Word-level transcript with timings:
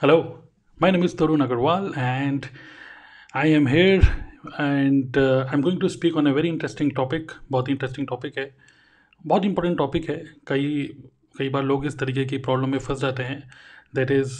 Hello, 0.00 0.40
my 0.80 0.90
name 0.90 1.04
is 1.04 1.14
Tarun 1.14 1.40
Agarwal, 1.46 1.96
and 1.96 2.48
I 3.32 3.46
am 3.46 3.64
here, 3.64 4.02
and 4.58 5.16
uh, 5.16 5.46
I'm 5.48 5.60
going 5.60 5.78
to 5.78 5.88
speak 5.88 6.16
on 6.16 6.26
a 6.26 6.32
very 6.32 6.48
interesting 6.48 6.90
topic. 6.90 7.30
बहुत 7.50 7.68
interesting 7.68 8.08
topic 8.12 8.38
है 8.38 8.46
बहुत 9.26 9.42
important 9.42 9.78
topic 9.78 10.08
है 10.08 10.16
कई 10.46 10.66
कई 11.38 11.48
बार 11.48 11.62
लोग 11.62 11.86
इस 11.86 11.98
तरीके 11.98 12.24
की 12.24 12.38
प्रॉब्लम 12.38 12.70
में 12.70 12.78
फंस 12.78 12.98
जाते 13.00 13.22
हैं 13.22 13.38
दैट 13.94 14.10
इज़ 14.10 14.34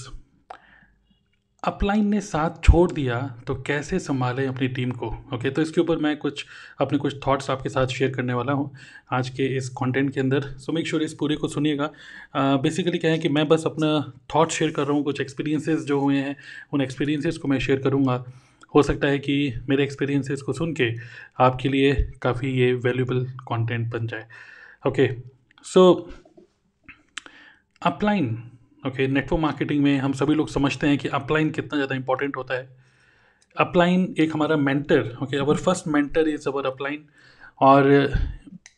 अपलाइन 1.65 2.07
ने 2.09 2.21
साथ 2.21 2.63
छोड़ 2.65 2.91
दिया 2.93 3.19
तो 3.47 3.55
कैसे 3.67 3.99
संभालें 3.99 4.47
अपनी 4.47 4.69
टीम 4.69 4.91
को? 4.93 5.07
ओके 5.35 5.51
तो 5.51 5.63
इसके 5.63 5.81
ऊपर 5.81 5.97
मैं 5.97 6.17
कुछ, 6.17 6.45
अपने 6.81 6.99
कुछ 6.99 7.17
थॉट्स 7.27 7.51
आपके 7.51 7.69
साथ 7.69 7.87
शेयर 7.89 8.11
करने 8.13 8.35
वाला 8.35 8.53
हूँ 8.53 8.71
आज 9.13 9.29
के 9.31 9.47
इस 9.57 9.69
कंटेंट 9.79 10.13
के 10.15 10.21
अंदर। 10.21 10.49
सो 10.59 10.73
मेक 10.73 10.87
श्योर 10.89 11.03
इस 11.03 11.15
पूरे 11.21 11.37
को 11.37 11.49
सुनिएगा। 11.49 11.91
बेसिकली 12.37 12.99
क्या 12.99 13.11
है 13.11 13.19
कि 13.19 13.29
मैं 13.29 13.47
बस 13.49 13.63
अपना 13.67 13.89
थॉट 14.35 14.51
शेयर 14.51 14.71
कर 14.71 14.87
रहा 14.87 14.97
हूँ, 14.97 15.05
कुछ 15.05 15.21
एक्सपीरियंसेस 15.21 15.85
जो 15.85 16.01
हुए 16.01 16.17
हैं, 16.17 16.37
उन 16.73 16.81
एक्सपीरियंसेस 16.81 17.39
को 17.39 17.49
मैं 17.49 17.59
शेयर 17.59 17.79
करूँगा। 17.81 18.25
हो 18.75 18.83
सकता 18.83 19.09
है 19.09 19.19
कि 19.19 19.53
मेरे 19.69 19.85
एक्सपीरियंसेस 19.85 20.43
को 20.43 20.53
सुन 20.53 20.73
के 20.75 20.93
आपके 21.41 21.69
लिए 21.69 21.95
काफ़ी 22.23 22.51
ये 22.53 22.73
वैल्यूबल 22.75 23.27
कॉन्टेंट 23.47 23.93
बन 23.93 24.07
जाए। 24.07 24.27
Okay 24.87 25.09
so 25.65 26.11
upline 27.83 28.37
okay 28.85 29.07
network 29.09 29.41
marketing 29.43 29.83
में 29.83 29.99
हम 29.99 30.13
सभी 30.13 30.35
लोग 30.35 30.49
समझते 30.49 30.87
हैं 30.87 30.97
कि 30.99 31.09
अपलाइन 31.11 31.51
कितना 31.51 31.77
ज़्यादा 31.77 31.95
इंपॉर्टेंट 31.95 32.37
होता 32.37 32.55
है। 32.55 32.69
अपलाइन 33.57 34.15
एक 34.19 34.33
हमारा 34.35 34.57
mentor 34.59 35.17
okay 35.23 35.37
our 35.37 35.57
first 35.59 35.87
mentor 35.89 36.29
is 36.29 36.49
our 36.49 36.67
upline 36.67 37.05
और 37.61 37.89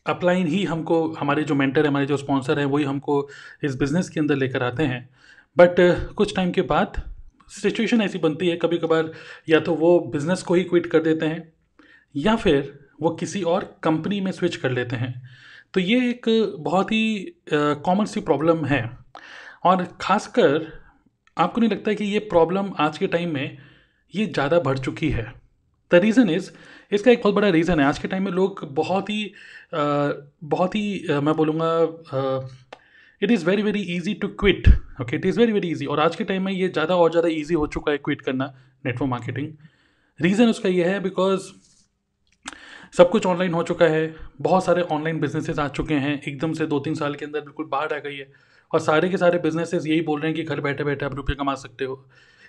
अपलाइन 0.07 0.47
ही 0.47 0.63
हमको, 0.63 1.07
हमारे 1.13 1.43
जो 1.43 1.55
मेंटर 1.55 1.81
है, 1.81 1.87
हमारे 1.87 2.05
जो 2.05 2.17
स्पॉन्सर 2.17 2.59
हैं, 2.59 2.65
वही 2.65 2.83
हमको 2.83 3.27
इस 3.63 3.75
बिज़नेस 3.75 4.09
के 4.09 4.19
अंदर 4.19 4.35
लेकर 4.35 4.63
आते 4.63 4.83
हैं। 4.83 5.09
बट 5.57 5.75
कुछ 6.15 6.35
टाइम 6.35 6.51
के 6.51 6.61
बाद 6.63 7.01
सिचुएशन 7.51 8.01
ऐसी 8.01 8.17
बनती 8.19 8.47
है 8.47 8.55
कभी 8.57 8.77
कभार 8.77 9.11
या 9.49 9.59
तो 9.59 9.73
वो 9.75 9.99
बिज़नेस 10.13 10.43
को 10.43 10.53
ही 10.53 10.63
क्विट 10.63 10.85
कर 10.85 11.01
देते 11.01 11.25
हैं, 11.25 11.53
या 12.15 12.35
फिर 12.35 12.73
वो 13.01 13.09
किसी 13.15 13.41
और 13.45 13.63
कंपनी 13.83 14.21
में 14.21 14.31
स्विच 14.31 14.55
कर 14.55 14.71
लेते 14.71 14.95
हैं। 14.95 15.13
तो 15.73 15.79
ये 15.79 16.09
एक 16.09 16.25
बहुत 16.59 16.91
ही 16.91 17.35
कॉमन 17.51 18.05
सी 18.05 18.21
प्रॉब्लम 18.21 18.65
है। 18.65 18.81
और 19.63 19.83
ख़ासकर 20.01 20.67
आपको 21.37 21.61
नहीं 21.61 21.69
लगता 21.71 21.89
है 21.91 21.95
कि 21.95 22.05
ये 22.05 22.19
प्रॉब्लम 22.29 22.71
आज 22.79 22.97
के 22.97 23.07
टाइम 23.07 23.33
में 23.33 23.57
ये 24.13 24.25
ज़्यादा 24.25 24.59
बढ़ 24.59 24.77
चुकी 24.79 25.09
है? 25.09 25.33
द 25.91 25.95
रीज़न 25.95 26.29
इज़ 26.29 26.49
इसका 26.91 27.11
एक 27.11 27.21
बहुत 27.23 27.35
बड़ा 27.35 27.49
रीज़न 27.49 27.79
है। 27.79 27.85
आज 27.85 27.99
के 27.99 28.07
टाइम 28.07 28.23
में 28.23 28.31
लोग 28.31 28.67
बहुत 28.75 29.09
ही 29.09 29.25
आ, 29.73 30.11
बहुत 30.43 30.75
ही 30.75 31.07
आ, 31.07 31.19
मैं 31.21 31.35
बोलूँगा 31.35 31.69
it 33.21 33.31
is 33.31 33.45
very 33.45 33.61
very 33.63 33.79
easy 33.95 34.13
to 34.13 34.27
quit 34.39 34.67
okay 35.01 35.15
it 35.15 35.25
is 35.25 35.39
very 35.39 35.51
very 35.51 35.71
easy 35.71 35.85
और 35.85 35.99
आज 35.99 36.15
के 36.15 36.23
टाइम 36.23 36.43
में 36.45 36.51
ये 36.51 36.67
ज़्यादा 36.69 36.95
और 36.95 37.11
ज़्यादा 37.11 37.29
ईजी 37.29 37.53
हो 37.53 37.67
चुका 37.67 37.91
है 37.91 37.97
क्विट 37.97 38.21
करना 38.21 38.53
नेटवर्क 38.85 39.09
मार्केटिंग 39.09 39.47
रीज़न 40.19 40.49
उसका 40.49 40.69
ये 40.69 40.83
है 40.83 40.99
बिकॉज़ 40.99 41.51
सब 42.97 43.09
कुछ 43.09 43.25
ऑनलाइन 43.25 43.53
हो 43.53 43.63
चुका 43.63 43.85
है। 43.85 44.15
बहुत 44.41 44.65
सारे 44.65 44.81
ऑनलाइन 44.81 45.19
बिजनेसेस 45.19 45.59
आ 45.59 45.67
चुके 45.69 45.93
हैं। 45.93 46.21
एकदम 46.21 46.53
से 46.53 46.65
दो 46.67 46.79
तीन 46.79 46.93
साल 46.95 47.15
के 47.15 47.25
अंदर 47.25 47.41
बिल्कुल 47.41 47.65
बाहर 47.71 47.93
आ 47.93 47.97
गई 47.99 48.15
है। 48.15 48.31
और 48.71 48.79
सारे 48.79 49.09
के 49.09 49.17
सारे 49.17 49.37
बिजनेसेस 49.39 49.85
यही 49.87 50.01
बोल 50.01 50.19
रहे 50.21 50.31
हैं 50.31 50.35
कि 50.35 50.43
घर 50.45 50.61
बैठे 50.61 50.83
बैठे 50.83 51.05
आप 51.05 51.15
रुपये 51.15 51.35
कमा 51.35 51.55
सकते 51.57 51.85
हो। 51.85 52.03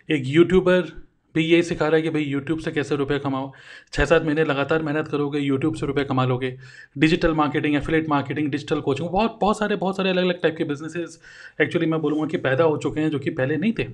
एक 0.08 0.22
यूट्यूबर 0.26 0.90
भी 1.34 1.44
यही 1.44 1.62
सिखा 1.62 1.86
रहा 1.86 1.96
है 1.96 2.02
कि 2.02 2.10
भाई 2.10 2.22
यूट्यूब 2.22 2.58
से 2.58 2.70
कैसे 2.72 2.96
रुपये 2.96 3.18
कमाओ। 3.18 3.50
छः 3.92 4.04
सात 4.04 4.22
महीने 4.24 4.44
लगातार 4.44 4.82
मेहनत 4.82 5.08
करोगे 5.08 5.38
यूट्यूब 5.38 5.74
से 5.74 5.86
रुपये 5.86 6.04
कमा 6.04 6.24
लोगे। 6.24 6.56
Digital 6.98 7.34
marketing 7.34 7.74
affiliate 7.76 8.08
marketing 8.08 8.48
digital 8.50 8.80
coaching 8.80 9.08
बहुत 9.08 9.38
बहुत 9.40 9.58
सारे 9.58 9.76
बहुत 9.76 9.96
सारे 9.96 10.10
अलग 10.10 10.22
अलग 10.22 10.40
टाइप 10.42 10.56
के 10.58 10.64
बिजनेसेस 10.64 11.18
एक्चुअली 11.60 11.86
मैं 11.86 12.00
बोलूँगा 12.00 12.26
कि 12.26 12.36
पैदा 12.38 12.64
हो 12.64 12.76
चुके 12.76 13.00
हैं 13.00 13.10
जो 13.10 13.18
कि 13.18 13.30
पहले 13.30 13.56
नहीं 13.56 13.72
थे। 13.78 13.86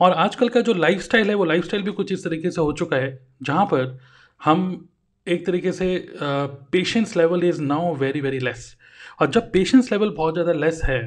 और 0.00 0.12
आजकल 0.12 0.48
का 0.48 0.60
जो 0.60 0.74
लाइफ 0.74 1.14
है, 1.14 1.34
वो 1.34 1.44
लाइफ 1.44 1.74
भी 1.74 1.92
कुछ 1.92 2.12
इस 2.12 2.24
तरीके 2.24 2.50
से 2.50 2.60
हो 2.60 2.72
चुका 2.72 2.96
है, 2.96 3.18
जहाँ 3.42 3.64
पर 3.64 3.98
हम 4.40 4.88
एक 5.26 5.46
तरीके 5.46 5.72
से 5.72 6.06
patience 6.12 7.16
level 7.16 7.44
is 7.44 7.60
now 7.62 7.94
very 7.96 8.20
very 8.20 8.38
less 8.38 8.76
और 9.20 9.30
जब 9.30 9.50
पेशेंस 9.52 9.92
लेवल 9.92 10.10
बहुत 10.10 10.34
ज़्यादा 10.34 10.52
लेस 10.52 10.80
है 10.84 11.02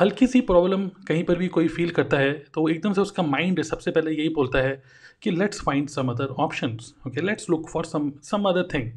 हल्की 0.00 0.26
सी 0.26 0.40
प्रॉब्लम 0.40 0.88
कहीं 0.88 1.24
पर 1.24 1.34
भी 1.34 1.48
कोई 1.48 1.68
फील 1.68 1.90
करता 1.90 2.16
है 2.16 2.32
तो 2.32 2.68
एकदम 2.68 2.92
से 2.92 3.00
उसका 3.00 3.22
माइंड 3.22 3.62
सबसे 3.62 3.90
पहले 3.90 4.10
यही 4.10 4.28
बोलता 4.28 4.58
है 4.58 4.82
कि 5.22 5.30
let's 5.30 5.60
find 5.60 5.88
some 5.88 6.08
other 6.08 6.24
option 6.24 6.78
okay 7.06 7.20
let's 7.20 7.50
look 7.50 7.68
for 7.68 7.84
some 7.84 8.12
some 8.22 8.42
other 8.42 8.68
thing 8.74 8.92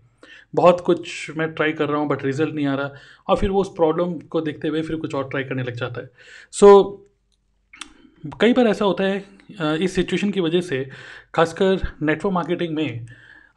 बहुत 0.55 0.81
कुछ 0.81 1.31
मैं 1.37 1.53
ट्राई 1.53 1.71
कर 1.71 1.89
रहा 1.89 1.99
हूँ 1.99 2.07
बट 2.07 2.23
रिज़ल्ट 2.23 2.53
नहीं 2.53 2.65
आ 2.65 2.75
रहा 2.75 2.93
और 3.27 3.37
फिर 3.37 3.49
वो 3.49 3.61
उस 3.61 3.69
प्रॉब्लम 3.69 4.13
को 4.13 4.41
देखते 4.41 4.67
हुए 4.67 4.81
फिर 4.81 4.95
कुछ 4.95 5.15
और 5.15 5.29
ट्राई 5.29 5.43
करने 5.43 5.63
लग 5.63 5.73
जाता 5.73 6.01
है। 6.01 6.09
सो 6.51 7.07
so, 8.25 8.37
कई 8.41 8.53
बार 8.53 8.67
ऐसा 8.67 8.85
होता 8.85 9.03
है 9.03 9.25
इस 9.61 9.95
सिचुएशन 9.95 10.31
की 10.31 10.39
वजह 10.39 10.61
से 10.61 10.89
खासकर 11.35 11.79
नेटवर्क 12.01 12.33
मार्केटिंग 12.33 12.75
में 12.75 13.05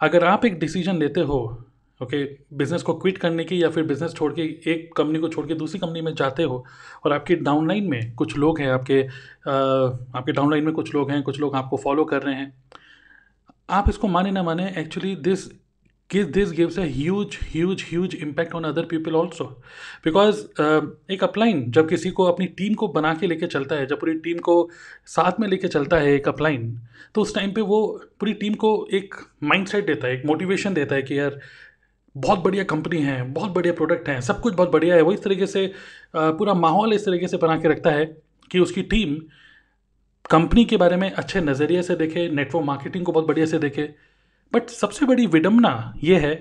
अगर 0.00 0.24
आप 0.24 0.44
एक 0.44 0.58
डिसीज़न 0.58 0.96
लेते 0.96 1.20
हो 1.20 1.63
ओके 2.00 2.22
बिज़नेस 2.58 2.82
को 2.82 2.94
क्विट 2.94 3.18
करने 3.18 3.44
की 3.44 3.62
या 3.62 3.68
फिर 3.70 3.84
बिज़नेस 3.84 4.14
छोड़ 4.14 4.32
के 4.32 4.42
एक 4.70 4.90
कंपनी 4.96 5.18
को 5.18 5.28
छोड़ 5.28 5.46
के 5.46 5.54
दूसरी 5.54 5.78
कंपनी 5.80 6.00
में 6.00 6.14
जाते 6.14 6.42
हो 6.42 6.64
और 7.04 7.12
आपकी 7.12 7.34
डाउनलाइन 7.36 7.90
में 7.90 8.14
कुछ 8.14 8.36
लोग 8.36 8.60
हैं, 8.60 8.68
आपके 8.68 9.02
आपके 10.18 10.32
डाउनलाइन 10.32 10.64
में 10.64 10.72
कुछ 10.74 10.94
लोग 10.94 11.10
हैं, 11.10 11.22
कुछ 11.22 11.40
लोग 11.40 11.56
आपको 11.56 11.76
फॉलो 11.76 12.04
कर 12.04 12.22
रहे 12.22 12.34
हैं। 12.34 12.52
आप 13.70 13.88
इसको 13.88 14.08
माने 14.08 14.30
ना 14.30 14.42
माने 14.42 14.72
actually 14.78 15.14
this 15.18 15.46
kiss 16.10 16.26
this 16.26 16.50
gives 16.52 16.78
a 16.78 16.82
huge 16.84 17.36
huge 17.52 17.84
huge 17.88 18.14
impact 18.14 18.54
on 18.54 18.64
other 18.64 18.84
people 18.86 19.14
also 19.16 19.44
because 20.04 20.40
एक 21.12 21.22
अपलाइन 21.22 21.64
जब 21.72 21.88
किसी 21.88 22.10
को 22.10 22.24
अपनी 22.24 22.46
टीम 22.58 22.74
को 22.74 22.88
बना 22.88 23.14
के 23.14 23.26
लेके 23.26 23.46
चलता 23.46 23.76
है, 23.76 23.86
जब 23.86 24.00
पूरी 24.00 24.14
टीम 24.18 24.38
को 24.38 24.68
साथ 25.06 25.40
में 25.40 25.48
लेके 25.48 25.68
चलता 25.68 25.96
है 25.96 26.12
एक 26.14 26.28
अपलाइन 26.28 26.78
तो 27.14 27.22
उस 27.22 27.34
टाइम 27.34 27.52
पे 27.52 27.60
वो 27.60 27.80
पूरी 28.20 28.32
टीम 28.34 28.54
को 28.54 28.86
एक 28.92 29.14
माइंड 29.42 29.66
सेट 29.66 29.86
देता 29.86 30.06
है, 30.06 30.14
एक 30.14 30.26
मोटिवेशन 30.26 30.74
देता 30.74 30.94
है 30.94 31.02
कि 31.02 31.18
यार 31.18 31.40
बहुत 32.14 32.38
बढ़िया 32.38 32.64
कंपनी 32.64 33.00
है, 33.02 33.22
बहुत 33.24 33.50
बढ़िया 33.50 33.72
प्रोडक्ट 33.74 34.08
हैं, 34.08 34.20
सब 34.20 34.40
कुछ 34.40 34.54
बहुत 34.54 34.70
बढ़िया 34.70 34.94
है। 34.94 35.02
वो 35.02 35.12
इस 35.12 35.22
तरीके 35.22 35.46
से 35.46 35.72
पूरा 36.16 36.54
माहौल 36.56 36.92
इस 36.92 37.04
तरीके 37.04 37.28
से 37.28 37.36
बना 37.36 37.56
के 37.56 37.68
रखता 37.68 37.90
है 37.90 38.04
कि 38.50 38.58
उसकी 38.58 38.82
टीम 38.84 39.14
कंपनी 40.30 40.64
के 40.64 40.76
बारे 40.76 40.96
में 40.96 41.10
अच्छे 41.10 41.40
नज़रिए 41.40 41.82
से 41.82 41.96
देखे 41.96 42.28
नेटवर्क 42.30 42.64
मार्केटिंग 42.64 43.04
को 43.04 43.12
बहुत 43.12 43.26
बढ़िया 43.26 43.46
से 43.46 43.58
देखे। 43.58 43.88
बट 44.52 44.68
सबसे 44.70 45.06
बड़ी 45.06 45.26
विडम्बना 45.26 45.94
ये 46.04 46.18
है 46.18 46.34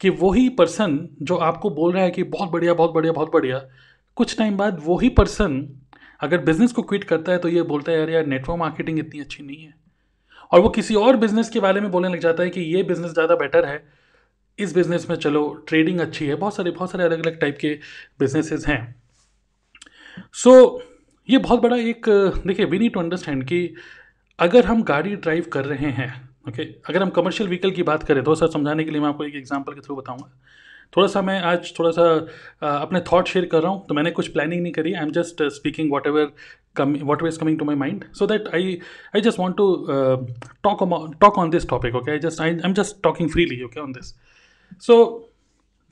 कि 0.00 0.10
वही 0.12 0.48
पर्सन 0.50 0.98
जो 1.22 1.36
आपको 1.38 1.70
बोल 1.70 1.92
रहा 1.92 2.02
है 2.02 2.10
कि 2.10 2.22
बहुत 2.24 2.50
बढ़िया 2.50 2.74
बहुत 2.74 2.92
बढ़िया 2.92 3.12
बहुत 3.12 3.32
बढ़िया, 3.32 3.58
कुछ 4.16 4.36
टाइम 4.38 4.56
बाद 4.56 4.80
वही 4.84 5.08
पर्सन 5.10 5.66
अगर 6.20 6.38
बिज़नेस 6.40 6.72
को 6.72 6.82
क्विट 6.82 7.04
करता 7.04 7.32
है 7.32 7.38
तो 7.38 7.48
ये 7.48 7.62
बोलता 7.64 7.92
है, 7.92 7.98
यार 7.98 8.10
यार 8.10 8.26
नेटवर्क 8.26 8.58
मार्केटिंग 8.58 8.98
इतनी 8.98 9.20
अच्छी 9.20 9.42
नहीं 9.42 9.62
है। 9.62 9.74
और 10.52 10.60
वो 10.60 10.68
किसी 10.70 10.94
और 10.94 11.16
बिज़नेस 11.16 11.50
के 11.50 11.60
बारे 11.60 11.80
में 11.80 11.90
बोलने 11.90 12.08
लग 12.08 12.20
जाता 12.20 12.42
है 12.42 12.50
कि 12.50 12.60
ये 12.74 12.82
बिज़नेस 12.82 13.12
ज़्यादा 13.12 13.34
बेटर 13.36 13.64
है। 13.64 13.76
इस 14.60 14.74
बिज़नेस 14.74 15.06
में 15.10 15.16
चलो 15.16 15.64
ट्रेडिंग 15.68 16.00
अच्छी 16.00 16.26
है 16.26 16.34
बहुत 16.34 16.56
सारे 16.56 16.70
बहुत 16.70 16.90
सारे 16.90 17.04
अलग 17.04 17.26
अलग 17.26 17.40
टाइप 17.40 17.58
के 17.60 17.74
बिजनेसेस 18.20 18.66
हैं। 18.68 18.94
सो 20.34 20.50
so, 20.50 20.82
ये 21.28 21.38
बहुत 21.38 21.60
बड़ा 21.60 21.76
एक 21.76 22.08
देखिए 22.46 22.66
वी 22.66 22.78
नीड 22.78 22.92
टू 22.92 23.00
अंडरस्टैंड 23.00 23.44
कि 23.44 23.74
अगर 24.38 24.64
हम 24.64 24.82
गाड़ी 24.82 25.16
ड्राइव 25.16 25.46
कर 25.52 25.64
रहे 25.64 25.90
हैं 25.90 26.08
ओके 26.48 26.62
okay, 26.62 26.88
अगर 26.88 27.02
हम 27.02 27.10
कमर्शियल 27.10 27.48
व्हीकल 27.48 27.70
की 27.70 27.82
बात 27.82 28.02
करें 28.02 28.22
थोड़ा 28.22 28.34
सा 28.34 28.46
समझाने 28.46 28.84
के 28.84 28.90
लिए 28.90 29.00
मैं 29.00 29.08
आपको 29.08 29.24
एक 29.24 29.34
एग्जांपल 29.34 29.72
के 29.72 29.80
थ्रू 29.80 29.96
बताऊँगा। 29.96 30.30
थोड़ा 30.96 31.06
सा 31.08 31.22
मैं 31.22 31.40
आज 31.40 31.72
थोड़ा 31.78 31.90
सा 31.90 32.04
अपने 32.80 33.00
थॉट 33.00 33.28
शेयर 33.28 33.44
कर 33.44 33.62
रहा 33.62 33.72
हूँ 33.72 33.86
तो 33.86 33.94
मैंने 33.94 34.10
कुछ 34.10 34.28
प्लानिंग 34.28 34.62
नहीं 34.62 34.72
करी 34.72 34.92
I 34.92 35.02
am 35.02 35.10
just 35.10 35.42
speaking 35.54 35.90
whatever 36.06 36.32
come 36.76 36.94
what 37.02 37.26
is 37.26 37.38
coming 37.38 37.58
to 37.58 37.64
my 37.64 37.74
mind 37.74 38.04
so 38.12 38.26
that 38.26 38.48
I 38.54 38.78
I 39.16 39.20
just 39.20 39.38
want 39.38 39.56
to 39.56 39.86
talk 40.64 41.16
talk 41.20 41.38
on 41.38 41.50
this 41.50 41.68
topic 41.68 41.94
okay 41.94 42.10
I 42.10 42.18
just 42.18 42.40
I 42.40 42.56
am 42.64 42.72
just 42.72 43.02
talking 43.02 43.30
freely 43.30 43.62
okay 43.62 43.80
on 43.80 43.92
this 43.92 44.14
so 44.82 44.98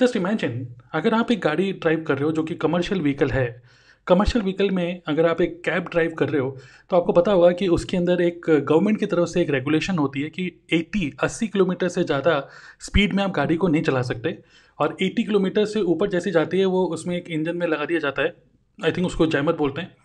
just 0.00 0.16
imagine 0.16 0.66
अगर 0.94 1.14
आप 1.14 1.30
एक 1.30 1.40
गाड़ी 1.40 1.72
drive 1.72 2.02
कर 2.02 2.14
रहे 2.14 2.24
हो 2.24 2.32
जो 2.32 2.42
कि 2.42 2.54
commercial 2.54 3.00
vehicle 3.00 3.30
है 3.30 3.62
कमर्शियल 4.06 4.42
व्हीकल 4.42 4.70
में 4.70 5.00
अगर 5.08 5.26
आप 5.26 5.40
एक 5.40 5.60
कैब 5.64 5.88
ड्राइव 5.90 6.12
कर 6.14 6.28
रहे 6.28 6.40
हो 6.40 6.50
तो 6.90 6.96
आपको 6.96 7.12
पता 7.12 7.32
होगा 7.32 7.50
कि 7.52 7.68
उसके 7.68 7.96
अंदर 7.96 8.20
एक 8.22 8.40
गवर्नमेंट 8.48 8.98
की 8.98 9.06
तरफ़ 9.06 9.28
से 9.28 9.40
एक 9.42 9.50
रेगुलेशन 9.50 9.98
होती 9.98 10.22
है 10.22 10.30
कि 10.30 10.50
80 10.74 11.10
80 11.24 11.48
किलोमीटर 11.48 11.88
से 11.88 12.04
ज़्यादा 12.04 12.38
स्पीड 12.80 13.12
में 13.12 13.22
आप 13.24 13.30
गाड़ी 13.30 13.56
को 13.56 13.68
नहीं 13.68 13.82
चला 13.82 14.02
सकते 14.02 14.36
और 14.78 14.96
80 15.02 15.24
किलोमीटर 15.24 15.64
से 15.64 15.80
ऊपर 15.80 16.10
जैसी 16.10 16.30
जाती 16.30 16.58
है 16.58 16.66
वो 16.66 16.84
उसमें 16.94 17.16
एक 17.16 17.30
इंजन 17.30 17.56
में 17.56 17.66
लगा 17.66 17.84
दिया 17.84 18.00
जाता 18.00 18.22
है। 18.22 18.34
आई 18.78 18.92
थिंक 18.92 19.06
उसको 19.06 19.26
जैमर 19.26 19.52
बोलते 19.52 19.80
हैं 19.80 19.96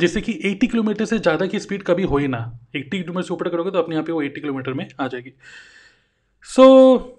जिससे 0.00 0.20
कि 0.20 0.38
80 0.44 0.66
किलोमीटर 0.66 1.04
से 1.04 1.18
ज़्यादा 1.18 1.46
की 1.46 1.58
स्पीड 1.60 1.82
कभी 1.82 2.02
हो 2.02 2.18
ही 2.18 2.28
ना। 2.28 2.44
80 2.76 3.02
किलोमीटर 3.02 3.22
से 3.22 3.34
ऊपर 3.34 3.48
करोगे 3.48 3.70
तो 3.70 3.78
अपने 3.78 3.94
यहाँ 3.94 4.04
पे 4.04 4.12
वो 4.12 4.22
80 4.22 4.40
किलोमीटर 4.40 4.72
में 4.72 4.88
आ 5.00 5.06
जाएगी। 5.06 5.32
सो 6.48 6.62
so, 6.64 7.17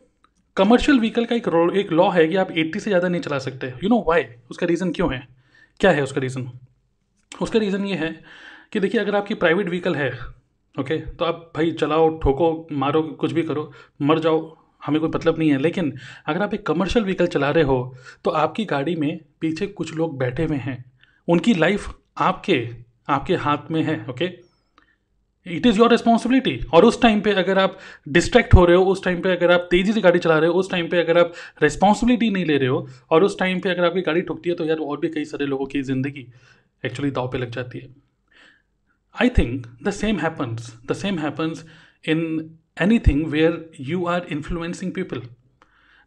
कमर्शियल 0.60 1.00
व्हीकल 1.00 1.26
का 1.26 1.36
एक 1.36 1.48
एक 1.78 1.92
लॉ 1.92 2.10
है 2.12 2.28
कि 2.28 2.36
आप 2.36 2.50
80 2.54 2.80
से 2.80 2.90
ज़्यादा 2.90 3.08
नहीं 3.08 3.22
चला 3.22 3.38
सकते। 3.40 3.68
यू 3.84 3.90
नो 3.90 4.04
वाई 4.08 4.26
उसका 4.52 4.66
रीज़न 4.66 4.92
क्यों 4.92 5.14
है? 5.14 5.28
क्या 5.80 5.92
है 5.92 6.02
उसका 6.04 6.22
रीज़न 6.22 6.50
उसका 7.32 7.60
रीज़न 7.60 7.86
ये 7.86 7.96
है 7.96 8.10
कि 8.74 8.80
देखिए, 8.80 9.02
अगर 9.02 9.16
आपकी 9.16 9.34
प्राइवेट 9.36 9.70
व्हीकल 9.70 9.96
है 9.96 10.12
ओके 10.76 10.98
तो 10.98 11.26
आप 11.26 11.52
भाई 11.56 11.72
चलाओ, 11.74 12.10
ठोको, 12.20 12.68
मारो, 12.72 13.02
कुछ 13.02 13.32
भी 13.32 13.44
करो, 13.44 13.72
मर 14.02 14.20
जाओ, 14.20 14.58
हमें 14.86 15.00
कोई 15.02 15.10
मतलब 15.10 15.40
नहीं 15.40 15.50
है। 15.52 15.58
लेकिन 15.60 15.94
अगर 16.28 16.42
आप 16.42 16.54
एक 16.54 16.66
कमर्शियल 16.68 17.06
व्हीकल 17.06 17.28
चला 17.28 17.50
रहे 17.52 17.64
हो 17.64 17.96
तो 18.26 18.32
आपकी 18.34 18.66
गाड़ी 18.66 18.96
में 18.96 19.20
पीछे 19.42 19.68
कुछ 19.70 19.96
लोग 19.96 20.18
बैठे 20.18 20.44
हुए 20.44 20.58
हैं। 20.58 20.84
उनकी 21.28 21.54
लाइफ 21.56 21.90
आपके 22.20 22.60
आपके 23.10 23.36
हाथ 23.38 23.72
में 23.72 23.82
है 23.84 24.06
okay 24.10 24.28
it 25.52 25.66
is 25.66 25.78
your 25.78 25.92
responsibility 25.92 26.60
और 26.74 26.86
उस 26.86 27.02
टाइम 27.02 27.22
पे 27.22 27.32
अगर 27.34 27.60
आप 27.60 27.78
डिस्ट्रैक्ट 28.10 28.54
हो 28.54 28.66
रहे 28.66 28.76
हो, 28.78 28.84
उस 28.86 29.04
टाइम 29.04 29.22
पे 29.22 29.32
अगर 29.32 29.52
आप 29.52 29.68
तेज़ी 29.72 29.94
से 29.94 30.02
गाड़ी 30.02 30.20
चला 30.20 30.38
रहे 30.40 30.50
हो, 30.50 30.56
उस 30.56 30.70
टाइम 30.72 30.88
पे 30.90 31.00
अगर 31.00 31.18
आप 31.18 31.34
रिस्पॉन्सिबिलिटी 31.64 32.30
नहीं 32.30 32.46
ले 32.46 32.58
रहे 32.58 32.70
हो, 32.70 32.88
और 33.12 33.24
उस 33.24 33.38
टाइम 33.40 33.60
पे 33.60 33.70
अगर 33.70 33.86
आपकी 33.86 34.02
गाड़ी 34.02 34.22
ठुकती 34.22 34.50
है 34.50 34.56
तो 34.56 34.66
यार 34.66 34.78
और 34.80 35.00
भी 35.00 35.10
कई 35.10 35.26
सारे 35.26 35.46
लोगों 35.46 35.66
की 35.66 35.82
ज़िंदगी 35.84 36.28
एक्चुअली 36.84 37.12
दाव 37.12 37.28
पे 37.28 37.38
लग 37.38 37.52
जाती 37.52 37.80
है। 37.80 37.90
I 39.16 39.30
think 39.38 39.66
the 39.84 39.92
same 39.92 40.20
happens 40.20 40.74
the 40.86 40.94
same 40.96 41.20
happens 41.20 41.66
in 42.06 42.22
anything 43.00 43.26
where 43.28 43.70
you 43.80 44.06
are 44.08 44.28
influencing 44.32 44.92
people 44.92 45.22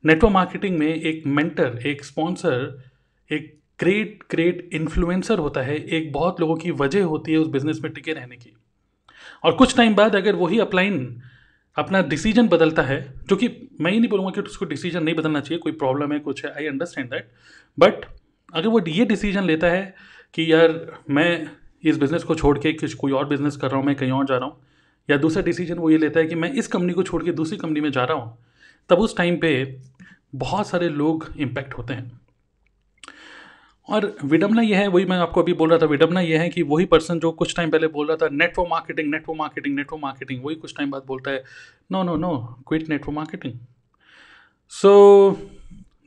network 0.05 0.33
marketing 0.33 0.79
में 0.79 0.89
एक 0.89 1.23
मेंटर 1.29 1.79
एक 1.87 2.05
स्पॉन्सर 2.05 2.83
एक 3.31 3.53
ग्रेट 3.81 4.23
ग्रेट 4.31 4.69
इन्फ्लुएंसर 4.75 5.39
होता 5.39 5.61
है, 5.61 5.77
एक 5.77 6.13
बहुत 6.13 6.41
लोगों 6.41 6.57
की 6.57 6.71
वजह 6.71 7.05
होती 7.05 7.33
है 7.33 7.39
उस 7.39 7.49
बिज़नेस 7.49 7.81
में 7.83 7.93
टिके 7.93 8.13
रहने 8.13 8.37
की। 8.37 8.53
और 9.45 9.53
कुछ 9.53 9.77
टाइम 9.77 9.95
बाद 9.95 10.17
अगर 10.17 10.35
वही 10.37 10.59
अपलाइन 10.61 11.21
अपना 11.77 12.01
डिसीज़न 12.03 12.49
बदलता 12.49 12.83
है, 12.83 13.03
जो 13.29 13.37
कि 13.37 13.49
मैं 13.81 13.91
ही 13.93 13.99
नहीं 13.99 14.11
बोलूँगा 14.11 14.31
कि 14.33 14.41
उसको 14.43 14.65
डिसीज़न 14.65 15.03
नहीं 15.03 15.15
बदलना 15.15 15.41
चाहिए, 15.41 15.59
कोई 15.59 15.73
प्रॉब्लम 15.75 16.13
है, 16.13 16.19
कुछ 16.19 16.45
है 16.45 16.53
आई 16.53 16.67
अंडरस्टैंड 16.67 17.11
दैट 17.11 17.31
बट 17.79 18.05
अगर 18.53 18.69
वो 18.69 18.81
ये 18.89 19.05
डिसीज़न 19.05 19.45
लेता 19.45 19.67
है 19.67 19.95
कि 20.35 20.53
यार 20.53 20.81
मैं 21.11 21.51
इस 21.85 21.99
बिज़नेस 21.99 22.25
को 22.25 22.35
छोड़ 22.35 22.59
के 22.59 22.73
कुछ, 22.73 22.95
कोई 22.95 23.13
और 23.13 23.29
बिज़नेस 23.29 23.57
कर 23.57 23.69
रहा 23.69 23.77
हूँ, 23.77 23.87
मैं 23.87 23.95
कहीं 23.97 24.11
और 24.11 24.27
जा 24.27 24.37
रहा 24.37 24.47
हूँ, 24.47 24.61
या 25.09 25.17
दूसरा 25.17 25.43
डिसीज़न 25.43 25.79
वो 25.79 25.91
ये 25.91 25.99
लेता 25.99 26.21
है 26.21 26.27
कि 26.27 26.35
मैं 26.35 26.53
इस 26.53 26.67
कंपनी 26.69 26.93
को 26.93 27.03
छोड़ 27.03 27.23
के 27.25 27.33
दूसरी 27.33 27.59
कंपनी 27.59 27.81
में 27.81 27.91
जा 27.93 28.05
रहा 28.05 28.17
हूँ, 28.17 28.37
तब 28.91 28.99
उस 28.99 29.17
टाइम 29.17 29.37
पे 29.37 29.81
बहुत 30.35 30.69
सारे 30.69 30.89
लोग 30.89 31.27
इम्पैक्ट 31.39 31.75
होते 31.75 31.95
हैं। 31.95 32.21
और 33.89 34.17
विडम्बना 34.25 34.63
यह 34.63 34.79
है 34.79 34.87
वही 34.89 35.05
मैं 35.05 35.17
आपको 35.19 35.43
अभी 35.43 35.53
बोल 35.53 35.71
रहा 35.71 35.79
था 35.79 35.87
विडम्बना 35.87 36.21
यह 36.21 36.41
है 36.41 36.49
कि 36.49 36.63
वही 36.63 36.85
पर्सन 36.85 37.19
जो 37.21 37.33
कुछ 37.33 37.57
टाइम 37.57 37.71
पहले 37.71 37.87
बोल 37.87 38.07
रहा 38.07 38.17
था 38.17 38.29
network 38.33 38.69
marketing 38.71 39.11
network 39.11 39.39
marketing 39.39 39.77
network 39.77 40.03
marketing 40.03 40.45
वही 40.45 40.57
कुछ 40.57 40.77
टाइम 40.77 40.91
बाद 40.91 41.03
बोलता 41.07 41.31
है 41.31 41.43
no 41.93 42.03
no 42.03 42.17
no 42.17 42.37
quit 42.69 42.89
network 42.89 43.15
marketing 43.15 43.59
so 44.73 44.93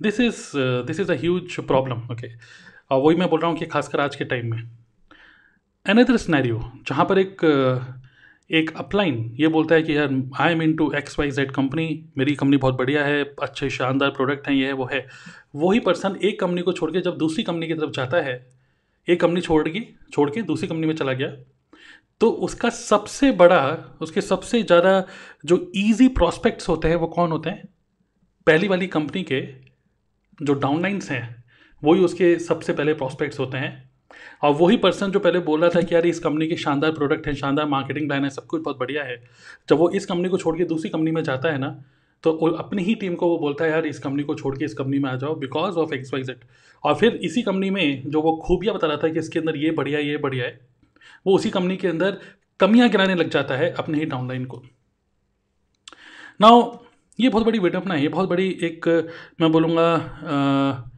this 0.01 0.19
is 0.19 0.42
this 0.88 1.00
is 1.00 1.12
a 1.12 1.16
huge 1.16 1.60
problem 1.68 2.07
okay 2.12 2.31
और 2.92 3.01
वही 3.01 3.16
मैं 3.16 3.30
बोल 3.30 3.39
रहा 3.39 3.51
हूँ 3.51 3.57
कि 3.57 3.66
खासकर 3.66 4.00
आज 4.00 4.16
के 4.16 4.25
टाइम 4.25 4.51
में 4.51 4.63
अनदर 5.86 6.18
स्नैरियो 6.18 6.62
जहाँ 6.88 7.06
पर 7.06 7.19
एक 7.19 7.45
uh, 7.45 8.05
एक 8.50 8.71
अपलाइन, 8.77 9.15
ये 9.39 9.47
बोलता 9.47 9.75
है 9.75 9.83
कि 9.83 9.95
यार 9.97 10.09
I 10.39 10.51
am 10.51 10.62
into 10.77 10.92
X 10.95 11.18
Y 11.19 11.31
Z 11.31 11.51
company 11.51 11.88
मेरी 12.18 12.36
कंपनी 12.36 12.57
बहुत 12.57 12.77
बढ़िया 12.77 13.06
है, 13.06 13.24
अच्छे, 13.42 13.69
शानदार 13.69 14.09
प्रोडक्ट 14.09 14.47
हैं, 14.47 14.56
ये 14.56 14.68
है, 14.68 14.74
वो 14.74 14.89
है। 14.92 15.06
वही 15.56 15.80
पर्सन 15.80 16.18
एक 16.24 16.39
कंपनी 16.39 16.62
को 16.62 16.74
छोड़ 16.74 16.92
के 16.92 17.01
जब 17.01 17.18
दूसरी 17.18 17.44
कंपनी 17.44 17.68
की 17.68 17.74
तरफ़ 17.74 17.92
जाता 17.92 18.18
है, 18.18 18.36
एक 19.07 19.19
कंपनी 19.21 19.42
छोड़ 19.42 19.68
के 19.69 19.81
छोड़ 20.13 20.30
के 20.30 20.42
दूसरी 20.42 20.68
कंपनी 20.68 20.88
में 20.88 20.95
चला 20.95 21.13
गया 21.13 21.30
तो 22.21 22.30
उसका 22.30 22.69
सबसे 22.69 23.31
बड़ा, 23.31 23.97
उसके 24.01 24.21
सबसे 24.21 24.62
ज़्यादा 24.63 25.03
जो 25.45 25.71
ईजी 25.75 26.07
प्रॉस्पेक्ट्स 26.09 26.69
होते 26.69 26.88
हैं, 26.88 26.95
वो 26.95 27.07
कौन 27.07 27.31
होते 27.31 27.50
हैं? 27.50 27.68
पहली 28.47 28.68
वाली 28.68 28.88
कंपनी 28.88 29.24
के 29.24 29.42
जो 30.39 30.53
डाउनलाइंस 30.53 31.09
हैं, 31.12 31.44
वही 31.83 32.03
उसके 32.03 32.38
सबसे 32.39 32.74
पहले 32.74 32.94
प्रॉस्पेक्ट्स 32.94 33.39
होते 33.39 33.57
हैं। 33.57 33.85
और 34.42 34.54
वही 34.54 34.78
पर्सन 34.78 35.12
जो 35.12 35.20
पहले 35.20 35.40
बोल 35.42 35.62
रहा 35.62 35.70
था 35.70 35.82
कि 35.82 35.96
यार 35.96 36.06
इस 36.06 36.20
कंपनी 36.20 36.48
के 36.48 36.56
शानदार 36.58 36.92
प्रोडक्ट 36.92 37.28
है, 37.28 37.34
शानदार 37.36 37.66
मार्केटिंग 37.68 38.08
प्लान 38.08 38.24
है, 38.24 38.30
सब 38.30 38.46
कुछ 38.46 38.62
बहुत 38.62 38.80
बढ़िया 38.80 39.04
है। 39.04 39.18
जब 39.70 39.78
वो 39.78 39.90
इस 39.92 40.06
कंपनी 40.06 40.30
को 40.30 40.38
छोड़ 40.38 40.58
के 40.58 40.66
दूसरी 40.66 40.90
कंपनी 40.90 41.12
में 41.12 41.24
जाता 41.24 41.52
है 41.52 41.58
ना 41.58 41.70
तो 42.24 42.32
अपनी 42.48 42.84
ही 42.84 42.94
टीम 42.96 43.16
को 43.16 43.28
वो 43.28 43.38
बोलता 43.38 43.66
है, 43.66 43.72
यार 43.72 43.86
इस 43.86 44.00
कंपनी 44.00 44.24
को 44.24 44.36
छोड़ 44.36 44.58
के 44.58 44.66
इस 44.66 44.74
कंपनी 44.74 45.00
में 45.00 45.10
आ 45.10 45.16
जाओ 45.16 45.36
because 45.36 45.76
of 45.76 45.94
X 45.94 46.14
Y 46.14 46.24
Z 46.24 46.46
और 46.84 46.96
फिर 46.96 47.16
इसी 47.24 47.42
कंपनी 47.42 47.70
में 47.70 48.04
जो 48.08 48.22
वो 48.22 48.36
खूबियाँ 48.46 48.76
बता 48.76 48.88
रहा 48.88 48.98
था 48.98 49.10
कि 49.10 49.20
इसके 49.20 49.40
अंदर 49.40 49.56
ये 49.58 49.72
बढ़िया 49.72 50.00
ये 50.00 50.18
बढ़िया 50.18 50.46
है, 50.46 50.60
वो 51.26 51.36
उसी 51.36 51.50
कंपनी 51.50 51.78
के 51.78 51.88
अंदर 51.88 52.18
कमियाँ 52.60 52.90
गिराने 52.90 53.16
लग 53.16 53.30
जाता 53.30 53.56
है 53.56 53.70
अपने 53.74 53.98
ही 53.98 54.06
डाउनलाइन 54.06 54.46
को। 54.46 54.62
नाउ 56.40 56.62
ये 57.20 57.30
बहुत 57.30 57.46
बड़ी 57.46 57.60
वेटअप 57.60 57.92
है, 57.92 58.02
ये 58.02 58.08
बहुत 58.08 58.30
बड़ी 58.30 58.50
एक, 58.64 58.88
मैं 59.42 59.52
बोलूँगा 59.52 60.92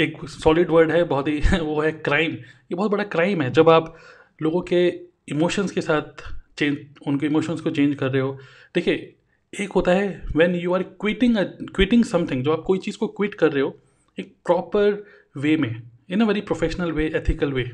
एक 0.00 0.28
सॉलिड 0.28 0.70
वर्ड 0.70 0.90
है, 0.90 1.02
बहुत 1.04 1.28
ही, 1.28 1.38
वो 1.60 1.80
है 1.82 1.92
क्राइम 1.92 2.32
ये 2.32 2.74
बहुत 2.74 2.90
बड़ा 2.90 3.04
क्राइम 3.04 3.42
है. 3.42 3.50
जब 3.50 3.68
आप 3.68 3.96
लोगों 4.42 4.62
के 4.62 4.86
इमोशंस 5.28 5.70
के 5.70 5.80
साथ 5.80 6.22
चेंज 6.58 6.76
उनके 7.06 7.26
इमोशंस 7.26 7.60
को 7.60 7.70
चेंज 7.70 7.94
कर 7.94 8.10
रहे 8.10 8.22
हो, 8.22 8.38
देखिए, 8.74 9.14
एक 9.52 9.72
होता 9.72 9.92
है 9.92 10.22
when 10.36 10.54
you 10.54 10.72
are 10.74 10.82
quitting 10.82 11.36
quitting 11.74 12.04
something 12.04 12.44
जो 12.44 12.52
आप 12.52 12.62
कोई 12.66 12.78
चीज़ 12.78 12.98
को 12.98 13.06
क्विट 13.08 13.34
कर 13.34 13.52
रहे 13.52 13.62
हो, 13.62 13.76
एक 14.18 14.34
प्रॉपर 14.46 15.04
वे 15.36 15.56
में 15.56 15.82
in 16.10 16.20
a 16.20 16.24
very 16.24 16.40
professional 16.40 16.92
way 16.92 17.06
ethical 17.16 17.52
way 17.52 17.70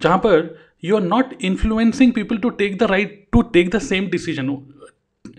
जहाँ 0.00 0.18
पर 0.18 0.56
you 0.84 0.96
are 0.96 1.02
not 1.02 1.32
influencing 1.42 2.12
people 2.12 2.38
to 2.38 2.50
take 2.50 2.76
the 2.78 2.82
right 2.82 3.26
to 3.32 3.42
take 3.52 3.70
the 3.76 3.78
same 3.78 4.06
decision 4.06 4.50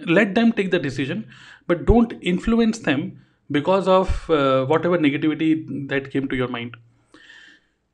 let 0.09 0.27
them 0.27 0.51
take 0.51 0.69
the 0.69 0.81
decision 0.81 1.23
but 1.69 1.85
don't 1.85 2.13
influence 2.23 2.83
them 2.85 3.11
because 3.51 3.89
of 3.89 4.31
whatever 4.85 4.99
negativity 4.99 5.53
that 5.87 6.07
came 6.07 6.27
to 6.27 6.35
your 6.35 6.51
mind 6.51 6.75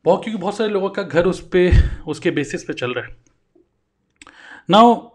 बहुत 0.05 0.23
क्योंकि 0.23 0.41
बहुत 0.41 0.57
सारे 0.57 0.69
लोगों 0.69 0.89
का 0.89 1.03
घर 1.03 1.25
उस 1.25 1.39
पर 1.41 1.71
उसके 2.07 2.31
बेसिस 2.31 2.63
पे 2.63 2.73
चल 2.73 2.93
रहा 2.93 3.05
है। 3.05 3.15
नाउ 4.69 5.09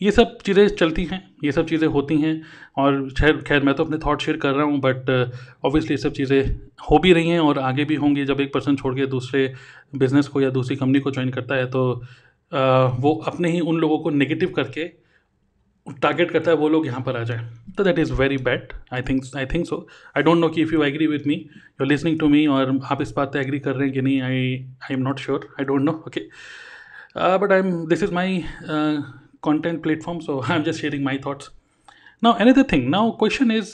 ये 0.00 0.10
सब 0.10 0.38
चीज़ें 0.38 0.68
चलती 0.68 1.04
हैं 1.04 1.18
ये 1.44 1.52
सब 1.52 1.66
चीज़ें 1.66 1.86
होती 1.88 2.16
हैं 2.16 2.42
और 2.76 3.08
खैर 3.10 3.36
खैर 3.36 3.62
मैं 3.62 3.74
तो 3.74 3.84
अपने 3.84 3.98
थॉट 3.98 4.22
शेयर 4.22 4.36
कर 4.36 4.52
रहा 4.52 4.64
हूँ 4.64 4.80
बट 4.80 5.10
ऑब्वियसली 5.64 5.90
ये 5.90 5.96
सब 5.96 6.12
चीज़ें 6.12 6.42
हो 6.90 6.98
भी 6.98 7.12
रही 7.12 7.28
हैं 7.28 7.40
और 7.40 7.58
आगे 7.58 7.84
भी 7.84 7.94
होंगी। 7.94 8.24
जब 8.24 8.40
एक 8.40 8.52
पर्सन 8.52 8.76
छोड़ 8.76 8.94
के 8.94 9.06
दूसरे 9.06 9.54
बिज़नेस 9.94 10.28
को 10.28 10.40
या 10.40 10.50
दूसरी 10.50 10.76
कंपनी 10.76 11.00
को 11.00 11.10
ज्वाइन 11.10 11.30
करता 11.30 11.54
है 11.54 11.66
तो 11.66 11.94
uh, 12.52 13.00
वो 13.00 13.14
अपने 13.26 13.50
ही 13.50 13.60
उन 13.60 13.76
लोगों 13.76 13.98
को 13.98 14.10
नेगेटिव 14.10 14.52
करके 14.56 15.01
टारगेट 15.90 16.30
करता 16.30 16.50
है 16.50 16.56
वो 16.56 16.68
लोग 16.68 16.86
यहाँ 16.86 17.00
पर 17.00 17.16
आ 17.16 17.22
जाए। 17.22 17.50
तो 17.76 17.84
that 17.84 17.98
is 17.98 18.12
very 18.12 18.36
bad 18.36 18.68
I 18.92 19.02
think 19.02 19.24
I 19.36 19.46
think 19.46 19.66
so 19.66 19.88
I 20.16 20.22
don't 20.22 20.38
know 20.38 20.48
कि 20.48 20.62
if 20.62 20.74
you 20.74 20.82
agree 20.82 21.06
with 21.06 21.20
me 21.26 21.34
you 21.54 21.84
listening 21.84 22.20
to 22.20 22.28
me 22.28 22.46
और 22.46 22.80
आप 22.84 23.02
इस 23.02 23.12
बात 23.16 23.28
पर 23.28 23.38
एग्री 23.38 23.58
कर 23.58 23.72
रहे 23.72 23.84
हैं 23.84 23.92
कि 23.92 24.02
नहीं 24.02 24.22
I 24.22 24.66
I 24.82 24.94
am 24.94 25.02
not 25.02 25.18
sure 25.18 25.54
I 25.60 25.64
don't 25.64 25.80
know 25.80 25.92
okay 25.92 26.20
but 27.18 27.52
I 27.52 27.58
am 27.58 27.88
this 27.88 28.02
is 28.02 28.12
my 28.12 28.44
content 29.46 29.78
platform 29.86 30.18
so 30.24 30.34
i'm 30.54 30.64
just 30.66 30.80
sharing 30.80 31.00
my 31.06 31.14
thoughts. 31.22 31.48
Now 32.24 32.32
another 32.34 32.64
thing. 32.72 32.84
Now 32.90 33.00
question 33.22 33.50
is 33.50 33.70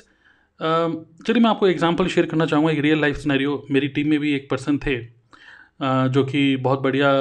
um, 0.61 0.95
चलिए 1.27 1.41
मैं 1.41 1.51
आपको 1.51 1.69
example 1.69 2.07
share 2.07 2.27
करना 2.27 2.47
चाहूँगा 2.47 2.73
एक 2.73 2.79
real 2.79 3.01
life 3.01 3.17
scenario 3.17 3.67
मेरी 3.71 3.89
team 3.89 4.09
में 4.09 4.21
भी 4.21 4.35
एक 4.35 4.49
पर्सन 4.51 4.79
थे 4.79 5.07
uh, 5.07 6.09
जो 6.09 6.25
कि 6.25 6.57
बहुत 6.57 6.81
बढ़िया 6.81 7.13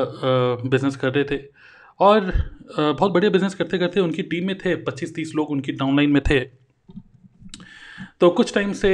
बिज़नेस 0.69 0.93
uh, 0.93 0.99
कर 0.99 1.13
रहे 1.13 1.23
थे। 1.23 1.56
और 1.99 2.31
बहुत 2.71 3.11
बढ़िया 3.11 3.31
बिज़नेस 3.31 3.55
करते 3.55 3.77
करते 3.77 3.99
उनकी 3.99 4.23
टीम 4.23 4.47
में 4.47 4.57
थे, 4.57 4.75
पच्चीस 4.77 5.13
तीस 5.15 5.31
लोग 5.35 5.51
उनकी 5.51 5.71
डाउनलाइन 5.73 6.11
में 6.11 6.21
थे। 6.29 6.39
तो 8.19 8.29
कुछ 8.29 8.53
टाइम 8.53 8.71
से 8.73 8.89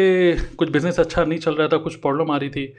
कुछ 0.58 0.70
बिज़नेस 0.70 1.00
अच्छा 1.00 1.24
नहीं 1.24 1.40
चल 1.40 1.56
रहा 1.56 1.68
था, 1.68 1.78
कुछ 1.78 1.96
प्रॉब्लम 1.96 2.32
आ 2.32 2.38
रही 2.38 2.50
थी। 2.50 2.74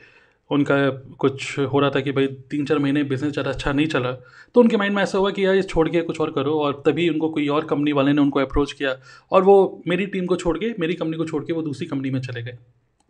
उनका 0.51 0.77
कुछ 1.19 1.59
हो 1.59 1.79
रहा 1.81 1.91
था 1.91 2.01
कि 2.01 2.13
भाई 2.13 2.27
तीन 2.51 2.65
चार 2.67 2.79
महीने 2.79 3.03
बिज़नेस 3.05 3.33
ज़्यादा 3.33 3.51
अच्छा 3.51 3.73
नहीं 3.73 3.87
चला। 3.87 4.11
तो 4.55 4.61
उनके 4.61 4.77
माइंड 4.77 4.95
में 4.95 5.03
ऐसा 5.03 5.19
हुआ 5.19 5.31
कि 5.31 5.45
यार 5.45 5.55
ये 5.55 5.63
छोड़ 5.63 5.89
के 5.89 6.01
कुछ 6.03 6.21
और 6.21 6.31
करो, 6.31 6.53
और 6.55 6.83
तभी 6.87 7.09
उनको 7.09 7.29
कोई 7.29 7.47
और 7.49 7.65
कंपनी 7.65 7.93
वाले 7.93 8.13
ने 8.13 8.21
उनको 8.23 8.41
अप्रोच 8.41 8.73
किया, 8.73 8.95
और 9.33 9.43
वो 9.43 9.83
मेरी 9.89 10.07
टीम 10.07 10.27
को 10.27 10.37
छोड़ 10.37 10.57
के, 10.59 10.73
मेरी 10.81 10.95
कंपनी 10.95 11.17
को 11.17 11.25
छोड़ 11.25 11.43
के 11.45 11.53
वो 11.53 11.63
दूसरी 11.63 11.87
कंपनी 11.87 12.11
में 12.11 12.21
चले 12.21 12.43
गए। 12.43 12.59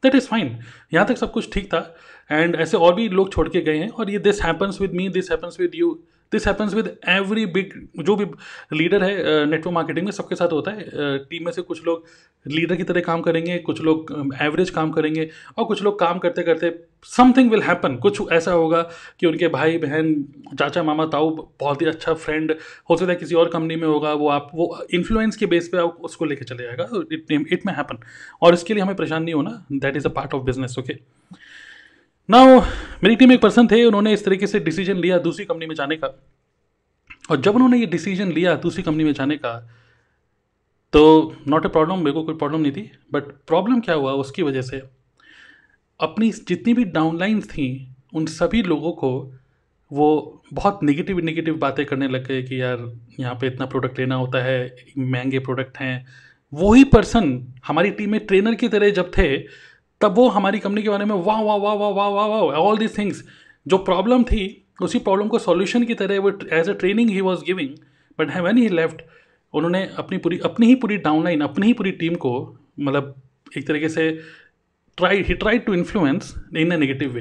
दैट 0.02 0.14
इज़ 0.14 0.26
फाइन 0.28 0.56
यहाँ 0.94 1.06
तक 1.06 1.16
सब 1.16 1.33
कुछ 1.33 1.52
ठीक 1.54 1.66
था। 1.66 1.94
एंड 2.30 2.56
ऐसे 2.56 2.76
और 2.76 2.94
भी 2.94 3.09
लोग 3.11 3.33
छोड़ 3.33 3.49
के 3.49 3.61
गए 3.61 3.76
हैं, 3.78 3.88
और 3.88 4.11
ये 4.11 4.18
this 4.21 4.42
happens 4.42 4.80
with 4.80 4.92
me 4.92 5.09
this 5.11 5.30
happens 5.30 5.61
with 5.61 5.75
you 5.75 5.99
this 6.32 6.46
happens 6.46 6.74
with 6.74 6.86
every 7.08 7.46
big 7.46 7.72
जो 8.04 8.16
भी 8.16 8.24
लीडर 8.72 9.04
है 9.04 9.14
नेटवर्क 9.46 9.66
uh, 9.66 9.72
मार्केटिंग 9.72 10.04
में 10.06 10.12
सबके 10.12 10.34
साथ 10.34 10.52
होता 10.52 10.70
है। 10.70 10.84
टीम 11.18 11.38
uh, 11.38 11.44
में 11.46 11.52
से 11.52 11.62
कुछ 11.62 11.84
लोग 11.86 12.04
लीडर 12.46 12.76
की 12.76 12.82
तरह 12.82 13.00
काम 13.00 13.20
करेंगे 13.20 13.58
कुछ 13.58 13.80
लोग 13.80 14.12
एवरेज 14.42 14.68
um, 14.68 14.74
काम 14.74 14.90
करेंगे 14.92 15.28
और 15.58 15.64
कुछ 15.64 15.82
लोग 15.82 15.98
काम 15.98 16.18
करते 16.18 16.42
करते 16.42 16.72
समथिंग 17.06 17.50
विल 17.50 17.62
हैपन 17.62 17.96
कुछ 17.96 18.20
ऐसा 18.32 18.52
होगा 18.52 18.80
कि 19.20 19.26
उनके 19.26 19.48
भाई 19.48 19.78
बहन 19.78 20.14
चाचा 20.58 20.82
मामा 20.82 21.06
ताऊ 21.06 21.30
बहुत 21.60 21.82
ही 21.82 21.86
अच्छा 21.86 22.14
फ्रेंड 22.14 22.54
हो 22.90 22.96
सकता 22.96 23.10
है 23.12 23.16
किसी 23.16 23.34
और 23.34 23.48
कंपनी 23.48 23.76
में 23.76 23.86
होगा 23.88 24.12
वो 24.12 24.28
आप 24.28 24.50
वो 24.54 24.66
इन्फ्लुएंस 24.94 25.36
के 25.36 25.46
बेस 25.46 25.68
पे 25.68 25.78
आप 25.78 25.98
उसको 26.04 26.24
लेके 26.24 26.44
चले 26.44 26.62
जाएगा। 26.62 26.88
इट 27.12 27.32
इट 27.52 27.66
में 27.66 27.72
हैपन 27.74 27.98
और 28.42 28.54
इसके 28.54 28.74
लिए 28.74 28.82
हमें 28.82 28.96
परेशान 28.96 29.22
नहीं 29.22 29.34
होना। 29.34 29.64
That 29.72 29.96
is 29.96 30.06
a 30.06 30.10
part 30.10 30.34
of 30.34 30.42
business 30.42 30.76
okay 30.78 30.94
now 32.28 32.60
मेरी 33.02 33.16
टीम 33.16 33.32
एक 33.32 33.40
पर्सन 33.40 33.66
थे, 33.66 33.84
उन्होंने 33.84 34.12
इस 34.12 34.24
तरीके 34.24 34.46
से 34.46 34.58
डिसीज़न 34.60 34.96
लिया 34.96 35.18
दूसरी 35.18 35.44
कंपनी 35.44 35.66
में 35.66 35.74
जाने 35.74 35.96
का। 35.96 36.08
और 37.30 37.40
जब 37.40 37.54
उन्होंने 37.54 37.78
ये 37.78 37.86
डिसीज़न 37.86 38.30
लिया 38.32 38.54
दूसरी 38.56 38.82
कंपनी 38.82 39.04
में 39.04 39.12
जाने 39.12 39.36
का 39.36 39.52
तो 40.92 41.02
नॉट 41.48 41.66
ए 41.66 41.68
प्रॉब्लम 41.68 41.98
मेरे 41.98 42.12
को 42.12 42.22
कोई 42.22 42.34
प्रॉब्लम 42.34 42.60
नहीं 42.60 42.72
थी। 42.72 42.90
बट 43.12 43.24
प्रॉब्लम 43.46 43.80
क्या 43.80 43.94
हुआ, 43.94 44.12
उसकी 44.12 44.42
वजह 44.42 44.62
से 44.62 44.82
अपनी 46.00 46.30
जितनी 46.30 46.74
भी 46.74 46.84
डाउनलाइंस 46.84 47.48
थी, 47.48 47.66
उन 48.14 48.26
सभी 48.26 48.62
लोगों 48.62 48.92
को 48.92 49.10
वो 49.90 50.42
बहुत 50.52 50.80
नेगेटिव 50.82 51.18
नेगेटिव 51.18 51.56
बातें 51.58 51.84
करने 51.86 52.08
लग 52.08 52.26
गए 52.26 52.42
कि 52.42 52.60
यार, 52.60 52.90
यहाँ 53.20 53.34
पे 53.34 53.46
इतना 53.46 53.66
प्रोडक्ट 53.66 53.98
लेना 53.98 54.14
होता 54.14 54.42
है, 54.44 54.76
महँगे 54.98 55.38
प्रोडक्ट 55.38 55.78
हैं। 55.78 56.06
वही 56.52 56.84
पर्सन 56.84 57.54
हमारी 57.66 57.90
टीम 57.90 58.10
में 58.10 58.20
ट्रेनर 58.26 58.54
की 58.54 58.68
तरह 58.68 58.90
जब 58.90 59.10
थे 59.18 59.36
तब 60.00 60.14
वो 60.16 60.28
हमारी 60.28 60.58
कंपनी 60.58 60.82
के 60.82 60.88
बारे 60.88 61.04
में, 61.04 61.14
वाह 61.16 61.40
वाह 61.42 61.56
वाह 61.56 61.74
वाह 61.74 61.90
वाह 61.90 62.08
वाह 62.08 62.26
वाह 62.26 62.58
ऑल 62.58 62.78
दीज 62.78 62.96
थिंग्स 62.98 63.24
जो 63.66 63.78
प्रॉब्लम 63.80 64.22
थी, 64.24 64.66
उसी 64.82 64.98
प्रॉब्लम 64.98 65.28
को 65.28 65.38
सॉल्यूशन 65.38 65.84
की 65.84 65.94
तरह 65.94 66.18
वो 66.20 66.32
as 66.52 66.68
a 66.68 66.72
training 66.74 67.10
he 67.10 67.20
was 67.20 67.44
giving 67.46 67.76
but 68.18 68.30
he 68.30 68.42
when 68.42 68.58
he 68.58 68.68
left 68.68 69.02
उन्होंने 69.54 69.84
अपनी 69.98 70.18
पूरी, 70.18 70.38
अपनी 70.38 70.66
ही 70.66 70.74
पूरी 70.74 70.96
डाउनलाइन 70.98 71.40
अपनी 71.40 71.66
ही 71.66 71.72
पूरी 71.72 71.90
टीम 71.92 72.14
को 72.14 72.32
मतलब 72.80 73.14
एक 73.56 73.66
तरीके 73.66 73.88
से 73.88 74.10
try 74.98 75.22
he 75.22 75.34
try 75.34 75.58
to 75.58 75.74
influence 75.74 76.34
in 76.56 76.70
a 76.70 76.76
negative 76.76 77.12
way 77.12 77.20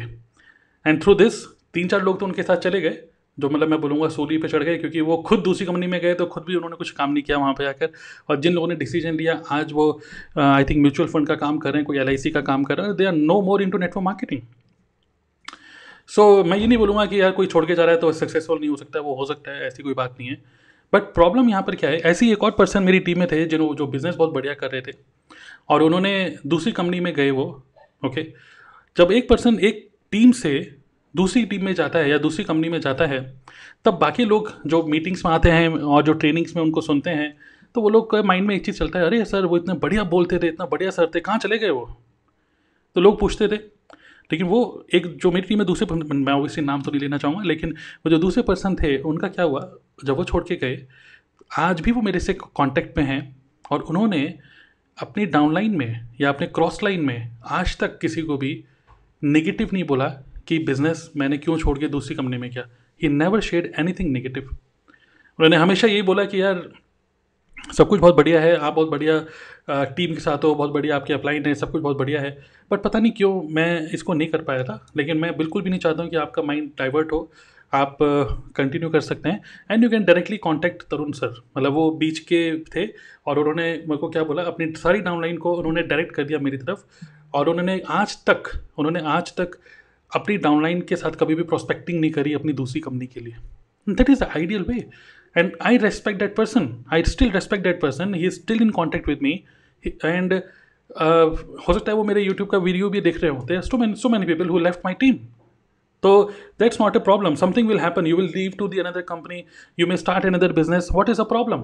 and 0.85 1.01
through 1.03 1.15
this 1.15 1.43
तीन 1.73 1.87
चार 1.87 2.01
लोग 2.03 2.19
तो 2.19 2.25
उनके 2.25 2.43
साथ 2.43 2.57
चले 2.57 2.81
गए। 2.81 2.97
जो 3.37 3.49
मतलब 3.49 3.67
मैं 3.67 3.79
बोलूँगा 3.81 4.07
सूली 4.09 4.37
पे 4.37 4.47
चढ़ 4.47 4.63
गए, 4.63 4.77
क्योंकि 4.77 5.01
वो 5.01 5.17
खुद 5.19 5.39
दूसरी 5.43 5.65
कंपनी 5.67 5.87
में 5.87 5.99
गए 6.01 6.13
तो 6.13 6.25
खुद 6.27 6.43
भी 6.47 6.55
उन्होंने 6.55 6.75
कुछ 6.75 6.91
काम 6.91 7.11
नहीं 7.11 7.23
किया 7.23 7.37
वहाँ 7.37 7.53
पे 7.53 7.65
आकर 7.65 7.89
और 8.29 8.39
जिन 8.39 8.53
लोगों 8.53 8.67
ने 8.67 8.75
डिसीज़न 8.75 9.15
लिया, 9.15 9.41
आज 9.51 9.71
वो 9.73 10.01
आई 10.37 10.63
थिंक 10.63 10.81
म्यूचुअल 10.81 11.09
फंड 11.09 11.27
का 11.27 11.35
काम 11.35 11.57
कर 11.57 11.69
रहे 11.69 11.77
हैं, 11.77 11.85
कोई 11.85 11.97
एलआईसी 11.99 12.31
का 12.31 12.41
काम 12.43 12.63
कर 12.63 12.77
रहे 12.77 12.87
हैं 12.87 12.95
they 12.95 13.05
are 13.05 13.13
no 13.13 13.41
more 13.41 13.63
into 13.69 13.77
network 13.77 14.05
marketing 14.05 14.41
so 16.09 16.43
मैं 16.43 16.57
ये 16.57 16.67
नहीं 16.67 16.77
बोलूँगा 16.77 17.05
कि 17.05 17.21
यार 17.21 17.31
कोई 17.31 17.47
छोड़ 17.47 17.65
के 17.65 17.75
जा 17.75 17.83
रहा 17.83 17.95
है 17.95 18.01
तो 18.01 18.11
सक्सेसफुल 18.13 18.59
नहीं 18.59 18.69
हो 18.69 18.75
सकता, 18.75 18.99
वो 18.99 19.15
हो 19.15 19.25
सकता 19.25 19.51
है, 19.51 19.67
ऐसी 19.67 19.83
कोई 19.83 19.93
बात 19.93 20.15
नहीं 20.19 20.29
है। 20.29 20.41
बट 20.93 21.01
प्रॉब्लम 21.13 21.49
यहाँ 21.49 21.61
पर 21.63 21.75
क्या 21.75 21.89
है, 21.89 21.97
ऐसी 21.99 22.31
एक 22.31 22.43
और 22.43 22.51
पर्सन 22.51 22.83
मेरी 22.83 22.99
टीम 22.99 23.19
में 23.19 23.27
थे, 23.27 23.43
जिन्हों, 23.45 23.75
जो 23.75 23.87
बिज़नेस 23.87 24.15
बहुत 24.15 24.33
बढ़िया 24.33 24.53
कर 24.53 24.71
रहे 24.71 24.81
थे, 24.81 24.91
और 25.69 25.83
उन्होंने 25.83 26.35
दूसरी 26.47 26.71
कंपनी 26.71 26.99
में 26.99 27.13
गए 27.13 27.29
वो 27.31 27.45
ओके 28.03 28.23
जब 28.97 29.11
एक 29.11 29.29
पर्सन 29.29 29.59
एक 29.59 29.87
टीम 30.11 30.31
से 30.33 30.53
दूसरी 31.15 31.45
टीम 31.45 31.65
में 31.65 31.73
जाता 31.73 31.99
है 31.99 32.09
या 32.09 32.17
दूसरी 32.17 32.43
कंपनी 32.45 32.69
में 32.69 32.79
जाता 32.81 33.05
है, 33.05 33.19
तब 33.85 33.93
बाकी 33.93 34.25
लोग 34.25 34.51
जो 34.67 34.83
मीटिंग्स 34.83 35.25
में 35.25 35.31
आते 35.33 35.49
हैं 35.49 35.69
और 35.69 36.03
जो 36.03 36.13
ट्रेनिंग्स 36.13 36.55
में 36.55 36.63
उनको 36.63 36.81
सुनते 36.81 37.09
हैं 37.09 37.33
तो 37.75 37.81
वो 37.81 37.89
लोग 37.89 38.09
का 38.11 38.21
माइंड 38.23 38.47
में 38.47 38.55
एक 38.55 38.65
चीज़ 38.65 38.77
चलता 38.77 38.99
है, 38.99 39.05
अरे 39.05 39.23
सर, 39.25 39.45
वो 39.45 39.57
इतना 39.57 39.73
बढ़िया 39.73 40.03
बोलते 40.05 40.39
थे, 40.39 40.47
इतना 40.47 40.65
बढ़िया 40.65 40.89
सर 40.91 41.09
थे, 41.15 41.19
कहाँ 41.19 41.37
चले 41.37 41.57
गए 41.57 41.69
वो? 41.69 41.85
तो 42.95 43.01
लोग 43.01 43.19
पूछते 43.19 43.47
थे। 43.47 43.55
लेकिन 44.29 44.47
वो 44.47 44.85
एक, 44.93 45.07
जो 45.17 45.31
मेरी 45.31 45.47
टीम 45.47 45.57
में 45.57 45.65
दूसरे 45.67 45.95
मैं 45.95 46.33
ओबियसली 46.33 46.63
नाम 46.65 46.81
तो 46.81 46.91
नहीं 46.91 47.01
लेना 47.01 47.17
चाहूँगा, 47.17 47.43
लेकिन 47.43 47.69
वो 48.05 48.09
जो 48.09 48.17
दूसरे 48.17 48.43
पर्सन 48.43 48.75
थे, 48.75 48.97
उनका 48.97 49.27
क्या 49.27 49.45
हुआ, 49.45 49.61
जब 50.05 50.17
वो 50.17 50.23
छोड़ 50.23 50.43
के 50.43 50.55
गए, 50.55 50.85
आज 51.59 51.81
भी 51.81 51.91
वो 51.91 52.01
मेरे 52.01 52.19
से 52.19 52.33
कांटेक्ट 52.33 52.97
में 52.97 53.05
हैं 53.05 53.35
और 53.71 53.81
उन्होंने 53.81 54.21
अपनी 54.97 55.25
डाउनलाइन 55.25 55.77
में 55.77 56.09
या 56.21 56.29
अपने 56.29 56.47
क्रॉस 56.47 56.83
लाइन 56.83 57.01
में 57.01 57.31
आज 57.45 57.77
तक 57.77 57.97
किसी 57.99 58.21
को 58.21 58.37
भी 58.37 58.63
नेगेटिव 59.23 59.69
नहीं 59.73 59.83
बोला 59.83 60.07
कि 60.47 60.59
बिज़नेस 60.59 61.11
मैंने 61.17 61.37
क्यों 61.37 61.57
छोड़ 61.57 61.77
के 61.79 61.87
दूसरी 61.87 62.15
कंपनी 62.15 62.37
में 62.37 62.49
किया? 62.49 62.67
He 63.01 63.09
never 63.09 63.41
shared 63.41 63.71
anything 63.93 64.11
negative 64.11 64.49
उन्होंने 65.39 65.55
हमेशा 65.55 65.87
यही 65.87 66.01
बोला 66.01 66.23
कि 66.25 66.41
यार, 66.41 66.61
सब 67.73 67.87
कुछ 67.87 67.99
बहुत 67.99 68.15
बढ़िया 68.15 68.41
है, 68.41 68.55
आप 68.55 68.73
बहुत 68.73 68.89
बढ़िया 68.89 69.85
टीम 69.87 70.13
के 70.13 70.19
साथ 70.19 70.43
हो, 70.43 70.53
बहुत 70.55 70.71
बढ़िया 70.71 70.95
आपके 70.95 71.13
अपलाइन 71.13 71.45
है, 71.45 71.53
सब 71.55 71.71
कुछ 71.71 71.81
बहुत 71.81 71.97
बढ़िया 71.97 72.21
है। 72.21 72.37
बट 72.71 72.81
पता 72.81 72.99
नहीं 72.99 73.11
क्यों 73.11 73.41
मैं 73.55 73.89
इसको 73.89 74.13
नहीं 74.13 74.27
कर 74.27 74.41
पाया 74.41 74.63
था। 74.63 74.85
लेकिन 74.97 75.17
मैं 75.17 75.35
बिल्कुल 75.37 75.61
भी 75.61 75.69
नहीं 75.69 75.79
चाहता 75.79 76.03
हूँ 76.03 76.09
कि 76.09 76.17
आपका 76.17 76.41
माइंड 76.41 76.69
डाइवर्ट 76.79 77.11
हो। 77.11 77.31
आप 77.73 77.97
कंटिन्यू 78.55 78.89
कर 78.89 79.01
सकते 79.01 79.29
हैं। 79.29 79.41
And 79.71 79.83
you 79.83 79.89
can 79.89 80.03
directly 80.03 80.37
contact 80.37 80.83
Tarun 80.83 81.11
sir 81.11 81.41
मतलब 81.57 81.73
वो 81.73 81.89
बीच 81.91 82.19
के 82.31 82.41
थे 82.65 82.87
और 83.27 83.39
उन्होंने 83.39 83.63
मेरे 83.63 83.97
को 83.97 84.09
क्या 84.09 84.23
बोला, 84.23 84.43
अपनी 84.43 84.71
सारी 84.73 84.99
डाउनलाइन 84.99 85.37
को 85.37 85.53
उन्होंने 85.53 85.81
डायरेक्ट 85.83 86.15
कर 86.15 86.23
दिया 86.23 86.39
मेरी 86.39 86.57
तरफ़। 86.57 86.83
और 87.33 87.49
उन्होंने 87.49 87.81
आज 87.89 88.15
तक, 88.29 88.43
उन्होंने 88.77 88.99
आज 89.07 89.33
तक 89.35 89.57
अपनी 90.15 90.37
डाउनलाइन 90.37 90.81
के 90.89 90.95
साथ 90.95 91.11
कभी 91.19 91.35
भी 91.35 91.43
प्रोस्पेक्टिंग 91.43 91.99
नहीं 91.99 92.11
करी 92.11 92.33
अपनी 92.33 92.53
दूसरी 92.53 92.81
कंपनी 92.81 93.07
के 93.07 93.19
लिए। 93.19 93.35
That 93.87 94.09
is 94.09 94.19
the 94.19 94.27
ideal 94.35 94.65
way 94.69 94.85
and 95.37 95.51
I 95.65 95.77
respect 95.77 96.19
that 96.19 96.35
person 96.35 96.67
I 96.93 97.03
still 97.03 97.31
respect 97.31 97.63
that 97.63 97.81
person 97.81 98.13
he 98.15 98.25
is 98.25 98.33
still 98.33 98.61
in 98.61 98.69
contact 98.71 99.07
with 99.09 99.19
me 99.23 99.31
and 99.83 100.33
हो 100.33 101.73
सकता 101.73 101.91
है 101.91 101.97
वो 101.97 102.03
मेरे 102.03 102.21
यूट्यूब 102.21 102.49
का 102.49 102.57
वीडियो 102.57 102.89
भी 102.89 103.01
देख 103.01 103.21
रहे 103.23 103.31
होते 103.31 103.53
हैं 103.53 103.61
so 103.61 103.77
many 103.77 103.95
so 103.95 104.09
many 104.09 104.25
people 104.25 104.49
who 104.49 104.59
left 104.59 104.79
my 104.85 104.93
team 104.93 105.15
तो 106.03 106.23
that's 106.59 106.81
not 106.81 106.97
a 106.97 106.99
problem 106.99 107.35
something 107.35 107.67
will 107.67 107.79
happen 107.79 108.07
you 108.07 108.17
will 108.17 108.31
leave 108.35 108.51
to 108.57 108.67
the 108.67 108.79
another 108.79 109.01
company 109.01 109.43
you 109.79 109.87
may 109.87 109.97
start 109.97 110.25
another 110.25 110.53
business 110.53 110.87
what 110.93 111.09
is 111.09 111.21
a 111.21 111.23
problem 111.25 111.63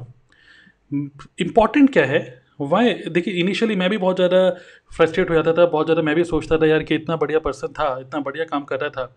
important 1.40 1.92
क्या 1.94 2.06
है? 2.06 2.39
Y 2.60 2.94
देखिए 3.10 3.34
initially 3.34 3.76
मैं 3.76 3.90
भी 3.90 3.98
बहुत 3.98 4.16
ज़्यादा 4.16 4.50
frustrate 4.92 5.30
हो 5.30 5.36
जाता 5.36 5.54
था, 5.54 5.66
बहुत 5.66 5.86
ज़्यादा 5.86 6.02
मैं 6.02 6.16
भी 6.16 6.24
सोचता 6.24 6.58
था, 6.58 6.66
यार, 6.66 6.84
कि 6.84 6.96
इतना 6.96 7.16
बढ़िया 7.16 7.40
पर्सन 7.40 7.68
था, 7.70 7.98
इतना 8.02 8.20
बढ़िया 8.22 8.46
काम 8.46 8.64
कर 8.64 8.80
रहा 8.80 8.90
था, 8.90 9.16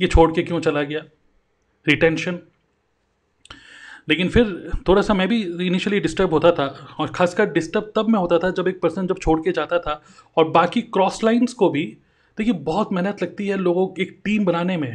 ये 0.00 0.06
छोड़ 0.08 0.30
के 0.32 0.42
क्यों 0.42 0.60
चला 0.60 0.82
गया? 0.82 1.02
रिटेंशन 1.86 2.38
लेकिन 4.08 4.28
फिर 4.28 4.70
थोड़ा 4.88 5.02
सा 5.02 5.14
मैं 5.14 5.26
भी 5.28 5.40
इनिशियली 5.66 5.98
डिस्टर्ब 6.00 6.32
होता 6.32 6.50
था, 6.52 6.66
और 7.00 7.08
खासकर 7.08 7.50
डिस्टर्ब 7.52 7.92
तब 7.96 8.08
मैं 8.08 8.18
होता 8.18 8.38
था 8.38 8.50
जब 8.50 8.68
एक 8.68 8.80
पर्सन 8.80 9.06
जब 9.06 9.18
छोड़ 9.18 9.38
के 9.40 9.52
जाता 9.52 9.78
था, 9.78 10.00
और 10.36 10.48
बाकी 10.50 10.82
क्रॉस 10.82 11.22
लाइन्स 11.24 11.52
को 11.52 11.68
भी, 11.70 11.84
देखिए, 12.38 12.54
बहुत 12.54 12.92
मेहनत 12.92 13.22
लगती 13.22 13.48
है 13.48 13.56
लोगों, 13.56 13.88
एक 14.02 14.20
टीम 14.24 14.44
बनाने 14.44 14.76
में, 14.76 14.92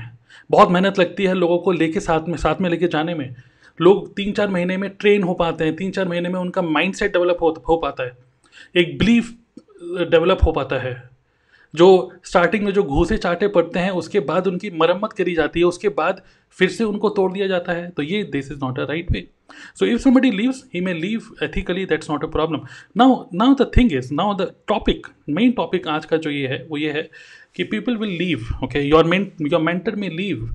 बहुत 0.50 0.72
मेहनत 0.72 1.00
लगती 1.00 1.24
है 1.24 1.34
लोगों 1.34 1.58
को 1.58 1.72
लेके 1.72 2.00
साथ 2.00 2.28
में 2.28 2.38
साथ 2.38 2.62
में 2.62 2.70
लेके 2.70 2.88
जाने 2.88 3.14
में। 3.16 3.36
लोग 3.84 4.14
तीन 4.16 4.32
चार 4.32 4.48
महीने 4.50 4.78
में 4.78 4.90
ट्रेन 4.90 5.24
हो 5.24 5.34
पाते 5.34 5.64
हैं 5.64 5.76
तीन 5.76 5.92
चार 5.92 6.08
महीने 6.08 6.30
में 6.30 6.40
उनका 6.40 6.62
माइंड 6.62 6.94
सेट 6.94 7.14
डेवलप 7.14 7.38
हो, 7.42 7.64
हो 7.70 7.78
पाता 7.78 8.04
है। 8.04 8.18
एक 8.76 8.98
बिलीफ 8.98 9.34
डेवलप 10.10 10.40
हो 10.46 10.52
पाता 10.52 10.80
है। 10.80 11.02
जो 11.74 11.88
स्टार्टिंग 12.24 12.64
में 12.64 12.72
जो 12.74 12.84
घूसे 12.84 13.18
चाटे 13.18 13.48
पड़ते 13.48 13.80
हैं 13.80 13.92
उसके 14.00 14.20
बाद 14.22 14.48
उनकी 14.48 14.70
मरम्मत 14.72 15.14
करी 15.14 15.34
जाती 15.36 15.60
है 15.60 15.66
उसके 15.66 15.90
बाद 15.92 16.22
फिर 16.58 16.70
से 16.70 16.84
उनको 16.84 17.10
तोड़ 17.10 17.32
दिया 17.32 17.48
जाता 17.48 17.74
है। 17.74 17.90
तो 17.90 18.04
ये 18.04 18.24
this 18.24 18.52
is 18.52 18.60
not 18.64 18.80
a 18.80 18.84
right 18.84 19.12
way 19.12 19.28
so 19.80 19.86
if 19.86 20.02
somebody 20.02 20.32
leaves 20.32 20.64
he 20.74 20.82
may 20.82 20.94
leave 20.94 21.30
ethically 21.44 21.86
that's 21.86 22.10
not 22.10 22.24
a 22.24 22.28
problem 22.28 22.62
now 22.98 23.16
now 23.34 23.54
the 23.54 23.70
thing 23.78 23.94
is 23.94 24.14
now 24.14 24.36
the 24.36 24.52
topic 24.68 25.08
main 25.30 25.52
topic 25.52 25.88
आज 25.88 26.06
का 26.06 26.18
जो 26.18 26.30
ये 26.30 26.48
है 26.48 26.66
वो 26.70 26.78
ये 26.78 26.92
है 26.92 27.10
कि 27.56 27.64
people 27.64 27.98
will 27.98 28.18
leave 28.18 28.46
okay 28.64 28.82
your 28.82 29.06
main 29.06 29.32
your 29.42 29.62
mentor 29.62 29.96
में 29.96 30.10
लीव 30.10 30.50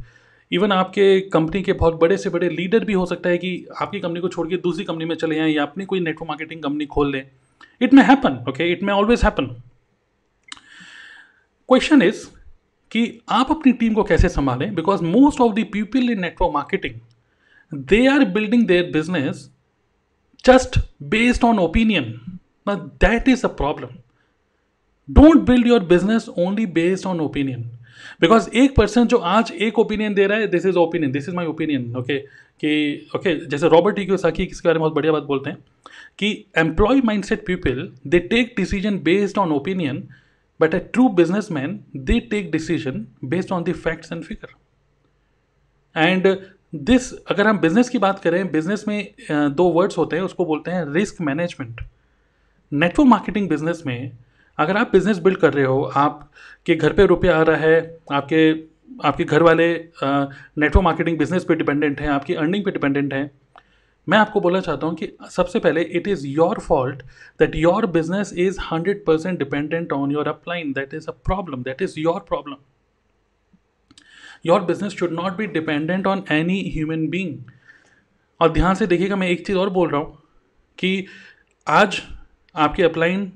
इवन 0.52 0.73
आपके 0.73 1.21
कंपनी 1.21 1.62
के 1.62 1.73
बहुत 1.73 1.95
बड़े 2.00 2.17
से 2.17 2.31
बड़े 2.31 2.49
लीडर 2.49 2.85
भी 2.85 2.93
हो 2.93 3.07
सकता 3.07 3.31
है 3.31 3.38
कि 3.38 3.67
आपकी 3.81 4.00
कंपनी 4.00 4.21
को 4.21 4.28
छोड़ 4.28 4.49
के 4.49 4.57
दूसरी 4.57 4.85
कंपनी 4.85 5.05
में 5.05 5.14
चले 5.17 5.35
जाएँ 5.35 5.52
या 5.55 5.62
अपनी 5.62 5.85
कोई 5.85 6.00
नेटवर्क 6.00 6.28
मार्केटिंग 6.28 6.62
कंपनी 6.62 6.87
खोल 6.87 7.11
लें। 7.12 7.31
It 7.83 7.95
may 7.95 8.02
happen 8.02 8.45
okay 8.49 8.71
it 8.73 8.83
may 8.83 8.93
always 8.93 9.25
happen 9.25 9.47
question 11.69 12.02
is 12.02 12.26
कि 12.90 13.21
आप 13.28 13.50
अपनी 13.50 13.73
टीम 13.73 13.95
को 13.95 14.02
कैसे 14.05 14.28
संभालें? 14.28 14.75
Because 14.75 15.02
most 15.05 15.40
of 15.40 15.55
the 15.55 15.67
people 15.73 16.11
in 16.11 16.21
network 16.21 16.52
marketing 16.55 17.00
they 17.73 18.07
are 18.07 18.25
building 18.25 18.67
their 18.67 18.90
business 18.93 19.49
just 20.45 20.78
based 21.02 21.45
on 21.45 21.59
opinion 21.59 22.12
that 22.69 23.28
is 23.28 23.45
a 23.45 23.49
problem 23.57 23.88
don't 25.09 25.43
build 25.43 25.67
your 25.67 25.85
business 25.85 26.28
only 26.28 26.67
based 26.67 27.07
on 27.07 27.21
opinion 27.21 27.71
because 28.21 28.49
एक 28.55 28.76
person 28.76 29.07
जो 29.07 29.17
आज 29.28 29.52
एक 29.61 29.78
opinion 29.78 30.14
दे 30.14 30.26
रहा 30.26 30.38
है 30.38 30.47
this 30.47 30.67
is 30.67 30.76
opinion 30.78 31.12
this 31.12 31.28
is 31.28 31.37
my 31.37 31.47
opinion 31.47 31.95
okay 31.97 32.19
कि 32.19 33.09
okay 33.17 33.35
okay, 33.35 33.50
जैसे 33.50 33.69
Robert 33.69 33.97
T 33.97 34.17
साकी 34.19 34.43
इसके 34.43 34.69
बारे 34.69 34.78
में 34.78 34.81
बहुत 34.81 34.95
बढ़िया 34.95 35.12
बात 35.12 35.23
बोलते 35.23 35.50
हैं 35.50 35.59
कि 36.19 36.31
employee 36.59 37.00
mindset 37.25 37.47
people 37.47 37.90
they 38.07 38.19
take 38.28 38.55
decision 38.57 38.99
based 39.02 39.38
on 39.38 39.52
opinion 39.52 40.02
but 40.61 40.75
a 40.75 40.78
true 40.93 41.09
businessman 41.50 41.78
they 41.97 42.19
take 42.31 42.50
decision 42.50 43.07
based 43.25 43.52
on 43.52 43.64
the 43.64 43.73
facts 43.78 44.12
and 44.12 44.23
figure 44.23 44.57
and 45.97 46.26
this 46.75 47.12
अगर 47.25 47.47
हम 47.47 47.59
बिज़नेस 47.59 47.88
की 47.88 47.99
बात 47.99 48.19
करें 48.19 48.50
बिज़नेस 48.52 48.85
में 48.88 49.14
दो 49.31 49.69
वर्ड्स 49.71 49.99
होते 49.99 50.17
हैं 50.17 50.23
उसको 50.23 50.45
बोलते 50.45 50.71
हैं 50.71 50.85
risk 50.93 51.21
management 51.21 51.81
network 52.73 53.09
marketing 53.09 53.49
business 53.49 53.83
में 53.87 54.11
अगर 54.58 54.76
आप 54.76 54.90
बिज़नेस 54.92 55.18
बिल्ड 55.18 55.38
कर 55.38 55.52
रहे 55.54 55.64
हो, 55.64 55.82
आपके 55.82 56.74
घर 56.74 56.92
पे 56.92 57.06
रुपया 57.06 57.36
आ 57.38 57.42
रहा 57.42 57.56
है, 57.58 57.98
आपके 58.12 58.50
आपके 59.04 59.24
घर 59.24 59.42
वाले 59.42 59.68
नेटवर्क 60.02 60.84
मार्केटिंग 60.84 61.18
बिज़नेस 61.18 61.44
पे 61.44 61.54
डिपेंडेंट 61.54 62.00
हैं, 62.00 62.08
आपकी 62.08 62.34
अर्निंग 62.34 62.64
पे 62.64 62.70
डिपेंडेंट 62.70 63.12
हैं, 63.14 63.30
मैं 64.06 64.18
आपको 64.18 64.40
बोलना 64.40 64.60
चाहता 64.60 64.86
हूँ 64.86 64.94
कि 64.96 65.08
सबसे 65.30 65.58
पहले 65.58 65.82
it 65.96 66.08
is 66.08 66.26
your 66.26 66.58
fault 66.60 67.02
that 67.40 67.54
your 67.56 67.86
business 67.88 68.32
is 68.38 68.58
hundred 68.62 69.04
percent 69.06 69.38
dependent 69.38 69.92
on 69.92 70.12
your 70.12 70.28
upline 70.28 70.72
that 70.72 70.94
is 70.94 71.08
a 71.08 71.12
problem 71.26 71.62
that 71.62 71.82
is 71.82 71.98
your 72.00 72.20
problem 72.28 72.56
your 74.46 74.60
business 74.64 74.92
should 74.92 75.12
not 75.12 75.36
be 75.36 75.46
dependent 75.48 76.06
on 76.06 76.24
any 76.32 76.60
human 76.74 77.06
being 77.08 77.36
और 78.40 78.52
ध्यान 78.52 78.74
से 78.74 78.86
देखिएगा, 78.86 79.16
मैं 79.16 79.28
एक 79.28 79.46
चीज़ 79.46 79.56
और 79.56 79.70
बोल 79.70 79.88
रहा 79.90 80.00
हूँ 80.00 80.18
कि 80.78 81.06
आज 81.66 82.02
आपके 82.54 82.82
upline 82.82 83.32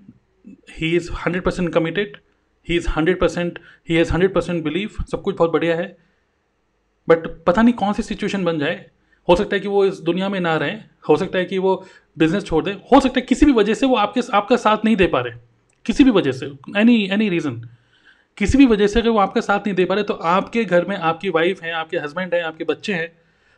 he 0.49 0.97
is 0.97 1.11
hundred 1.13 1.45
percent 1.45 1.73
committed 1.75 2.17
he 2.69 2.77
is 2.77 2.89
hundred 2.89 3.21
percent 3.21 3.59
he 3.89 3.95
has 3.95 4.13
hundred 4.13 4.35
percent 4.35 4.65
believe 4.65 4.91
सब 5.11 5.23
कुछ 5.23 5.37
बहुत 5.37 5.53
बढ़िया 5.53 5.77
है। 5.77 5.97
बट 7.09 7.27
पता 7.45 7.63
नहीं 7.63 7.75
कौन 7.75 7.93
सी 7.93 8.03
सिचुएशन 8.03 8.45
बन 8.45 8.59
जाए। 8.59 8.87
हो 9.29 9.37
सकता 9.37 9.57
है 9.57 9.61
कि 9.61 9.69
वो 9.69 9.85
इस 9.85 10.01
दुनिया 10.01 10.29
में 10.29 10.41
ना 10.41 10.57
रहें। 10.57 10.85
हो 11.09 11.17
सकता 11.17 11.39
है 11.39 11.45
कि 11.45 11.59
वो 11.59 11.75
बिज़नेस 12.19 12.45
छोड़ 12.45 12.65
दें। 12.65 12.73
हो 12.73 13.01
सकता 13.01 13.21
है 13.21 13.27
किसी 13.27 13.47
भी 13.47 13.53
वजह 13.53 13.75
से 13.75 13.87
वो 13.87 13.97
आपके, 13.97 14.21
आपका 14.33 14.57
साथ 14.57 14.85
नहीं 14.85 14.97
दे 14.97 15.07
पा 15.07 15.21
रहे। 15.21 15.39
किसी 15.87 16.05
भी 16.05 16.11
वजह 16.11 16.33
से। 16.33 16.47
एनी 16.77 17.09
एनी 17.13 17.29
रीज़न 17.29 17.69
किसी 18.37 18.59
भी 18.59 18.67
वजह 18.67 18.87
से 18.87 19.01
अगर 19.01 19.11
वो 19.11 19.19
आपका 19.19 19.41
साथ 19.41 19.59
नहीं 19.59 19.75
दे 19.75 19.85
पा 19.85 19.95
रहे 19.95 20.05
तो 20.05 20.15
आपके 20.15 20.65
घर 20.65 20.85
में 20.85 20.97
आपकी 20.97 21.31
वाइफ 21.31 21.63
है, 21.63 21.73
आपके 21.73 21.99
हस्बैंड 21.99 22.35
हैं, 22.35 22.43
आपके 22.43 22.65
बच्चे 22.65 22.95
हैं 22.95 23.13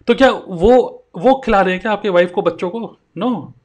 तो 0.09 0.15
क्या 0.15 0.31
वो 0.31 1.05
वो 1.17 1.35
खिला 1.45 1.61
रहे 1.61 1.75
हैं 1.75 1.83
क्या 1.83 1.93
आपके 1.93 2.09
वाइफ 2.09 2.33
को, 2.33 2.43
बच्चों 2.43 2.71
को? 2.71 2.99
No 3.17 3.27
no. 3.27 3.64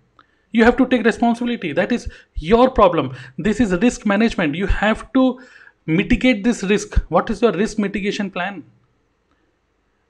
You 0.53 0.63
have 0.63 0.77
to 0.77 0.85
take 0.85 1.05
responsibility. 1.05 1.71
That 1.73 1.91
is 1.91 2.07
your 2.35 2.69
problem. 2.71 3.15
This 3.37 3.59
is 3.59 3.73
risk 3.81 4.05
management. 4.05 4.55
You 4.55 4.67
have 4.67 5.11
to 5.13 5.39
mitigate 5.87 6.43
this 6.43 6.63
risk. 6.63 6.99
What 7.09 7.29
is 7.29 7.41
your 7.41 7.51
risk 7.53 7.79
mitigation 7.79 8.29
plan? 8.37 8.61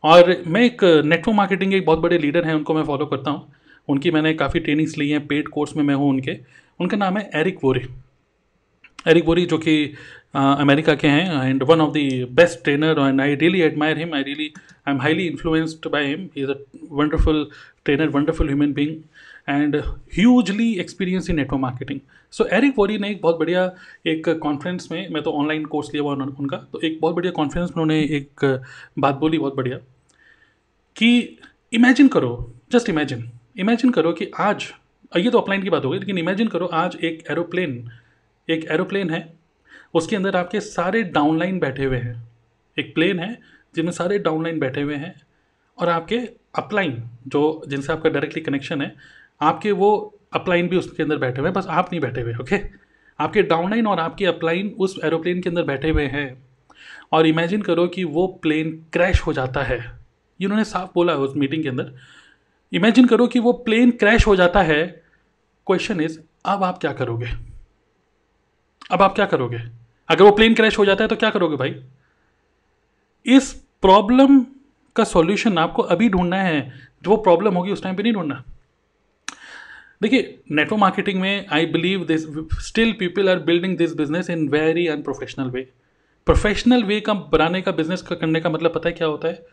और 0.03 0.35
मैं 0.47 0.61
एक 0.65 0.83
नेटवर्क 0.83 1.35
मार्केटिंग 1.35 1.71
के 1.71 1.77
एक 1.77 1.85
बहुत 1.85 1.99
बड़े 1.99 2.17
लीडर 2.17 2.45
हैं, 2.45 2.53
उनको 2.53 2.73
मैं 2.73 2.83
फॉलो 2.83 3.05
करता 3.05 3.31
हूँ। 3.31 3.53
उनकी 3.87 4.11
मैंने 4.11 4.33
काफ़ी 4.33 4.59
ट्रेनिंग्स 4.59 4.97
ली 4.97 5.09
हैं 5.09 5.25
पेड 5.27 5.47
कोर्स 5.47 5.75
में 5.77 5.83
मैं 5.83 5.95
हूँ 5.95 6.09
उनके। 6.09 6.37
उनका 6.79 6.97
नाम 6.97 7.17
है 7.17 7.29
एरिक 7.35 7.57
वोरी 7.63 7.85
एरिक 9.07 9.25
वोरी 9.25 9.45
जो 9.45 9.57
कि 9.57 9.73
अमेरिका 10.35 10.93
के 11.01 11.07
हैं 11.07 11.49
and 11.49 11.63
one 11.69 11.81
of 11.81 11.91
the 11.93 12.27
best 12.39 12.63
trainer 12.63 12.99
and 12.99 13.21
I 13.21 13.35
really 13.35 13.61
admire 13.61 13.97
him 13.97 14.13
I 14.15 14.23
really 14.23 14.51
I 14.87 14.93
am 14.93 15.01
highly 15.01 15.25
influenced 15.27 15.87
by 15.91 16.05
him 16.05 16.27
he 16.35 16.43
is 16.43 16.49
a 16.51 16.55
wonderful 16.91 17.49
trainer 17.85 18.09
wonderful 18.15 18.47
human 18.47 18.73
being 18.73 18.95
and 19.49 19.75
hugely 20.15 20.73
experience 20.79 21.29
in 21.29 21.35
network 21.35 21.61
marketing 21.61 21.99
so 22.33 22.45
Eric 22.53 22.73
Worre 22.77 22.97
ने 22.97 23.09
एक 23.09 23.21
बहुत 23.21 23.39
बढ़िया 23.39 23.63
एक 24.07 24.29
conference 24.43 24.87
में, 24.91 25.09
मैं 25.09 25.23
तो 25.23 25.31
online 25.31 25.65
course 25.65 25.89
लिया 25.93 26.03
हुआ 26.03 26.13
उन्होंने 26.13 26.33
उनका 26.39 26.57
तो 26.73 26.81
एक 26.81 26.99
बहुत 27.01 27.15
बढ़िया 27.15 27.31
कॉन्फ्रेंस 27.31 27.69
में 27.69 27.83
उन्होंने 27.83 28.01
एक 28.17 28.45
बात 28.99 29.15
बोली 29.15 29.37
बहुत 29.37 29.55
बढ़िया 29.55 29.77
कि 30.95 31.37
इमेजिन 31.73 32.07
करो 32.07 32.31
जस्ट 32.71 32.89
इमेजिन 32.89 33.29
इमेजिन 33.59 33.91
करो 33.91 34.11
कि 34.13 34.31
आज, 34.39 34.65
ये 35.17 35.29
तो 35.31 35.39
अपलाइन 35.39 35.63
की 35.63 35.69
बात 35.69 35.85
हो 35.85 35.89
गई, 35.89 35.99
लेकिन 35.99 36.17
इमेजिन 36.17 36.47
करो 36.47 36.65
आज 36.65 36.97
एक 37.03 37.23
एरोप्लेन 37.31 37.89
एक 38.47 38.65
एरोप्लेन 38.71 39.09
है, 39.09 39.21
उसके 39.93 40.15
अंदर 40.15 40.35
आपके 40.35 40.59
सारे 40.59 41.03
डाउनलाइन 41.03 41.59
बैठे 41.59 41.85
हुए 41.85 41.97
हैं, 41.97 42.15
एक 42.77 42.93
प्लेन 42.95 43.19
है 43.19 43.37
जिनमें 43.75 43.91
सारे 43.91 44.19
डाउनलाइन 44.19 44.59
बैठे 44.59 44.81
हुए 44.81 44.95
हैं, 44.95 45.13
और 45.77 45.89
आपके 45.89 46.17
अपलाइन 46.55 47.03
जो 47.27 47.41
जिनसे 47.67 47.93
आपका 47.93 48.09
डायरेक्टली 48.09 48.41
कनेक्शन 48.41 48.81
है 48.81 48.93
आपके 49.41 49.71
वो 49.71 50.19
अपलाइन 50.33 50.67
भी 50.67 50.77
उसके 50.77 51.03
अंदर 51.03 51.17
बैठे 51.17 51.41
हुए 51.41 51.49
हैं, 51.49 51.53
बस 51.53 51.67
आप 51.67 51.89
नहीं 51.91 52.01
बैठे 52.01 52.21
हुए 52.21 52.35
ओके 52.35 52.61
आपके 53.19 53.41
डाउनलाइन 53.43 53.87
और 53.87 53.99
आपके 53.99 54.25
अपलाइन 54.25 54.75
उस 54.79 54.99
एरोप्लेन 55.03 55.41
के 55.41 55.49
अंदर 55.49 55.63
बैठे 55.63 55.89
हुए 55.89 56.05
हैं। 56.05 56.49
और 57.11 57.27
इमेजिन 57.27 57.61
करो 57.61 57.87
कि 57.87 58.03
वो 58.03 58.27
प्लेन 58.27 58.85
क्रैश 58.93 59.21
हो 59.21 59.33
जाता 59.33 59.63
है। 59.63 59.99
इन्होंने 60.41 60.63
साफ़ 60.63 60.89
बोला 60.95 61.13
उस 61.13 61.35
मीटिंग 61.35 61.63
के 61.63 61.69
अंदर। 61.69 61.93
इमेजिन 62.73 63.05
करो 63.05 63.27
कि 63.27 63.39
वो 63.39 63.53
प्लेन 63.53 63.91
क्रैश 63.91 64.27
हो 64.27 64.35
जाता 64.35 64.61
है। 64.61 65.03
क्वेश्चन 65.67 66.01
इज़ 66.01 66.19
अब 66.45 66.63
आप 66.63 66.77
क्या 66.77 66.93
करोगे? 66.93 67.27
अब 68.91 69.01
आप 69.01 69.15
क्या 69.15 69.25
करोगे? 69.25 69.59
अगर 70.09 70.23
वो 70.23 70.31
प्लेन 70.31 70.53
क्रैश 70.53 70.79
हो 70.79 70.85
जाता 70.85 71.03
है 71.03 71.07
तो 71.07 71.15
क्या 71.15 71.29
करोगे 71.29 71.55
भाई? 71.55 71.83
इस 73.25 73.53
प्रॉब्लम 73.81 74.41
का 74.95 75.03
सॉल्यूशन 75.03 75.57
आपको 75.57 75.81
अभी 75.81 76.09
ढूंढना 76.09 76.41
है। 76.41 76.73
जो 77.03 77.17
प्रॉब्लम 77.17 77.53
होगी 77.53 77.71
उस 77.71 77.83
टाइम 77.83 77.95
पे 77.95 78.03
नहीं 78.03 78.13
ढूंढना। 78.13 78.43
देखिए 80.01 80.37
नेटवर्क 80.51 80.79
मार्केटिंग 80.79 81.19
में 81.21 81.45
I 81.51 81.65
believe 81.65 82.03
this 82.05 82.25
still 82.67 82.91
people 82.99 83.29
are 83.29 83.39
building 83.39 83.77
this 83.77 83.95
business 83.95 84.29
in 84.29 84.47
very 84.49 84.87
unprofessional 84.87 85.49
way 85.49 85.61
professional 86.27 86.83
way 86.83 86.99
का 87.01 87.13
बनाने 87.33 87.61
का 87.61 87.71
बिज़नेस 87.71 88.01
करने 88.01 88.39
का 88.41 88.49
मतलब 88.49 88.73
पता 88.73 88.89
है 88.89 88.93
क्या 88.95 89.07
होता 89.07 89.27
है? 89.27 89.45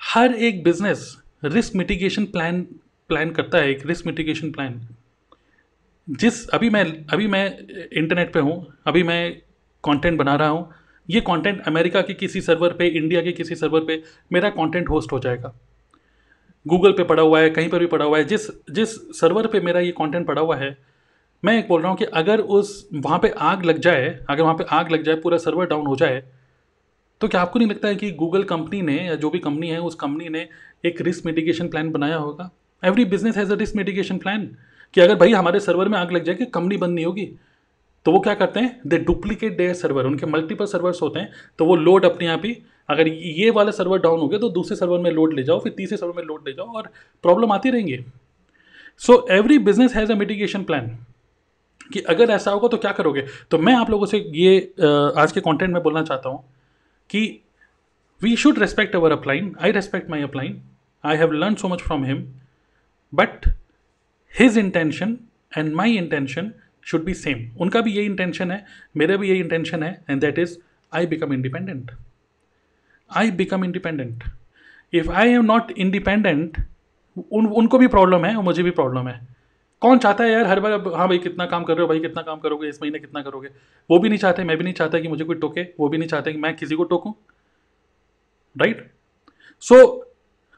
हर 0.00 0.34
एक 0.34 0.62
business 0.64 1.16
risk 1.44 1.76
mitigation 1.76 2.24
plan 2.24 2.62
plan 3.10 3.30
करता 3.30 3.58
है, 3.58 3.70
एक 3.70 3.86
रिस्क 3.86 4.06
मिटिगेशन 4.06 4.50
प्लान 4.50 4.80
जिस, 6.08 6.48
अभी 6.48 6.70
मैं 6.70 6.84
अभी 7.06 7.26
मैं 7.26 7.46
इंटरनेट 7.92 8.32
पे 8.32 8.40
हूँ, 8.40 8.66
अभी 8.86 9.02
मैं 9.02 9.32
कंटेंट 9.84 10.18
बना 10.18 10.34
रहा 10.34 10.48
हूँ, 10.48 10.68
ये 11.08 11.20
कंटेंट 11.20 11.62
अमेरिका 11.66 12.00
के 12.02 12.14
किसी 12.14 12.40
सर्वर 12.40 12.72
पे 12.72 12.86
इंडिया 12.88 13.22
के 13.22 13.32
किसी 13.32 13.54
सर्वर 13.54 13.80
पे 13.80 14.02
मेरा 14.32 14.50
कंटेंट 14.50 14.88
होस्ट 14.88 15.12
हो 15.12 15.18
जाएगा। 15.18 15.54
गूगल 16.66 16.92
पे 16.92 17.04
पड़ा 17.04 17.22
हुआ 17.22 17.40
है, 17.40 17.50
कहीं 17.50 17.68
पर 17.68 17.78
भी 17.78 17.86
पड़ा 17.86 18.04
हुआ 18.04 18.18
है, 18.18 18.24
जिस 18.24 18.46
जिस 18.70 18.94
सर्वर 19.20 19.46
पे 19.46 19.60
मेरा 19.60 19.80
ये 19.80 19.90
कंटेंट 19.92 20.26
पड़ा 20.26 20.42
हुआ 20.42 20.56
है, 20.56 20.76
मैं 21.42 21.58
एक 21.58 21.68
बोल 21.68 21.80
रहा 21.80 21.90
हूँ 21.90 21.98
कि 21.98 22.04
अगर 22.04 22.40
उस, 22.40 22.88
वहाँ 22.94 23.18
पे 23.18 23.28
आग 23.40 23.64
लग 23.64 23.78
जाए, 23.78 24.08
अगर 24.30 24.42
वहाँ 24.42 24.54
पे 24.54 24.64
आग 24.70 24.90
लग 24.92 25.02
जाए, 25.02 25.14
पूरा 25.16 25.38
सर्वर 25.38 25.66
डाउन 25.66 25.86
हो 25.86 25.96
जाए 25.96 26.22
तो 27.20 27.28
क्या 27.28 27.40
आपको 27.40 27.58
नहीं 27.58 27.68
लगता 27.68 27.88
है 27.88 27.96
कि 27.96 28.10
गूगल 28.10 28.42
कंपनी 28.44 28.80
ने 28.82 28.96
या 29.06 29.14
जो 29.14 29.30
भी 29.30 29.38
कंपनी 29.38 29.68
है, 29.68 29.78
उस 29.80 29.94
कंपनी 29.94 30.28
ने 30.28 30.48
एक 30.84 31.00
रिस्क 31.00 31.26
मिटिगेशन 31.26 31.68
प्लान 31.68 31.90
बनाया 31.90 32.16
होगा? 32.16 32.50
Every 32.82 33.04
business 33.04 33.36
has 33.36 33.52
a 33.52 33.56
risk 33.56 33.76
mitigation 33.76 34.18
plan 34.18 34.44
कि 34.94 35.00
अगर 35.00 35.14
भाई 35.14 35.32
हमारे 35.32 35.60
सर्वर 35.60 35.88
में 35.88 35.98
आग 35.98 36.12
लग 36.12 36.24
जाए 36.24 36.34
कि 36.34 36.44
कंपनी 36.46 36.76
बंद 36.76 36.94
नहीं 36.94 37.04
होगी 37.04 37.24
तो 38.06 38.12
वो 38.12 38.20
क्या 38.20 38.34
करते 38.34 38.60
हैं? 38.60 38.80
दे 38.86 38.98
डुप्लीकेट 38.98 39.56
देयर 39.56 39.74
सर्वर 39.74 40.06
उनके 40.06 40.26
मल्टीपल 40.26 40.66
सर्वर्स 40.66 41.02
होते 41.02 41.20
हैं 41.20 41.32
तो 41.58 41.64
वो 41.64 41.76
लोड 41.76 42.04
अपने 42.04 42.26
आप 42.26 42.42
ही 42.44 42.56
अगर 42.88 43.08
ये 43.08 43.50
वाला 43.50 43.70
सर्वर 43.70 43.98
डाउन 44.00 44.20
हो 44.20 44.28
गया 44.28 44.38
तो 44.38 44.48
दूसरे 44.50 44.76
सर्वर 44.76 44.98
में 44.98 45.10
लोड 45.10 45.34
ले 45.34 45.42
जाओ, 45.42 45.58
फिर 45.60 45.72
तीसरे 45.72 45.96
सर्वर 45.96 46.14
में 46.16 46.22
लोड 46.24 46.48
ले 46.48 46.52
जाओ, 46.52 46.66
और 46.66 46.90
प्रॉब्लम 47.24 47.52
आती 47.52 47.70
रहेंगे। 47.70 48.04
So 49.00 49.26
every 49.30 49.58
business 49.60 49.96
has 49.96 50.12
a 50.12 50.14
mitigation 50.14 50.62
plan 50.64 50.88
कि 51.92 52.00
अगर 52.02 52.30
ऐसा 52.30 52.50
होगा 52.50 52.68
तो 52.68 52.76
क्या 52.76 52.92
करोगे? 52.92 53.24
तो 53.50 53.58
मैं 53.58 53.74
आप 53.74 53.90
लोगों 53.90 54.06
से 54.06 54.18
ये 54.34 54.58
आज 55.18 55.32
के 55.32 55.40
कंटेंट 55.40 55.72
में 55.72 55.82
बोलना 55.82 56.02
चाहता 56.02 56.28
हूँ 56.28 56.44
कि 57.10 57.20
we 58.20 58.34
should 58.36 58.58
respect 58.58 58.96
our 58.96 59.12
upline 59.12 59.54
I 59.60 59.72
respect 59.72 60.10
my 60.10 60.22
upline 60.22 60.60
I 61.04 61.16
have 61.16 61.32
learn 61.32 61.54
so 61.54 61.68
much 61.68 61.80
from 61.80 62.04
him 62.04 62.24
but 63.12 63.48
his 64.32 64.58
intention 64.58 65.16
and 65.58 65.72
my 65.74 65.96
intention 65.96 66.52
should 66.86 67.04
be 67.04 67.14
same 67.14 67.48
उनका 67.60 67.80
भी 67.80 67.92
यही 67.92 68.06
इंटेंशन 68.06 68.50
है, 68.50 68.64
मेरा 68.96 69.16
भी 69.16 69.28
यही 69.30 69.40
इंटेंशन 69.40 69.82
है 69.82 69.98
and 70.10 70.20
that 70.20 70.38
is 70.38 70.56
I 70.92 71.06
become 71.06 71.32
independent 71.32 71.90
I 73.10 73.30
become 73.32 73.64
independent 73.64 74.24
if 74.92 75.10
I 75.10 75.30
am 75.30 75.44
not 75.44 75.70
independent 75.70 76.56
उन, 77.32 77.46
उनको 77.46 77.78
भी 77.78 77.86
प्रॉब्लम 77.88 78.24
है 78.24 78.34
और 78.36 78.42
मुझे 78.44 78.62
भी 78.62 78.70
प्रॉब्लम 78.72 79.08
है। 79.08 79.20
कौन 79.82 79.98
चाहता 79.98 80.24
है 80.24 80.30
यार, 80.30 80.46
हर 80.46 80.60
बार 80.60 80.72
हाँ 80.72 81.06
भाई, 81.08 81.18
कितना 81.18 81.46
काम 81.46 81.64
कर 81.64 81.74
रहे 81.74 81.82
हो 81.82 81.88
भाई, 81.88 82.00
कितना 82.00 82.22
काम 82.22 82.38
करोगे, 82.38 82.68
इस 82.68 82.78
महीने 82.82 82.98
कितना 82.98 83.22
करोगे? 83.22 83.48
वो 83.90 83.98
भी 83.98 84.08
नहीं 84.08 84.18
चाहते, 84.18 84.44
मैं 84.44 84.56
भी 84.58 84.64
नहीं 84.64 84.74
चाहता 84.74 84.98
कि 85.00 85.08
मुझे 85.08 85.24
कोई 85.24 85.36
टोके, 85.36 85.62
वो 85.80 85.88
भी 85.88 85.98
नहीं 85.98 86.08
चाहते 86.08 86.32
कि 86.32 86.38
मैं 86.38 86.54
किसी 86.56 86.74
को 86.74 86.84
टोकूँ। 86.84 87.14
Right 88.56 88.90
so 89.62 89.76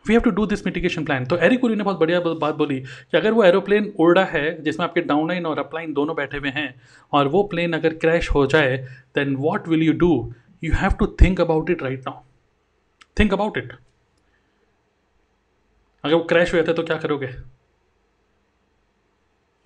we 0.07 0.15
have 0.15 0.23
to 0.23 0.31
do 0.31 0.47
this 0.47 0.65
mitigation 0.67 1.05
plan 1.05 1.25
तो 1.27 1.37
एरिकुरी 1.39 1.75
ने 1.77 1.85
बहुत 1.85 1.99
बढ़िया 1.99 2.21
बात 2.21 2.55
बोली 2.55 2.79
कि 2.81 3.17
अगर 3.17 3.33
वो 3.33 3.45
एरोप्लेन 3.45 3.93
उड़ 3.99 4.19
है, 4.19 4.63
जिसमें 4.63 4.87
आपके 4.87 5.01
डाउनलाइन 5.03 5.47
और 5.47 5.59
अपलाइन 5.59 5.93
दोनों 5.93 6.17
बैठे 6.17 6.39
हुए 6.39 6.51
हैं, 6.51 6.75
और 7.13 7.29
वो 7.29 7.43
प्लेन 7.43 7.73
अगर 7.73 7.95
क्रैश 7.97 8.31
हो 8.31 8.47
जाए 8.47 8.77
then 9.15 9.37
what 9.37 9.69
will 9.69 9.83
you 9.83 9.93
do 9.99 10.13
you 10.65 10.73
have 10.75 10.93
to 10.99 11.07
think 11.23 11.41
about 11.41 11.71
it 11.71 11.83
right 11.83 12.09
now 12.09 12.23
think 13.19 13.33
about 13.33 13.59
it 13.59 13.77
अगर 16.05 16.15
वो 16.15 16.25
क्रैश 16.25 16.55
हुआ 16.55 16.63
था 16.63 16.73
तो 16.73 16.83
क्या 16.83 16.99
करोगे? 16.99 17.35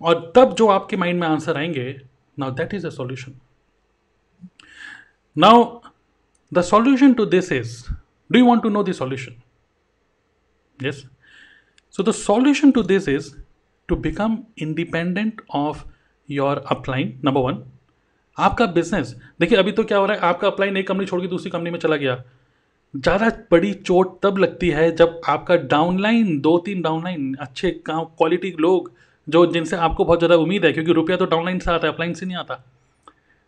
और 0.01 0.33
तब 0.35 0.53
जो 0.53 0.67
आपके 0.67 0.97
माइंड 0.97 1.19
में 1.19 1.27
आंसर 1.27 1.57
आएँगे 1.57 2.01
now 2.39 2.51
that 2.51 2.73
is 2.73 2.87
a 2.87 2.89
solution 2.89 3.39
now 5.37 5.81
the 6.53 6.61
solution 6.61 7.13
to 7.13 7.25
this 7.25 7.51
is 7.51 7.89
do 8.31 8.39
you 8.39 8.45
want 8.45 8.63
to 8.63 8.69
know 8.69 8.83
the 8.83 8.91
solution 8.91 9.41
yes. 10.83 10.95
So, 11.93 12.03
the 12.03 12.13
solution 12.13 12.71
to 12.77 12.81
this 12.83 13.07
is 13.07 13.27
to 13.89 13.95
become 13.95 14.33
independent 14.61 15.33
of 15.55 15.77
your 16.29 16.55
upline, 16.73 17.11
number 17.21 17.43
one 17.43 17.71
आपका 18.37 18.65
business 18.65 19.15
देखिए, 19.39 19.57
अभी 19.57 19.71
तो 19.71 19.83
क्या 19.83 19.97
हो 19.97 20.05
रहा 20.05 20.15
है? 20.15 20.21
आपका 20.21 20.47
upline 20.47 20.77
एक 20.77 20.87
कंपनी 20.87 21.05
छोड़ 21.05 21.21
के 21.21 21.27
दूसरी 21.27 21.51
कंपनी 21.51 21.69
में 21.69 21.79
चला 21.79 21.95
गया। 21.95 22.23
ज़्यादा 22.95 23.29
बड़ी 23.51 23.73
चोट 23.75 24.19
तब 24.23 24.37
लगती 24.37 24.69
है 24.69 24.91
जब 24.95 25.19
आपका 25.29 25.55
डाउनलाइन 25.69 26.39
दो 26.41 26.57
तीन 26.65 26.81
डाउनलाइन 26.81 27.33
अच्छे 27.41 27.71
क्वालिटी 27.87 28.53
लोग, 28.59 28.91
जो 29.27 29.45
जिनसे 29.47 29.75
आपको 29.77 30.05
बहुत 30.05 30.19
ज़्यादा 30.19 30.35
उम्मीद 30.37 30.65
है, 30.65 30.71
क्योंकि 30.73 30.93
रुपया 30.93 31.17
तो 31.17 31.25
डाउनलाइन 31.25 31.59
से 31.59 31.71
आता 31.71 31.87
है 31.87 31.93
अपलाइन 31.93 32.13
से 32.13 32.25
नहीं 32.25 32.37
आता। 32.37 32.63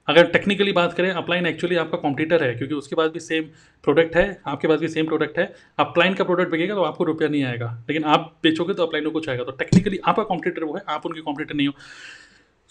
अगर 0.08 0.28
टेक्निकली 0.28 0.72
बात 0.72 0.94
करें 0.94 1.10
अपलाइन 1.12 1.46
एक्चुअली 1.46 1.76
आपका 1.76 1.98
कॉम्पिटिटर 1.98 2.44
है, 2.44 2.54
क्योंकि 2.56 2.76
उसके 2.76 2.96
पास 2.96 3.10
भी 3.12 3.20
सेम 3.20 3.44
प्रोडक्ट 3.84 4.16
है, 4.16 4.42
आपके 4.48 4.68
पास 4.68 4.80
भी 4.80 4.88
सेम 4.88 5.06
प्रोडक्ट 5.06 5.40
है। 5.40 5.54
अपलाइन 5.80 6.14
का 6.14 6.24
प्रोडक्ट 6.24 6.52
बिकेगा 6.52 6.76
तो 6.76 6.84
आपको 6.84 7.04
रुपया 7.04 7.28
नहीं 7.30 7.44
आएगा, 7.44 7.72
लेकिन 7.90 8.04
आप 8.06 8.34
बेचोगे 8.44 8.74
तो 8.74 8.86
अपलाइन 8.86 9.06
को 9.06 9.12
कुछ 9.12 9.30
आएगा। 9.30 9.44
तो 9.44 9.52
टेक्निकली 9.54 10.00
आपका 10.06 10.24
कॉम्पिटिटर 10.24 10.64
वो 10.64 10.76
है, 10.76 10.82
आप 10.90 11.06
उनके 11.06 11.22
कॉम्पिटिटर 11.22 11.56
नहीं 11.56 11.68
हो। 11.68 11.74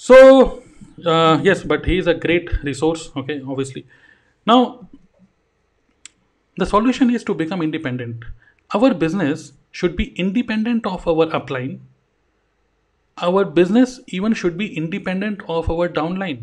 So 0.01 1.43
yes 1.45 1.62
but 1.67 1.89
he 1.89 1.99
is 1.99 2.11
a 2.11 2.12
great 2.19 2.51
resource 2.65 3.11
okay 3.19 3.41
obviously 3.41 3.85
now 4.47 4.65
The 6.57 6.64
solution 6.64 7.11
is 7.11 7.23
to 7.25 7.35
become 7.35 7.61
independent. 7.61 8.23
Our 8.71 8.95
business 8.95 9.53
should 9.73 9.95
be 9.95 10.05
independent 10.16 10.87
of 10.87 11.07
our 11.07 11.27
upline. 11.38 11.81
Our 13.19 13.45
business 13.45 14.01
even 14.09 14.33
should 14.33 14.57
be 14.57 14.69
independent 14.75 15.42
of 15.49 15.69
our 15.71 15.88
downline. 15.99 16.38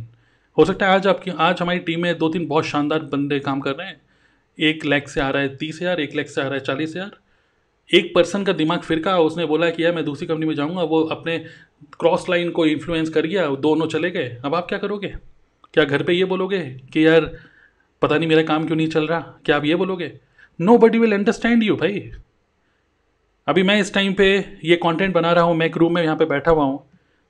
हो 0.58 0.66
सकता 0.66 0.86
है 0.86 0.96
आज 0.96 1.08
आपकी, 1.08 1.32
आज 1.32 1.62
हमारी 1.62 1.80
team 1.80 2.02
में 2.02 2.18
दो 2.18 2.30
तीन 2.30 2.46
बहुत 2.48 2.66
शानदार 2.66 3.04
बंदे 3.14 3.40
काम 3.40 3.60
कर 3.62 3.76
रहे 3.76 3.88
हैं 3.88 4.02
एक 4.58 4.86
लैख 4.86 5.08
से 5.10 5.22
आ 5.22 5.30
रहा 5.30 5.42
है 5.42 5.56
तीस 5.58 5.80
हज़ार, 5.82 6.00
एक 6.02 6.16
लैख 6.16 6.30
से 6.30 6.42
आ 6.42 6.44
रहा 6.44 6.54
है 6.54 6.60
चालीस 6.60 6.90
हज़ार 6.90 7.18
एक 7.90 8.12
पर्सन 8.16 8.44
का 8.44 8.54
दिमाग 8.54 8.82
फिर 8.82 9.02
का 9.04 9.18
उसने 9.20 9.46
बोला 9.46 9.70
कि 9.70 9.84
यार 9.84 9.96
मैं 9.96 10.04
दूसरी 10.06 10.28
कंपनी 10.28 10.46
में 10.46 10.54
जाऊँगा, 10.56 10.84
वो 10.84 11.02
अपने 11.16 11.38
क्रॉस 12.00 12.30
लाइन 12.30 12.52
को 12.52 12.66
इन्फ्लुएंस 12.66 13.10
कर 13.10 13.26
गया, 13.26 13.48
दोनों 13.48 13.88
चले 13.88 14.12
गए 14.12 14.38
अब 14.46 14.56
आप 14.56 14.68
क्या 14.70 14.80
करोगे 14.80 15.14
क्या 15.74 15.86
घर 15.86 16.04
पे 16.04 16.14
ये 16.14 16.26
बोलोगे 16.26 16.64
कि 16.94 17.06
यार 17.08 17.32
पता 18.04 18.18
नहीं 18.18 18.28
मेरा 18.30 18.42
काम 18.44 18.66
क्यों 18.68 18.78
नहीं 18.78 18.88
चल 18.88 19.08
रहा? 19.08 19.20
क्या 19.46 19.56
आप 19.56 19.66
ये 19.66 19.76
बोलोगे? 19.76 20.12
No 20.60 20.78
buddy 20.78 21.00
will 21.00 21.14
understand 21.14 21.64
you 21.64 21.76
भाई। 21.76 22.00
अभी 23.48 23.64
मैं 23.64 23.80
इस 23.80 23.94
टाइम 23.94 24.14
पे 24.14 24.26
ये 24.66 24.76
कंटेंट 24.84 25.14
बना 25.14 25.32
रहा 25.32 25.44
हूँ, 25.44 25.56
मैं 25.56 25.66
एक 25.66 25.78
रूम 25.78 25.94
में 25.96 26.02
यहाँ 26.04 26.16
पे 26.16 26.26
बैठा 26.26 26.52
हुआ 26.52 26.64
हूँ। 26.64 26.84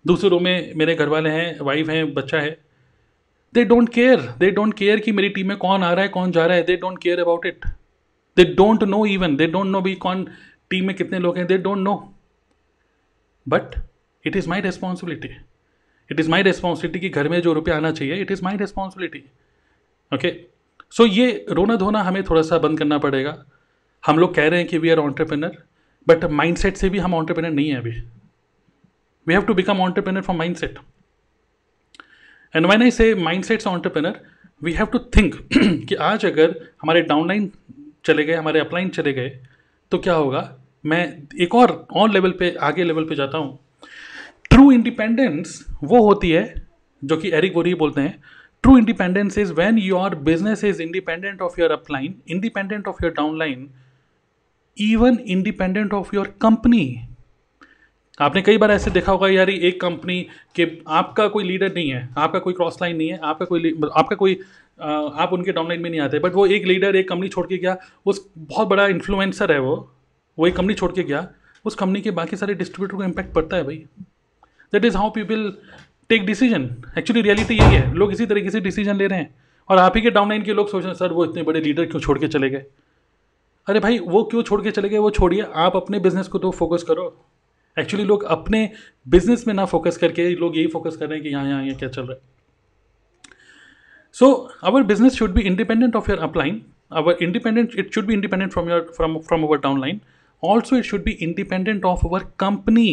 दूसरे 0.06 0.30
रूम 0.30 0.44
में 0.44 0.74
मेरे 0.76 0.96
घर 0.96 1.08
वाले 1.08 1.30
हैं 1.30 1.60
वाइफ 1.62 1.90
हैं, 1.90 2.14
बच्चा 2.14 2.40
है। 2.40 2.58
They 3.54 3.64
don't 3.66 3.90
care 3.90 4.22
they 4.40 4.50
don't 4.52 4.74
care 4.74 5.00
कि 5.00 5.12
मेरी 5.12 5.30
टीम 5.30 5.48
में 5.48 5.58
कौन 5.58 5.84
आ 5.84 5.92
रहा 5.94 6.04
है, 6.04 6.10
कौन 6.10 6.32
जा 6.32 6.46
रहा 6.46 6.58
है। 6.58 6.64
They 6.64 6.76
don't 6.76 6.98
care 7.02 7.20
about 7.20 7.46
it 7.46 7.66
they 8.38 8.44
don't 8.54 8.84
know 8.84 9.06
even 9.06 9.36
they 9.36 9.48
don't 9.48 9.68
know 9.68 9.82
भी 9.82 9.94
कौन 9.98 10.28
टीम 10.70 10.88
में 10.88 10.96
कितने 10.96 11.20
लोग 11.20 11.38
हैं 11.38 11.46
they 11.48 11.58
don't 11.58 11.78
know 11.78 11.96
but 13.46 13.76
it 14.26 14.36
is 14.36 14.50
my 14.50 14.62
responsibility 14.62 15.30
it 16.10 16.20
is 16.20 16.30
my 16.30 16.44
responsibility 16.44 17.00
कि 17.00 17.10
घर 17.10 17.30
में 17.30 17.42
जो 17.42 17.54
रुपया 17.54 17.76
आना 17.78 17.92
चाहिए 17.92 18.16
it 18.16 18.32
is 18.32 18.44
my 18.44 18.58
responsibility 18.58 19.24
okay 20.12 20.32
so 20.94 21.06
ये 21.06 21.46
रोना 21.50 21.76
धोना 21.76 22.02
हमें 22.02 22.24
थोड़ा 22.24 22.42
सा 22.42 22.58
बंद 22.58 22.80
करना 22.80 22.98
पड़ेगा। 22.98 23.38
हम 24.04 24.18
लोग 24.20 24.34
कह 24.36 24.48
रहे 24.48 24.60
हैं 24.60 24.68
कि 24.70 24.78
we 24.78 24.90
are 24.90 24.98
entrepreneur 25.00 25.58
but 26.08 26.26
mind 26.32 26.58
से 26.58 26.90
भी 26.90 27.00
हम 27.00 27.14
ऑन्टरप्रेनर 27.14 27.52
नहीं 27.52 27.70
है 27.70 27.78
अभी। 27.78 27.92
We 29.28 29.34
have 29.34 29.44
to 29.44 29.54
become 29.54 29.80
entrepreneur 29.82 30.22
from 30.22 30.38
mind 30.38 30.56
set 30.56 30.78
and 32.56 32.66
when 32.66 32.82
I 32.84 32.92
say 32.92 33.14
mind 33.16 33.44
sets 33.44 33.68
entrepreneur 33.68 34.20
we 34.62 34.74
have 34.74 34.86
to 34.86 35.00
think 35.18 35.36
कि 35.88 35.96
आज 35.96 36.26
अगर 36.26 36.56
हमारे 36.82 37.02
डाउनलाइन 37.02 37.52
चले 38.06 38.24
गए, 38.24 38.34
हमारे 38.34 38.60
अपलाइन 38.60 38.90
चले 38.90 39.14
गए 39.14 39.30
तो 39.92 39.98
क्या 39.98 40.14
होगा? 40.14 40.50
मैं 40.86 41.28
एक 41.42 41.56
और 41.56 41.72
और 41.92 42.10
लेवल 42.10 42.32
पे, 42.32 42.52
आगे 42.52 42.84
लेवल 42.84 43.06
पे 43.06 43.16
जाता 43.16 43.38
हूँ। 43.38 43.60
ट्रू 44.50 44.72
इंडिपेंडेंस 44.72 45.66
वो 45.84 46.02
होती 46.04 46.32
है, 46.32 46.54
जो 47.02 47.18
कि 47.18 47.32
एरिक 47.32 47.56
वोरी 47.56 47.74
बोलते 47.76 48.02
हैं 48.02 48.22
true 48.64 48.78
independence 48.78 49.38
is 49.38 49.54
when 49.54 49.78
your 49.78 50.16
business 50.26 50.64
is 50.64 50.82
independent 50.82 51.42
of 51.42 51.60
your 51.62 51.72
upline 51.72 52.16
independent 52.28 52.88
of 52.88 53.04
your 53.04 53.14
downline 53.14 53.70
even 54.78 55.18
independent 55.28 55.94
of 55.94 56.16
your 56.16 56.28
company 56.42 56.86
आपने 58.18 58.42
कई 58.42 58.58
बार 58.58 58.72
ऐसे 58.72 58.92
देखा 58.92 59.12
होगा 59.12 59.28
यार, 59.28 59.50
एक 59.50 59.80
कंपनी 59.82 60.22
के 60.56 60.68
आपका 60.92 61.28
कोई 61.28 61.44
लीडर 61.44 61.74
नहीं 61.76 61.90
है, 61.90 62.10
आपका 62.18 62.40
कोई 62.40 62.54
क्रॉस 62.54 62.78
लाइन 62.82 62.96
नहीं 62.98 63.10
है, 63.10 63.20
आपका 63.24 63.46
कोई 63.46 63.74
आपका 63.96 64.16
कोई 64.16 64.40
आप 64.80 65.30
उनके 65.34 65.52
डाउनलाइन 65.52 65.82
में 65.82 65.90
नहीं 65.90 66.00
आते 66.02 66.20
बट 66.20 66.34
वो 66.34 66.46
एक 66.48 66.66
लीडर 66.66 66.96
एक 66.96 67.10
कंपनी 67.10 67.28
छोड़ 67.30 67.46
के 67.48 67.58
गया, 67.58 67.78
उस 68.06 68.28
बहुत 68.38 68.68
बड़ा 68.68 68.88
इन्फ्लुएंसर 68.88 69.52
है 69.52 69.60
वो 69.60 69.76
वो 70.38 70.48
एक 70.48 70.56
कंपनी 70.56 70.74
छोड़ 70.74 70.92
के 70.92 71.04
गया, 71.04 71.28
उस 71.66 71.76
कंपनी 71.76 72.02
के 72.02 72.12
बाकी 72.12 72.36
सारे 72.36 72.54
डिस्ट्रीब्यूटर 72.54 72.96
को 72.96 73.04
इम्पैक्ट 73.04 73.34
पड़ता 73.34 73.58
है 73.58 73.64
भाई। 73.64 73.86
That 74.74 74.86
is 74.86 74.98
how 74.98 75.10
people 75.10 75.52
take 76.10 76.26
decision 76.26 76.84
actually 76.98 77.22
reality 77.22 77.54
यही 77.54 77.76
है। 77.76 77.94
लोग 77.94 78.12
इसी 78.12 78.26
तरीके 78.26 78.50
से 78.50 78.60
डिसीज़न 78.60 78.96
ले 78.96 79.08
रहे 79.08 79.20
हैं। 79.20 79.36
और 79.70 79.78
आप 79.78 79.94
ही 79.96 80.02
के 80.02 80.10
डाउनलाइन 80.10 80.44
के 80.44 80.54
लोग 80.54 80.70
सोच 80.70 80.84
रहे 80.84 80.92
हैं, 80.92 80.98
सर, 80.98 81.12
वो 81.14 81.26
इतने 81.26 81.44
बड़े 81.44 81.62
लीडर 81.62 81.86
क्यों 81.86 82.02
छोड़ 82.02 82.20
के 82.20 82.28
चले 82.28 82.50
गए? 82.50 82.66
अरे 83.68 83.80
भाई, 83.80 84.00
वो 84.00 84.24
क्यों 84.24 84.44
छोड़ 84.44 84.62
के 84.62 84.72
चले 84.72 84.90
गए? 84.90 84.98
वो 84.98 85.12
छोड़िए। 85.12 85.46
आप 85.56 85.76
अपने 85.76 86.00
बिज़नेस 86.00 86.28
को 86.28 86.40
तो 86.40 86.52
फोकस 86.52 86.84
करो। 86.84 87.26
एक्चुअली 87.80 88.06
लोग 88.06 88.24
अपने 88.24 88.70
बिज़नेस 89.08 89.48
में 89.48 89.54
ना 89.54 89.66
फोकस 89.66 89.98
करके, 89.98 90.30
लोग 90.30 90.58
यही 90.58 90.68
फोकस 90.68 90.98
कर 90.98 91.06
रहे 91.06 91.14
हैं 91.14 91.24
कि 91.24 91.30
यहाँ 91.30 91.50
यहाँ 91.50 91.64
यहाँ 91.64 91.78
क्या 91.78 91.90
चल 91.90 92.02
रहा 92.02 92.14
है। 92.14 92.20
So 94.14 94.50
our 94.64 94.84
business 94.84 95.14
should 95.14 95.32
be 95.32 95.42
independent 95.42 95.96
of 95.96 96.12
your 96.12 96.20
upline 96.20 96.62
our 96.94 97.14
independent, 97.14 97.72
it 97.72 97.86
should 97.86 98.06
be 98.06 98.16
independent 98.16 98.52
from 98.54 98.68
your 98.68 98.82
from 98.82 99.44
our 99.44 99.58
our 99.58 99.66
downline. 99.66 100.00
Also, 100.44 100.82
it 100.82 100.86
should 100.90 101.04
be 101.04 101.14
independent 101.28 101.86
of 101.92 102.04
our 102.08 102.22
company. 102.44 102.90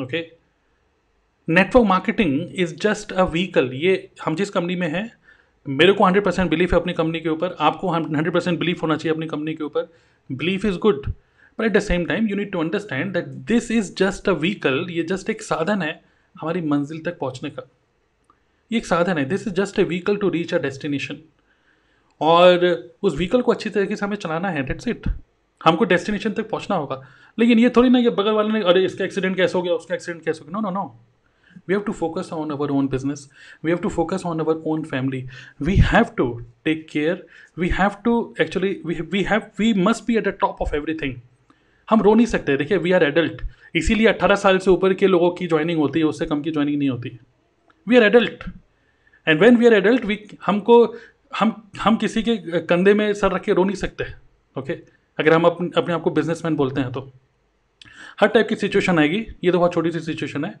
Okay? 0.00 0.22
Network 1.48 1.86
marketing 1.86 2.48
is 2.54 2.76
just 2.76 3.12
a 3.12 3.24
vehicle 3.24 3.70
ये 3.74 4.10
हम 4.24 4.34
जिस 4.34 4.50
company 4.50 4.76
में 4.76 4.88
हैं, 4.88 5.12
मेरे 5.68 5.92
को 5.92 6.04
hundred 6.04 6.24
percent 6.24 6.50
belief 6.50 6.74
है 6.74 6.80
अपनी 6.80 6.92
company 6.92 7.20
के 7.20 7.28
ऊपर। 7.28 7.56
आपको 7.60 7.88
हंड्रेड 7.88 8.34
परसेंट 8.34 8.58
बिलीफ 8.58 8.82
होना 8.82 8.96
चाहिए 8.96 9.14
अपनी 9.14 9.26
कंपनी 9.26 9.54
के 9.54 9.64
ऊपर। 9.64 9.92
Belief 10.32 10.64
is 10.64 10.78
good 10.78 11.06
but 11.58 11.64
at 11.64 11.72
the 11.72 11.80
same 11.80 12.04
time 12.04 12.28
you 12.28 12.36
need 12.36 12.52
to 12.52 12.60
understand 12.60 13.12
that 13.12 13.24
this 13.24 13.70
is 13.70 13.94
just 13.94 14.28
a 14.28 14.32
vehicle 14.32 14.86
ये 14.90 15.02
जस्ट 15.02 15.30
एक 15.30 15.42
साधन 15.42 15.82
है 15.82 16.02
हमारी 16.40 16.60
मंजिल 16.60 17.02
तक 17.02 17.18
पहुँचने 17.18 17.50
का। 17.50 17.70
ये 18.72 18.78
एक 18.78 18.86
साधन 18.86 19.18
है। 19.18 19.24
This 19.24 19.46
is 19.46 19.54
just 19.54 19.80
a 19.80 19.82
vehicle 19.82 20.16
to 20.16 20.28
reach 20.28 20.54
a 20.54 20.58
destination 20.58 21.16
और 22.20 22.66
उस 23.02 23.16
व्हीकल 23.16 23.42
को 23.42 23.52
अच्छी 23.52 23.70
तरीके 23.70 23.96
से 23.96 24.06
हमें 24.06 24.16
चलाना 24.16 24.50
है। 24.50 24.62
डेट्स 24.62 24.88
इट 24.88 25.02
हमको 25.64 25.84
डेस्टिनेशन 25.84 26.30
तक 26.30 26.50
पहुँचना 26.50 26.76
होगा। 26.76 27.02
लेकिन 27.38 27.58
ये 27.58 27.70
थोड़ी 27.70 27.88
ना 27.88 27.98
ये 27.98 28.10
बगल 28.10 28.32
वाले 28.32 28.52
ने, 28.52 28.62
अरे, 28.62 28.84
इसका 28.84 29.04
एक्सीडेंट 29.04 29.36
कैसे 29.36 29.58
हो 29.58 29.62
गया? 29.62 29.72
उसका 29.72 29.94
एक्सीडेंट 29.94 30.24
कैसे 30.24 30.38
हो 30.38 30.44
गया? 30.44 30.60
No 30.60 30.70
no 30.70 30.82
no 30.82 31.00
we 31.66 31.74
have 31.74 31.84
to 31.86 31.92
focus 31.92 32.30
on 32.32 32.52
our 32.56 32.68
own 32.70 32.88
business. 32.94 33.22
We 33.64 33.74
have 33.74 33.82
to 33.82 33.90
focus 33.90 34.24
on 34.30 34.42
our 34.44 34.56
own 34.72 34.84
family. 34.92 35.20
We 35.68 35.76
have 35.92 36.10
to 36.16 36.26
take 36.68 36.82
care. 36.88 37.16
We 37.58 37.70
have 37.78 38.02
to 38.04 38.16
actually 38.44 38.72
we, 38.84 39.00
we 39.14 39.24
have 39.30 39.48
we 39.58 39.72
must 39.88 40.06
be 40.06 40.18
at 40.18 40.28
the 40.30 40.34
top 40.44 40.60
of 40.66 40.74
everything. 40.80 41.14
हम 41.88 42.02
रो 42.02 42.14
नहीं 42.14 42.26
सकते। 42.26 42.56
देखिए 42.56 42.78
we 42.78 42.92
are 42.92 43.04
adult 43.04 43.42
इसीलिए 43.76 44.12
18 44.12 44.36
साल 44.42 44.58
से 44.58 44.70
ऊपर 44.70 44.94
के 44.94 45.06
लोगों 45.06 45.30
की 45.38 45.46
ज्वाइनिंग 45.46 45.78
होती 45.78 45.98
है 45.98 46.04
उससे 46.06 46.26
कम 46.26 46.42
की 46.42 46.50
ज्वाइनिंग 46.50 46.78
नहीं 46.78 46.90
होती 46.90 47.18
we 47.88 47.96
are 47.96 48.02
adult 48.02 48.44
and 49.28 49.40
when 49.40 49.56
we 49.56 49.66
are 49.66 49.74
adult 49.74 50.04
we 50.04 50.18
हमको 50.46 50.84
हम 51.38 51.52
हम 51.80 51.96
किसी 51.96 52.22
के 52.22 52.36
कंधे 52.60 52.94
में 52.94 53.12
सर 53.14 53.32
रख 53.32 53.42
के 53.42 53.52
रो 53.52 53.64
नहीं 53.64 53.76
सकते। 53.76 54.04
ओके 54.58 54.72
अगर 55.18 55.32
हम 55.32 55.44
अपने 55.44 55.70
अपने 55.76 55.94
आप 55.94 56.02
को 56.02 56.10
बिजनेसमैन 56.10 56.56
बोलते 56.56 56.80
हैं 56.80 56.92
तो। 56.92 57.00
हर 58.20 58.28
टाइप 58.28 58.48
की 58.48 58.56
सिचुएशन 58.56 58.98
आएगी। 58.98 59.26
ये 59.44 59.52
तो 59.52 59.58
बहुत 59.58 59.72
छोटी 59.74 59.90
सी 59.90 60.00
सिचुएशन 60.00 60.44
है। 60.44 60.54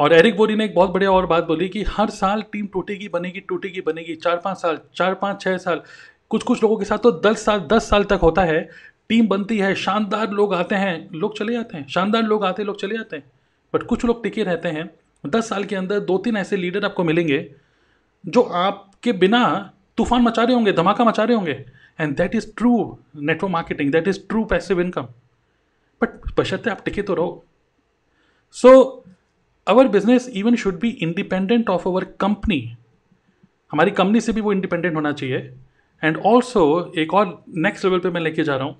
और 0.00 0.12
एरिक 0.12 0.36
बोरी 0.36 0.54
ने 0.56 0.64
एक 0.64 0.74
बहुत 0.74 0.90
बढ़िया 0.90 1.10
और 1.10 1.26
बात 1.26 1.44
बोली 1.44 1.68
कि 1.68 1.82
हर 1.82 2.10
साल 2.10 2.42
टीम 2.42 2.66
टूटेगी, 2.66 3.08
बनेगी 3.08 3.40
टूटेगी, 3.40 3.80
बनेगी। 3.80 4.14
चार 4.14 4.36
पाँच 4.36 4.58
साल, 4.58 4.78
चार 4.94 5.14
पाँच 5.14 5.42
छः 5.42 5.56
साल। 5.56 5.82
कुछ 6.30 6.42
कुछ 6.42 6.62
लोगों 6.62 6.76
के 6.76 6.84
साथ 6.84 6.98
तो 6.98 7.10
दस 7.12 7.44
साल 7.44 7.60
दस 7.60 7.88
साल 7.90 8.04
तक 8.04 8.20
होता 8.22 8.42
है। 8.42 8.68
टीम 9.08 9.28
बनती 9.28 9.58
है, 9.58 9.74
शानदार 9.74 10.30
लोग 10.30 10.54
आते 10.54 10.74
हैं। 10.74 11.08
लोग 11.12 11.38
चले 11.38 11.52
जाते 11.52 11.76
हैं, 11.76 11.86
शानदार 11.88 12.22
लोग 12.22 12.44
आते 12.44 12.62
हैं, 12.62 12.66
लोग 12.66 12.80
चले 12.80 12.96
जाते 12.96 13.16
हैं। 13.16 13.30
बट 13.74 13.82
कुछ 13.82 14.04
लोग 14.04 14.22
टिके 14.22 14.42
रहते 14.42 14.68
हैं। 14.68 14.90
दस 15.26 15.48
साल 15.48 15.64
के 15.64 15.76
अंदर 15.76 16.00
दो 16.00 16.18
तीन 16.18 16.36
ऐसे 16.36 16.56
लीडर 16.56 16.84
आपको 16.84 17.04
मिलेंगे, 17.04 17.54
जो 18.26 18.42
आपके 18.42 19.12
बिना 19.12 19.72
तूफ़ान 19.96 20.22
मचा 20.22 20.42
रहे 20.42 20.54
होंगे, 20.54 20.72
धमाका 20.72 21.04
मचा 21.04 21.24
रहे 21.24 21.36
होंगे। 21.36 21.64
And 22.00 22.16
that 22.16 22.34
is 22.34 22.46
true 22.56 22.98
network 23.16 23.52
marketing 23.52 23.92
that 23.92 24.08
is 24.08 24.20
true 24.28 24.44
passive 24.44 24.80
income 24.80 25.02
but 26.02 26.38
बशर्ते 26.38 26.70
आप 26.70 26.84
टिके 26.84 27.02
तो 27.02 27.14
रहो। 27.14 27.44
So 28.52 28.99
our 29.70 29.88
business 29.88 30.28
even 30.36 30.56
should 30.56 30.78
be 30.80 30.88
independent 31.02 31.68
of 31.70 31.88
our 31.88 32.04
company 32.20 32.60
हमारी 33.72 33.90
कंपनी 33.92 34.20
से 34.20 34.32
भी 34.32 34.40
वो 34.40 34.52
इंडिपेंडेंट 34.52 34.94
होना 34.94 35.12
चाहिए। 35.12 35.38
एंड 36.02 36.16
ऑल्सो 36.26 36.92
एक 36.98 37.14
और 37.14 37.26
नेक्स्ट 37.58 37.84
लेवल 37.84 37.98
पे 37.98 38.10
मैं 38.10 38.20
लेके 38.20 38.44
जा 38.44 38.56
रहा 38.56 38.66
हूँ। 38.66 38.76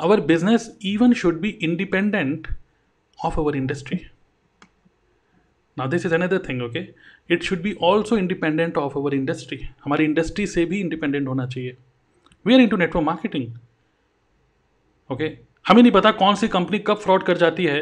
Our 0.00 0.20
business 0.22 0.70
even 0.84 1.12
should 1.12 1.40
be 1.40 1.48
independent 1.62 2.48
of 3.18 3.40
our 3.40 3.56
industry 3.56 4.00
ना 5.76 5.86
this 5.86 6.06
is 6.06 6.14
another 6.14 6.38
thing 6.48 6.62
okay 6.62 6.86
it 7.30 7.42
should 7.42 7.62
be 7.62 7.76
also 7.82 8.16
independent 8.18 8.78
of 8.78 8.98
our 8.98 9.14
industry 9.14 9.60
हमारी 9.84 10.04
इंडस्ट्री 10.04 10.46
से 10.46 10.64
भी 10.64 10.80
इंडिपेंडेंट 10.80 11.28
होना 11.28 11.46
चाहिए। 11.46 11.76
We 12.46 12.54
are 12.54 12.60
into 12.68 12.76
network 12.76 13.06
marketing 13.06 13.46
okay 15.10 15.36
हमें 15.66 15.82
नहीं 15.82 15.92
पता 15.92 16.10
कौन 16.12 16.34
सी 16.34 16.48
कंपनी 16.50 16.78
कब 16.78 16.96
फ्रॉड 16.98 17.22
कर 17.22 17.36
जाती 17.38 17.64
है। 17.64 17.80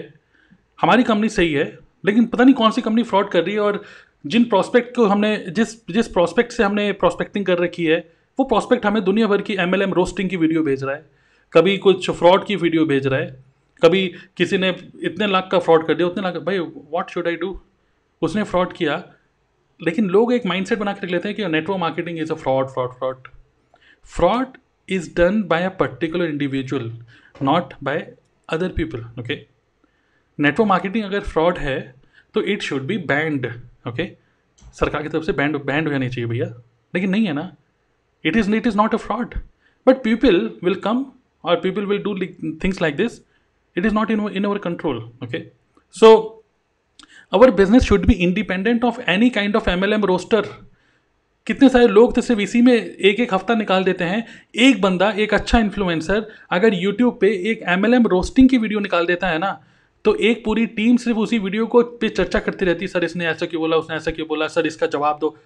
हमारी 0.80 1.02
कंपनी 1.02 1.28
सही 1.28 1.52
है, 1.52 1.78
लेकिन 2.04 2.26
पता 2.26 2.44
नहीं 2.44 2.54
कौन 2.54 2.70
सी 2.70 2.82
कंपनी 2.82 3.02
फ्रॉड 3.02 3.30
कर 3.30 3.42
रही 3.44 3.54
है 3.54 3.60
और 3.60 3.82
जिन 4.26 4.44
प्रॉस्पेक्ट 4.44 4.94
को 4.96 5.06
हमने, 5.06 5.36
जिस 5.48 5.74
जिस 5.90 6.08
प्रॉस्पेक्ट 6.08 6.52
से 6.52 6.62
हमने 6.62 6.90
प्रॉस्पेक्टिंग 6.94 7.46
कर 7.46 7.58
रखी 7.58 7.84
है, 7.84 7.98
वो 8.38 8.44
प्रॉस्पेक्ट 8.44 8.86
हमें 8.86 9.02
दुनिया 9.04 9.26
भर 9.26 9.42
की 9.42 9.56
एम 9.60 9.74
एल 9.74 9.82
रोस्टिंग 9.92 10.30
की 10.30 10.36
वीडियो 10.36 10.62
भेज 10.62 10.84
रहा 10.84 10.94
है। 10.94 11.08
कभी 11.52 11.76
कुछ 11.78 12.10
फ्रॉड 12.10 12.44
की 12.46 12.56
वीडियो 12.56 12.84
भेज 12.86 13.06
रहा 13.06 13.20
है, 13.20 13.44
कभी 13.82 14.06
किसी 14.36 14.58
ने 14.58 14.68
इतने 15.04 15.26
लाख 15.26 15.48
का 15.52 15.58
फ्रॉड 15.58 15.86
कर 15.86 15.94
दिया, 15.94 16.06
उतने 16.08 16.22
लाख 16.22 16.36
भाई 16.42 16.58
व्हाट 16.58 17.10
शुड 17.10 17.28
आई 17.28 17.36
डू 17.36 17.60
उसने 18.22 18.42
फ्रॉड 18.44 18.72
किया, 18.72 19.02
लेकिन 19.80 20.08
लोग 20.08 20.32
एक 20.32 20.46
माइंडसेट 20.46 20.78
बना 20.78 20.92
के 20.92 21.06
रख 21.06 21.12
लेते 21.12 21.28
हैं 21.28 21.36
कि 21.36 21.46
network 21.48 21.80
marketing 21.80 22.18
is 22.18 22.32
a 22.32 22.36
fraud 22.36 22.68
fraud 22.68 22.92
fraud 22.92 23.28
fraud 24.06 24.56
is 24.88 25.14
done 25.16 25.42
by 25.42 25.64
a 25.64 25.68
particular 25.78 26.24
individual 26.24 26.92
not 27.42 27.74
by 27.82 28.06
other 28.48 28.68
people 28.76 29.04
okay 29.20 29.49
network 30.40 30.68
marketing 30.68 31.04
अगर 31.04 31.20
फ्रॉड 31.20 31.58
है 31.58 31.78
तो 32.34 32.42
it 32.42 32.62
should 32.62 32.82
be 32.86 32.98
banned 33.06 33.46
okay 33.88 34.08
सरकार 34.74 35.02
की 35.02 35.08
तरफ़ 35.08 35.24
से 35.24 35.32
बैंड 35.32 35.56
बैंड 35.64 35.86
हो 35.86 35.92
जानी 35.92 36.08
चाहिए 36.08 36.28
भैया। 36.30 36.46
लेकिन 36.94 37.10
नहीं 37.10 37.26
है 37.26 37.32
ना। 37.32 37.52
It 38.24 38.36
is 38.36 38.54
it 38.54 38.66
is 38.66 38.76
not 38.76 38.94
a 38.94 38.98
fraud 38.98 39.34
but 39.86 40.02
people 40.04 40.40
will 40.64 40.74
come 40.84 41.04
और 41.44 41.60
people 41.60 41.86
will 41.86 42.02
do 42.02 42.14
things 42.64 42.82
like 42.82 42.96
this 42.96 43.20
it 43.76 43.86
is 43.86 43.94
not 43.94 44.10
in 44.10 44.28
in 44.28 44.44
our 44.44 44.58
control 44.58 44.96
okay 45.24 45.42
so 45.94 46.10
our 47.32 47.50
business 47.50 47.82
should 47.82 48.06
be 48.06 48.12
independent 48.14 48.84
of 48.84 49.00
any 49.10 49.30
kind 49.30 49.56
of 49.56 49.70
M 49.70 49.84
L 49.84 49.92
M 49.92 50.04
roaster 50.04 50.48
कितने 51.46 51.68
सारे 51.68 51.86
लोग 51.88 52.14
तो 52.14 52.20
सिर्फ़ 52.20 52.40
इसी 52.40 52.60
में 52.62 52.72
एक 52.72 53.20
एक 53.20 53.34
हफ़्ता 53.34 53.54
निकाल 53.54 53.84
देते 53.84 54.04
हैं। 54.04 54.24
एक 54.56 54.80
बंदा, 54.80 55.10
एक 55.10 55.34
अच्छा 55.34 55.58
इन्फ्लुएंसर 55.58 56.26
अगर 56.50 56.74
यूट्यूब 56.74 57.18
पे 57.20 57.28
एक 57.50 57.62
एम 57.68 57.86
एल 57.86 57.94
एम 57.94 58.06
रोस्टिंग 58.06 58.48
की 58.48 58.58
वीडियो 58.58 58.80
निकाल 58.80 59.06
देता 59.06 59.28
है 59.28 59.38
ना 59.38 59.50
तो 60.04 60.14
एक 60.14 60.44
पूरी 60.44 60.66
टीम 60.68 60.96
सिर्फ़ 60.96 61.18
उसी 61.18 61.38
वीडियो 61.38 61.66
को 61.66 61.82
पे 62.00 62.08
चर्चा 62.08 62.38
करती 62.40 62.64
रहती 62.64 62.84
है, 62.84 62.88
सर, 62.88 63.04
इसने 63.04 63.26
ऐसा 63.26 63.46
क्यों 63.46 63.60
बोला, 63.60 63.76
उसने 63.76 63.96
ऐसा 63.96 64.10
क्यों 64.10 64.26
बोला, 64.28 64.46
सर, 64.48 64.66
इसका 64.66 64.86
जवाब 64.86 65.18
दो। 65.18 65.36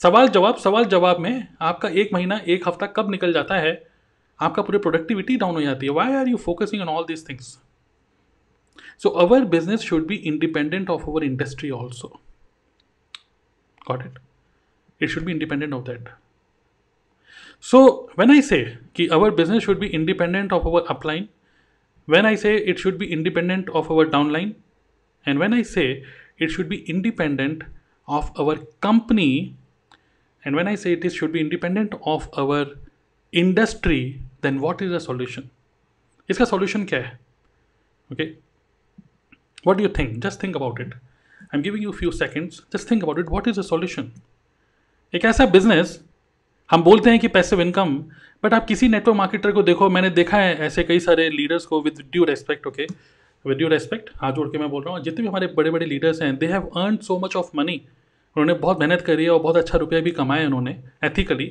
सवाल 0.00 0.28
जवाब 0.28 0.56
सवाल 0.56 0.84
जवाब 0.86 1.18
में 1.20 1.46
आपका 1.60 1.88
एक 1.90 2.12
महीना, 2.12 2.40
एक 2.46 2.68
हफ़्ता 2.68 2.86
कब 2.86 3.10
निकल 3.10 3.32
जाता 3.32 3.56
है, 3.58 3.72
आपका 4.40 4.62
पूरी 4.62 4.78
प्रोडक्टिविटी 4.78 5.36
डाउन 5.36 5.54
हो 5.54 5.62
जाती 5.62 5.86
है। 5.86 5.92
Why 5.92 6.14
are 6.14 6.28
you 6.28 6.36
focusing 6.36 6.82
on 6.82 6.88
all 6.88 7.04
these 7.04 7.28
things 7.28 7.58
so 9.02 9.08
our 9.22 9.44
business 9.46 9.80
should 9.80 10.06
be 10.06 10.14
independent 10.26 10.90
of 10.90 11.02
our 11.02 11.24
industry 11.24 11.70
also 11.70 12.08
got 13.88 14.02
it 14.06 14.18
it 15.00 15.08
should 15.10 15.24
be 15.24 15.32
independent 15.32 15.72
of 15.72 15.84
that 15.84 16.08
so 17.64 17.80
when 18.18 18.30
I 18.30 18.42
say 18.42 18.62
our 19.10 19.30
business 19.30 19.62
should 19.62 19.78
be 19.78 19.86
independent 19.86 20.52
of 20.52 20.66
our 20.66 20.84
upline 20.90 21.28
when 22.07 22.25
i 22.25 22.35
say 22.35 22.55
it 22.57 22.79
should 22.79 22.97
be 22.97 23.11
independent 23.11 23.69
of 23.69 23.89
our 23.91 24.05
downline 24.05 24.53
and 25.25 25.39
when 25.39 25.53
i 25.53 25.61
say 25.61 26.03
it 26.37 26.49
should 26.49 26.69
be 26.69 26.79
independent 26.95 27.63
of 28.07 28.31
our 28.39 28.55
company 28.87 29.55
and 30.45 30.55
when 30.55 30.67
i 30.67 30.75
say 30.75 30.93
it 30.93 31.05
is 31.05 31.15
should 31.15 31.31
be 31.31 31.39
independent 31.39 31.93
of 32.05 32.29
our 32.37 32.65
industry 33.31 34.21
then 34.41 34.59
what 34.59 34.81
is 34.81 34.91
the 34.91 35.03
solution 35.09 35.49
इसका 36.31 36.45
solution 36.49 36.85
क्या 36.89 36.99
है 36.99 37.19
okay 38.11 38.27
what 39.67 39.77
do 39.77 39.83
you 39.83 39.89
think 39.97 40.21
just 40.25 40.39
think 40.45 40.55
about 40.55 40.79
it 40.85 40.93
i'm 41.53 41.61
giving 41.67 41.81
you 41.81 41.89
a 41.89 41.97
few 42.01 42.11
seconds 42.19 42.61
just 42.75 42.87
think 42.87 43.03
about 43.07 43.19
it 43.23 43.29
what 43.37 43.47
is 43.51 43.59
the 43.61 43.67
solution 43.71 44.11
एक 45.15 45.25
ऐसा 45.25 45.45
business 45.45 45.99
हम 46.70 46.82
बोलते 46.82 47.10
हैं 47.10 47.18
कि 47.18 47.28
passive 47.28 47.60
income 47.60 47.96
but 48.44 48.54
आप 48.54 48.66
किसी 48.66 48.88
नेटवर्क 48.88 49.16
मार्केटर 49.16 49.52
को 49.52 49.62
देखो, 49.62 49.88
मैंने 49.90 50.10
देखा 50.10 50.38
है 50.38 50.54
ऐसे 50.56 50.82
कई 50.84 51.00
सारे 51.00 51.28
लीडर्स 51.30 51.66
को 51.66 51.80
with 51.82 52.02
due 52.12 52.24
respect 52.24 52.66
okay 52.66 52.86
with 53.44 53.56
due 53.58 53.68
respect 53.68 54.10
हाथ 54.16 54.32
जोड़ 54.32 54.48
के 54.48 54.58
मैं 54.58 54.68
बोल 54.70 54.82
रहा 54.82 54.94
हूँ, 54.94 55.02
जितने 55.02 55.22
भी 55.22 55.28
हमारे 55.28 55.46
बड़े 55.56 55.70
बड़े 55.70 55.86
लीडर्स 55.86 56.20
हैं 56.22 56.36
they 56.38 56.46
have 56.46 56.66
earn 56.76 56.96
so 57.06 57.18
much 57.18 57.36
of 57.36 57.50
money 57.56 57.76
उन्होंने 58.36 58.54
बहुत 58.60 58.80
मेहनत 58.80 59.00
करी 59.00 59.24
है 59.24 59.30
और 59.30 59.40
बहुत 59.40 59.56
अच्छा 59.56 59.78
रुपया 59.78 60.00
भी 60.00 60.10
कमाया 60.10 60.46
उन्होंने 60.46 60.76
ethically 61.04 61.46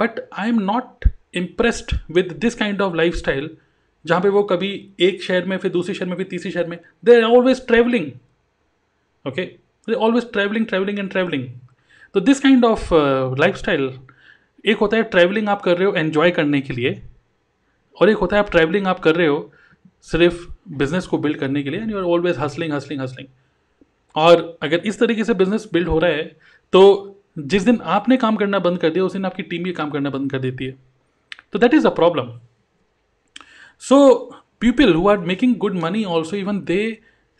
but 0.00 0.20
I 0.38 0.48
am 0.48 0.58
not 0.62 1.08
impressed 1.34 1.96
with 2.10 2.32
this 2.40 2.54
kind 2.54 2.82
of 2.82 2.94
life 2.96 3.14
style 3.14 3.50
जहाँ 4.04 4.20
पे 4.20 4.28
वो 4.28 4.42
कभी 4.42 4.72
एक 5.00 5.22
शहर 5.22 5.44
में, 5.44 5.56
फिर 5.56 5.70
दूसरे 5.70 5.94
शहर 5.94 6.08
में, 6.08 6.16
फिर 6.16 6.26
तीसरे 6.26 6.50
शहर 6.50 6.66
में 6.66 6.78
they 7.04 7.16
are 7.16 7.22
always 7.22 7.66
travelling 7.66 8.06
okay 9.24 9.42
they 9.88 9.94
always 9.94 10.30
travelling 10.32 10.66
travelling 10.66 10.98
and 10.98 11.10
travelling 11.10 11.48
तो 12.14 12.20
this 12.20 12.40
kind 12.40 12.64
of 12.64 12.88
life 13.40 13.56
style 13.56 13.90
एक 14.64 14.76
होता 14.76 14.96
है 14.96 15.02
ट्रैवलिंग 15.04 15.48
आप 15.48 15.62
कर 15.62 15.76
रहे 15.76 15.88
हो 15.88 15.94
एन्जॉय 15.96 16.30
करने 16.30 16.60
के 16.60 16.72
लिए, 16.72 17.00
और 17.96 18.10
एक 18.10 18.16
होता 18.16 18.36
है 18.36 18.42
आप 18.42 18.50
ट्रैवलिंग 18.50 18.86
आप 18.86 18.98
कर 19.00 19.14
रहे 19.16 19.26
हो 19.26 19.50
सिर्फ़ 20.06 20.46
बिज़नेस 20.72 21.06
को 21.06 21.18
बिल्ड 21.18 21.36
करने 21.36 21.62
के 21.62 21.70
लिए 21.70 21.80
and 21.80 21.90
you 21.90 21.98
are 21.98 22.04
always 22.06 22.38
hustling 22.38 22.72
hustling 22.72 23.00
hustling 23.00 23.28
और 24.16 24.58
अगर 24.62 24.86
इस 24.86 24.98
तरीके 25.00 25.24
से 25.24 25.34
बिज़नेस 25.34 25.68
बिल्ड 25.72 25.88
हो 25.88 25.98
रहा 25.98 26.10
है 26.10 26.24
तो 26.72 26.82
जिस 27.38 27.62
दिन 27.62 27.80
आपने 27.88 28.16
काम 28.16 28.36
करना 28.36 28.58
बंद 28.58 28.78
कर 28.78 28.90
दिया, 28.90 29.04
उस 29.04 29.12
दिन 29.12 29.24
आपकी 29.24 29.42
टीम 29.42 29.64
भी 29.64 29.72
काम 29.72 29.90
करना 29.90 30.10
बंद 30.10 30.30
कर 30.30 30.38
देती 30.38 30.64
है। 30.64 30.74
तो 31.52 31.58
that 31.58 31.74
is 31.74 31.86
a 31.86 31.90
problem 31.90 32.38
so 33.82 34.16
people 34.60 34.94
who 34.94 35.08
are 35.08 35.18
making 35.18 35.54
good 35.56 35.78
money 35.80 36.04
also 36.06 36.36
even 36.36 36.60
they 36.64 36.80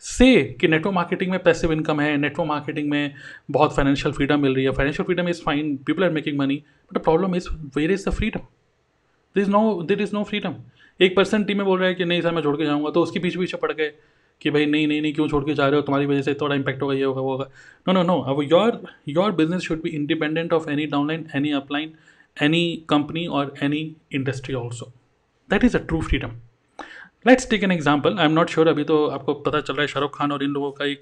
say 0.03 0.43
कि 0.61 0.67
नेटवर्क 0.67 0.95
मार्केटिंग 0.95 1.31
में 1.31 1.39
पैसिव 1.43 1.71
इनकम 1.73 1.99
है 2.01 2.15
नेटवर्क 2.17 2.47
मार्केटिंग 2.47 2.89
में 2.89 3.13
बहुत 3.51 3.75
फाइनेंशियल 3.75 4.13
फ्रीडम 4.13 4.39
मिल 4.39 4.55
रही 4.55 4.65
है। 4.65 4.71
Financial 4.71 5.05
freedom 5.05 5.29
is 5.29 5.41
fine 5.43 5.75
people 5.85 6.03
are 6.03 6.11
making 6.11 6.37
money 6.39 6.55
but 6.55 6.97
the 6.97 7.03
problem 7.03 7.35
is 7.35 7.49
where 7.77 7.91
is 7.91 8.09
the 8.09 8.13
freedom 8.13 8.39
there 9.35 9.43
is 9.43 9.49
no 9.49 9.81
there 9.83 10.01
is 10.01 10.15
no 10.15 10.23
freedom 10.23 10.55
एक 10.99 11.15
person 11.15 11.43
team 11.43 11.57
में 11.57 11.65
बोल 11.65 11.79
रहा 11.79 11.87
है 11.89 11.95
कि 11.95 12.05
नहीं 12.05 12.21
सर 12.21 12.31
मैं 12.31 12.41
छोड़ 12.41 12.55
के 12.57 12.65
जाऊँगा 12.65 12.89
तो 12.89 13.01
उसके 13.03 13.19
पीछे 13.19 13.39
पीछे 13.39 13.57
पड़ 13.57 13.71
गए 13.71 13.91
कि 14.41 14.49
भाई 14.51 14.65
नहीं 14.65 14.87
नहीं 14.87 15.01
नहीं, 15.01 15.13
क्यों 15.13 15.27
छोड़ 15.27 15.43
के 15.45 15.53
जा 15.53 15.67
रहे 15.67 15.75
हो? 15.75 15.81
तुम्हारी 15.81 16.05
वजह 16.05 16.21
से 16.21 16.33
थोड़ा 16.33 16.55
इंपैक्ट 16.55 16.81
होगा, 16.81 16.93
ये 16.93 17.03
होगा, 17.03 17.21
वो 17.21 17.31
होगा। 17.31 17.45
नो 17.87 17.93
नो 17.93 18.03
नो 18.03 18.19
अब 18.21 18.41
your 18.43 18.81
your 19.07 19.31
business 19.31 19.61
should 19.61 19.81
be 19.83 19.89
independent 19.89 20.53
of 20.53 20.69
any 20.69 20.85
downline 20.85 21.27
any 21.35 21.51
upline 21.53 21.93
any 22.37 22.63
company 22.89 23.25
और 23.27 23.53
any 23.63 23.83
industry 24.15 24.55
also 24.55 24.91
that 25.49 25.63
is 25.63 25.77
a 25.77 25.79
true 25.79 26.01
freedom 26.01 26.31
let's 27.25 27.49
take 27.49 27.63
an 27.63 27.71
example 27.71 28.17
I 28.19 28.25
am 28.25 28.31
not 28.31 28.49
sure 28.49 28.67
अभी 28.67 28.83
तो 28.83 29.05
आपको 29.07 29.33
पता 29.33 29.59
चल 29.61 29.73
रहा 29.73 29.81
है 29.81 29.87
शाहरुख 29.87 30.17
खान 30.17 30.31
और 30.31 30.43
इन 30.43 30.49
लोगों 30.49 30.71
का 30.71 30.85
एक 30.85 31.01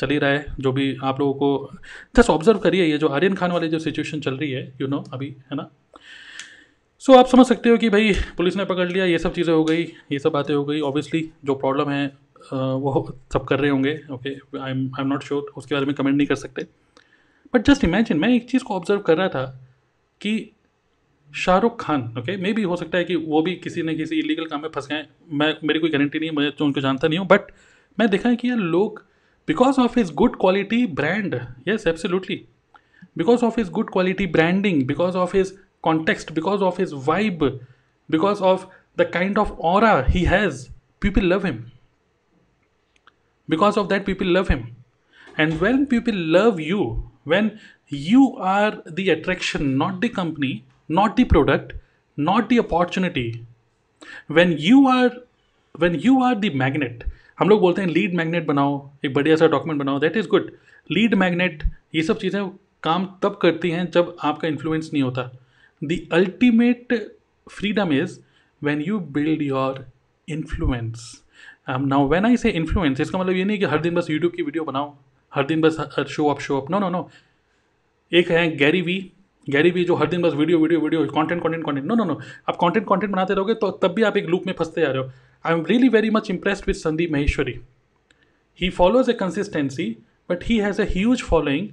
चल 0.00 0.10
ही 0.10 0.18
रहा 0.18 0.30
है 0.30 0.54
जो 0.60 0.72
भी 0.72 0.96
आप 1.02 1.20
लोगों 1.20 1.34
को 1.34 1.78
जस्ट 2.16 2.30
ऑब्ज़र्व 2.30 2.58
करिए 2.58 2.84
ये 2.84 2.98
जो 2.98 3.08
आर्यन 3.08 3.34
खान 3.34 3.52
वाली 3.52 3.68
जो 3.68 3.78
सिचुएशन 3.78 4.20
चल 4.20 4.36
रही 4.36 4.50
है 4.50 4.62
यू 4.62 4.86
you 4.86 4.90
नो 4.90 4.96
know, 4.96 5.14
अभी 5.14 5.26
है 5.50 5.56
ना? 5.56 5.70
सो 7.02 7.12
so, 7.12 7.18
आप 7.18 7.26
समझ 7.26 7.46
सकते 7.46 7.68
हो 7.70 7.76
कि 7.76 7.88
भाई 7.88 8.12
पुलिस 8.36 8.56
ने 8.56 8.64
पकड़ 8.64 8.88
लिया 8.88 9.04
ये 9.04 9.18
सब 9.18 9.34
चीज़ें 9.34 9.52
हो 9.54 9.64
गई 9.64 9.82
ये 10.12 10.18
सब 10.18 10.32
बातें 10.32 10.54
हो 10.54 10.64
गई। 10.64 10.80
ऑब्वियसली 10.80 11.30
जो 11.44 11.54
प्रॉब्लम 11.54 11.90
है 11.90 12.06
वो 12.52 13.18
सब 13.32 13.44
कर 13.44 13.60
रहे 13.60 13.70
होंगे 13.70 14.00
okay 14.12 14.30
I 14.58 14.70
am 14.70 14.84
I 14.88 15.02
am 15.02 15.08
not 15.08 15.24
sure 15.24 15.52
उसके 15.56 15.74
बारे 15.74 15.86
में 15.86 15.94
कमेंट 15.94 16.16
नहीं 16.16 16.26
कर 16.26 16.34
सकते। 16.36 16.66
बट 17.54 17.70
जस्ट 17.70 17.84
इमेजिन 17.84 18.18
मैं 18.18 18.28
एक 18.28 18.48
चीज़ 18.50 18.64
को 18.64 18.74
ऑब्ज़र्व 18.74 19.00
कर 19.00 19.16
रहा 19.16 19.28
था 19.28 19.44
कि 20.20 20.50
शाहरुख 21.34 21.80
खान 21.80 22.02
ओके 22.18 22.36
मे 22.36 22.52
भी 22.52 22.62
हो 22.62 22.76
सकता 22.76 22.98
है 22.98 23.04
कि 23.04 23.16
वो 23.16 23.42
भी 23.42 23.54
किसी 23.56 23.82
न 23.82 23.94
किसी 23.96 24.18
इलीगल 24.18 24.44
काम 24.44 24.62
में 24.62 24.68
फंस 24.68 24.88
गए। 24.88 25.04
मैं, 25.32 25.54
मेरी 25.64 25.78
कोई 25.78 25.90
गारंटी 25.90 26.18
नहीं 26.18 26.30
है, 26.30 26.36
मैं 26.36 26.52
तो 26.52 26.64
उनको 26.64 26.80
जानता 26.80 27.08
नहीं 27.08 27.18
हूँ 27.18 27.26
बट 27.26 27.52
मैं 27.98 28.08
देखा 28.10 28.28
है 28.28 28.36
कि 28.36 28.48
यार 28.50 28.58
लोग 28.58 29.04
because 29.48 29.80
of 29.80 29.98
his 29.98 30.12
good 30.14 30.36
quality 30.40 30.84
brand 30.86 31.34
yes 31.68 31.86
absolutely 31.86 32.36
because 33.18 33.44
of 33.44 33.60
his 33.60 33.70
good 33.70 33.90
quality 33.92 34.26
branding 34.26 34.86
because 34.86 35.16
of 35.16 35.36
his 35.36 35.58
context 35.82 36.32
because 36.32 36.62
of 36.62 36.80
his 36.80 36.90
vibe 37.06 37.44
because 38.08 38.42
of 38.42 38.66
the 38.98 39.10
kind 39.12 39.38
of 39.38 39.52
और 39.64 39.84
he 40.08 40.22
has 40.24 40.66
people 41.02 41.26
love 41.26 41.46
him 41.46 41.64
because 43.48 43.78
of 43.78 43.88
that 43.88 44.06
people 44.06 44.26
love 44.26 44.46
him 44.50 44.66
and 45.40 45.52
when 45.52 45.84
people 45.84 46.16
love 46.36 46.60
you 46.60 46.82
when 47.28 47.50
you 47.92 48.26
are 48.40 48.82
the 48.90 49.08
attraction 49.10 49.66
not 49.66 50.04
the 50.04 50.08
company 50.08 50.62
not 50.90 51.16
the 51.16 51.24
product, 51.32 51.72
not 52.18 52.48
the 52.48 52.58
opportunity. 52.60 53.26
When 54.28 54.52
you 54.58 54.86
are, 54.88 55.10
when 55.74 55.98
you 56.00 56.14
are 56.22 56.34
the 56.44 56.50
magnet, 56.62 57.04
हम 57.38 57.48
लोग 57.48 57.60
बोलते 57.60 57.82
हैं 57.82 57.88
lead 57.88 58.14
magnet 58.16 58.46
बनाओ, 58.46 58.90
एक 59.04 59.12
बढ़िया 59.14 59.36
सा 59.36 59.46
document 59.48 59.80
बनाओ 59.80 59.98
that 60.00 60.16
is 60.16 60.26
good 60.28 60.50
lead 60.90 61.14
magnet 61.14 61.62
ये 61.94 62.02
सब 62.02 62.18
चीज़ें 62.18 62.48
काम 62.82 63.06
तब 63.22 63.38
करती 63.42 63.70
हैं 63.70 63.90
जब 63.90 64.16
आपका 64.24 64.48
इन्फ्लुएंस 64.48 64.90
नहीं 64.92 65.02
होता. 65.02 65.30
The 65.82 65.98
ultimate 66.12 66.94
freedom 67.46 67.92
is 67.92 68.18
when 68.62 68.80
you 68.82 68.98
build 69.16 69.42
your 69.42 69.84
influence 70.28 71.22
now 71.68 72.08
when 72.08 72.26
I 72.26 72.36
say 72.36 72.50
influence 72.50 73.00
इसका 73.00 73.18
मतलब 73.18 73.36
ये 73.36 73.44
नहीं 73.44 73.58
कि 73.58 73.64
हर 73.64 73.80
दिन 73.80 73.94
बस 73.94 74.10
यूट्यूब 74.10 74.32
की 74.32 74.42
वीडियो 74.42 74.64
बनाओ, 74.64 74.94
हर 75.32 75.46
दिन 75.46 75.60
बस 75.60 75.76
show 76.08 76.28
up 76.28 76.40
show 76.40 76.60
up 76.60 76.70
no 76.70 76.78
no 76.78 76.88
no 76.90 77.08
एक 78.12 78.30
है 78.30 78.56
गैरी 78.56 78.82
वी 78.82 79.00
गैरी 79.46 79.70
भी 79.70 79.84
जो 79.84 79.94
हर 79.94 80.06
दिन 80.06 80.22
बस 80.22 80.34
video 80.34 80.58
video 80.58 80.80
video 80.80 81.04
content 81.06 81.42
content 81.42 81.64
content 81.64 81.86
no 81.86 81.94
no 81.94 82.04
no 82.04 82.18
आप 82.48 82.56
कंटेंट 82.60 82.86
कंटेंट 82.88 83.12
बनाते 83.12 83.34
रहोगे 83.34 83.54
तो 83.54 83.70
तब 83.82 83.94
भी 83.94 84.02
आप 84.02 84.16
एक 84.16 84.26
लूप 84.26 84.46
में 84.46 84.52
फंसते 84.58 84.80
जा 84.80 84.88
रहे 84.88 85.02
हो। 85.02 85.10
I 85.44 85.54
am 85.54 85.64
really 85.66 85.88
very 85.88 86.10
much 86.10 86.30
impressed 86.30 86.64
with 86.66 86.76
Sandeep 86.76 87.12
Maheshwari 87.12 87.58
he 88.58 88.70
follows 88.70 89.10
a 89.10 89.12
consistency 89.20 89.86
but 90.30 90.44
he 90.44 90.58
has 90.58 90.80
a 90.82 90.84
huge 90.90 91.22
following 91.22 91.68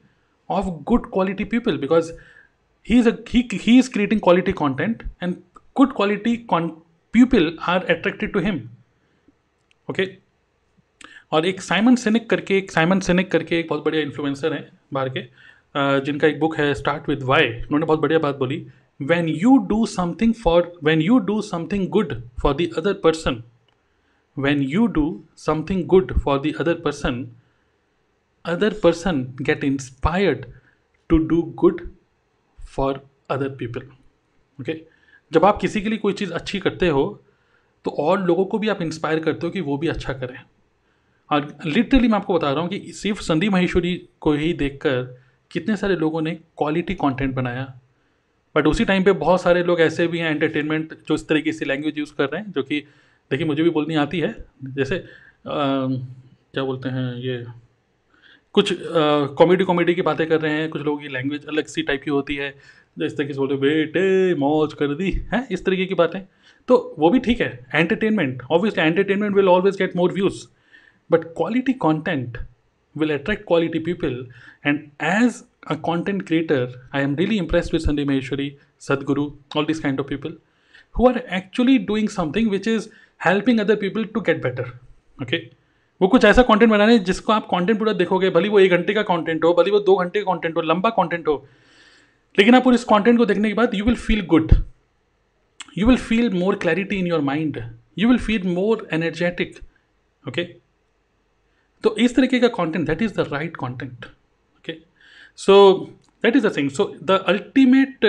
of 0.50 0.66
good 0.88 1.10
quality 1.14 1.44
people 1.46 1.78
because 1.78 2.12
he 2.88 3.00
is 3.00 3.10
he 3.30 3.78
is 3.80 3.92
creating 3.92 4.22
quality 4.22 4.52
content 4.62 5.04
and 5.24 5.36
good 5.76 5.96
quality 5.96 6.36
people 6.50 7.58
are 7.68 7.84
attracted 7.86 8.34
to 8.34 8.40
him 8.40 8.62
okay 9.90 10.08
और 11.32 11.46
एक 11.46 11.62
Simon 11.62 11.96
scenic 11.96 12.30
करके, 12.30 12.58
एक 12.58 12.72
Simon 12.72 13.00
scenic 13.00 13.32
करके 13.32 13.60
एक 13.60 13.68
बहुत 13.70 13.84
बढ़िया 13.86 14.02
influencer 14.04 14.54
हैं 14.54 14.68
बाहर 14.94 15.10
के। 15.10 15.20
जिनका 15.76 16.28
एक 16.28 16.40
बुक 16.40 16.56
है 16.58 16.74
स्टार्ट 16.74 17.10
विद 17.10 17.24
वाई 17.24 17.48
उन्होंने 17.48 17.86
बहुत 17.86 18.00
बढ़िया 18.00 18.20
बात 18.20 18.36
बोली। 18.36 18.66
When 19.00 19.28
you 19.30 19.58
do 19.68 19.86
something 19.86 20.34
for 20.34 20.72
when 20.84 21.02
you 21.02 21.18
do 21.20 21.42
something 21.42 21.88
good 21.90 22.14
for 22.42 22.54
the 22.54 22.70
other 22.78 22.94
person 23.04 23.44
when 24.38 24.62
you 24.62 24.86
do 24.88 25.06
something 25.38 25.84
good 25.86 26.14
for 26.20 26.40
the 26.40 26.54
other 26.60 26.80
person 26.80 27.28
other 28.46 28.74
person 28.84 29.22
get 29.42 29.64
inspired 29.64 30.46
to 31.10 31.18
do 31.28 31.42
good 31.56 31.82
for 32.60 33.02
other 33.30 33.50
people 33.50 33.88
okay 34.60 34.82
जब 35.32 35.46
आप 35.46 35.58
किसी 35.62 35.82
के 35.82 35.90
लिए 35.90 35.98
कोई 35.98 36.14
चीज़ 36.14 36.32
अच्छी 36.32 36.60
करते 36.60 36.88
हो 36.90 37.04
तो 37.86 37.92
और 38.00 38.22
लोगों 38.22 38.46
को 38.46 38.60
भी 38.60 38.68
आप 38.70 38.82
इंस्पायर 38.82 39.20
करते 39.20 39.48
हो 39.48 39.52
कि 39.52 39.62
वो 39.62 39.78
भी 39.78 39.88
अच्छा 39.88 40.14
करें। 40.14 40.40
और 41.30 41.48
लिटरली 41.66 42.08
मैं 42.08 42.18
आपको 42.18 42.34
बता 42.34 42.52
रहा 42.52 42.62
हूँ 42.62 42.70
कि 42.70 42.92
सिर्फ़ 42.94 43.22
संदीप 43.22 43.52
महेश्वरी 43.52 43.96
को 44.22 44.34
ही 44.34 44.52
देखकर 44.54 45.27
कितने 45.52 45.76
सारे 45.78 45.96
लोगों 45.96 46.22
ने 46.22 46.32
क्वालिटी 46.58 46.94
कंटेंट 46.96 47.34
बनाया। 47.36 47.64
बट 48.56 48.68
उसी 48.68 48.86
टाइम 48.86 49.04
पे 49.04 49.12
बहुत 49.14 49.42
सारे 49.42 49.64
लोग 49.64 49.82
ऐसे 49.82 50.08
भी 50.08 50.20
हैं 50.20 50.30
एंटरटेनमेंट 50.32 50.94
जो 51.08 51.16
इस 51.16 51.28
तरीके 51.28 51.52
से 51.52 51.66
लैंग्वेज 51.66 51.98
यूज़ 51.98 52.14
कर 52.18 52.26
रहे 52.26 52.42
हैं 52.42 52.52
जो 52.52 52.64
कि 52.64 52.80
देखिए 53.32 53.48
मुझे 53.48 53.64
भी 53.64 53.70
बोलनी 53.70 53.96
आती 53.96 54.20
है। 54.20 54.36
जैसे 54.64 54.98
आ, 54.98 55.04
क्या 55.48 56.64
बोलते 56.64 56.90
हैं 56.90 57.14
ये 57.18 57.44
कुछ 58.56 58.74
कॉमेडी 59.38 59.64
कॉमेडी 59.64 59.94
की 59.96 60.02
बातें 60.02 60.26
कर 60.28 60.42
रहे 60.42 60.52
हैं 60.54 60.70
कुछ 60.70 60.82
लोगों 60.82 61.00
की 61.00 61.08
लैंग्वेज 61.08 61.46
अलग 61.48 61.66
सी 61.66 61.82
टाइप 61.82 62.02
की 62.04 62.12
होती 62.12 62.36
है 62.36 62.50
जो 62.98 63.06
इस 63.06 63.18
तरीके 63.18 63.34
से 63.34 63.40
बोलते 63.40 63.56
बेटे 63.58 64.36
मौज 64.36 64.74
कर 64.74 64.94
दी। 64.96 65.12
है 65.34 65.46
इस 65.52 65.66
तरीके 65.66 65.86
की 65.86 65.96
बातें। 65.96 66.22
तो 66.68 66.96
वो 67.00 67.10
भी 67.10 67.20
ठीक 67.20 67.42
है 67.42 67.68
entertainment 67.76 68.42
obviously 68.52 68.84
entertainment 68.84 69.36
will 69.36 69.50
always 69.50 69.78
get 69.78 69.96
more 69.96 70.14
views 70.14 70.46
but 71.10 71.24
quality 71.38 71.74
content 71.76 72.38
will 72.97 73.11
attract 73.11 73.47
quality 73.47 73.81
people. 73.81 74.27
And 74.65 74.91
as 75.01 75.45
a 75.67 75.77
content 75.77 76.27
creator, 76.27 76.69
I 76.93 77.01
am 77.01 77.17
really 77.17 77.39
impressed 77.39 77.73
with 77.73 77.87
Sandeep 77.87 78.07
Maheshwari, 78.07 78.59
Sadhguru, 78.81 79.37
all 79.55 79.65
these 79.65 79.81
kind 79.81 79.99
of 80.01 80.07
people 80.07 80.33
who 80.95 81.09
are 81.09 81.23
actually 81.29 81.79
doing 81.79 82.09
something 82.09 82.51
which 82.51 82.67
is 82.67 82.91
helping 83.19 83.61
other 83.61 83.77
people 83.77 84.07
to 84.07 84.21
get 84.21 84.43
better. 84.43 84.67
Okay. 85.23 85.43
वो 86.01 86.09
कुछ 86.09 86.25
ऐसा 86.25 86.43
content 86.43 86.71
बना 86.71 86.85
रहे 86.85 86.97
हैं 86.97 87.03
जिसको 87.05 87.33
आप 87.33 87.47
content 87.51 87.79
पूरा 87.79 87.93
देखोगे 87.93 88.31
भले 88.31 88.49
वो 88.49 88.61
एक 88.61 88.71
घंटे 88.71 88.95
का 88.95 89.03
कंटेंट 89.11 89.45
हो 89.45 89.53
भले 89.55 89.71
वो 89.71 89.79
दो 89.89 89.95
घंटे 89.97 90.21
का 90.21 90.33
कंटेंट 90.33 90.57
हो 90.57 90.63
लंबा 90.63 90.91
कंटेंट 90.97 91.29
हो 91.29 91.35
लेकिन 92.39 92.55
आप 92.55 92.67
इस 92.73 92.85
कंटेंट 92.85 93.19
को 93.19 93.25
देखने 93.25 93.49
के 93.49 93.55
बाद 93.55 93.75
you 93.75 93.85
will 93.85 93.97
feel 94.07 94.25
good 94.33 94.53
you 95.79 95.87
will 95.87 95.97
feel 96.09 96.33
more 96.39 96.57
clarity 96.65 96.97
in 96.99 97.07
your 97.07 97.21
mind 97.29 97.63
you 97.99 98.09
will 98.09 98.19
feel 98.19 98.49
more 98.55 98.87
energetic 98.93 99.59
okay 100.29 100.47
तो 101.88 101.96
इस 101.98 102.16
तरीके 102.16 102.40
का 102.40 102.48
content 102.56 102.86
that 102.88 103.02
is 103.02 103.14
the 103.14 103.28
right 103.34 103.56
content 103.56 104.06
okay 104.06 104.74
so 105.40 105.58
that 106.24 106.36
is 106.36 106.48
the 106.48 106.56
thing 106.58 106.70
so 106.70 106.94
the 107.04 107.24
ultimate 107.28 108.06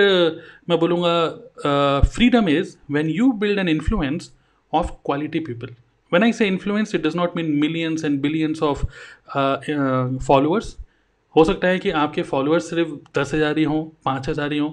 मैं 0.69 0.79
बोलूँगा 0.79 2.01
freedom 2.15 2.49
is 2.49 2.75
when 2.91 3.09
you 3.09 3.31
build 3.43 3.59
an 3.59 3.69
influence 3.69 4.31
of 4.73 4.91
quality 5.05 5.39
people 5.39 5.75
say 6.11 6.45
influence 6.47 6.93
it 6.93 7.01
does 7.03 7.15
not 7.15 7.35
mean 7.35 7.59
millions 7.59 8.03
and 8.03 8.21
billions 8.21 8.61
of 8.61 8.79
uh, 9.35 9.57
uh, 9.69 10.07
followers. 10.27 10.75
हो 11.35 11.43
सकता 11.43 11.67
है 11.67 11.79
कि 11.79 11.89
आपके 11.89 12.21
followers 12.21 12.69
सिर्फ़ 12.69 12.93
दस 13.19 13.33
हज़ार 13.33 13.57
ही 13.57 13.63
हों 13.63 13.83
पाँच 14.05 14.29
हज़ार 14.29 14.53
ही 14.53 14.57
हों। 14.57 14.71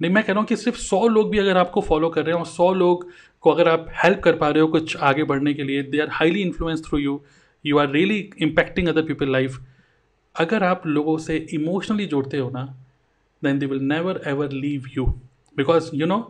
नहीं 0.00 0.12
मैं 0.12 0.22
कह 0.24 0.32
रहा 0.32 0.40
हूँ 0.40 0.46
कि 0.48 0.56
सिर्फ़ 0.56 0.78
सौ 0.78 1.06
लोग 1.08 1.30
भी 1.30 1.38
अगर 1.38 1.56
आपको 1.56 1.80
फॉलो 1.80 2.08
कर 2.10 2.24
रहे 2.24 2.32
हो 2.32 2.38
और 2.38 2.46
सौ 2.46 2.72
लोग 2.74 3.06
को 3.40 3.50
अगर 3.50 3.68
आप 3.68 3.86
हेल्प 4.04 4.20
कर 4.24 4.36
पा 4.36 4.48
रहे 4.48 4.60
हो 4.60 4.68
कुछ 4.68 4.96
आगे 4.96 5.24
बढ़ने 5.24 5.54
के 5.54 5.62
लिए 5.62 5.82
they 5.82 6.00
are 6.00 6.08
highly 6.12 6.42
influence 6.42 6.82
through 6.88 6.98
you 6.98 7.20
you 7.64 7.78
are 7.78 7.90
really 7.90 8.18
impacting 8.42 8.88
other 8.88 9.02
people 9.02 9.32
life 9.32 9.58
अगर 10.34 10.64
आप 10.64 10.86
लोगों 10.86 11.16
से 11.18 11.36
इमोशनली 11.52 12.06
जोड़ते 12.06 12.38
हो 12.38 12.50
ना 12.50 12.64
then 13.42 13.58
they 13.58 13.66
will 13.66 13.82
never 13.84 14.20
ever 14.26 14.52
leave 14.52 14.84
you 14.96 15.06
because 15.56 15.90
you 15.94 16.06
know 16.06 16.20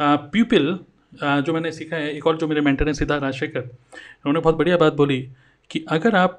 people 0.00 0.78
जो 1.22 1.52
मैंने 1.52 1.70
सीखा 1.72 1.96
है, 1.96 2.10
एक 2.10 2.26
और 2.26 2.36
जो 2.36 2.46
मेरे 2.48 2.60
मेंटर 2.60 2.86
हैं, 2.86 2.92
सिद्धार्थ 2.92 3.22
राजशेखर, 3.22 3.60
उन्होंने 3.60 4.40
बहुत 4.40 4.56
बढ़िया 4.56 4.76
बात 4.76 4.92
बोली 4.92 5.20
कि 5.70 5.84
अगर 5.88 6.16
आप 6.16 6.38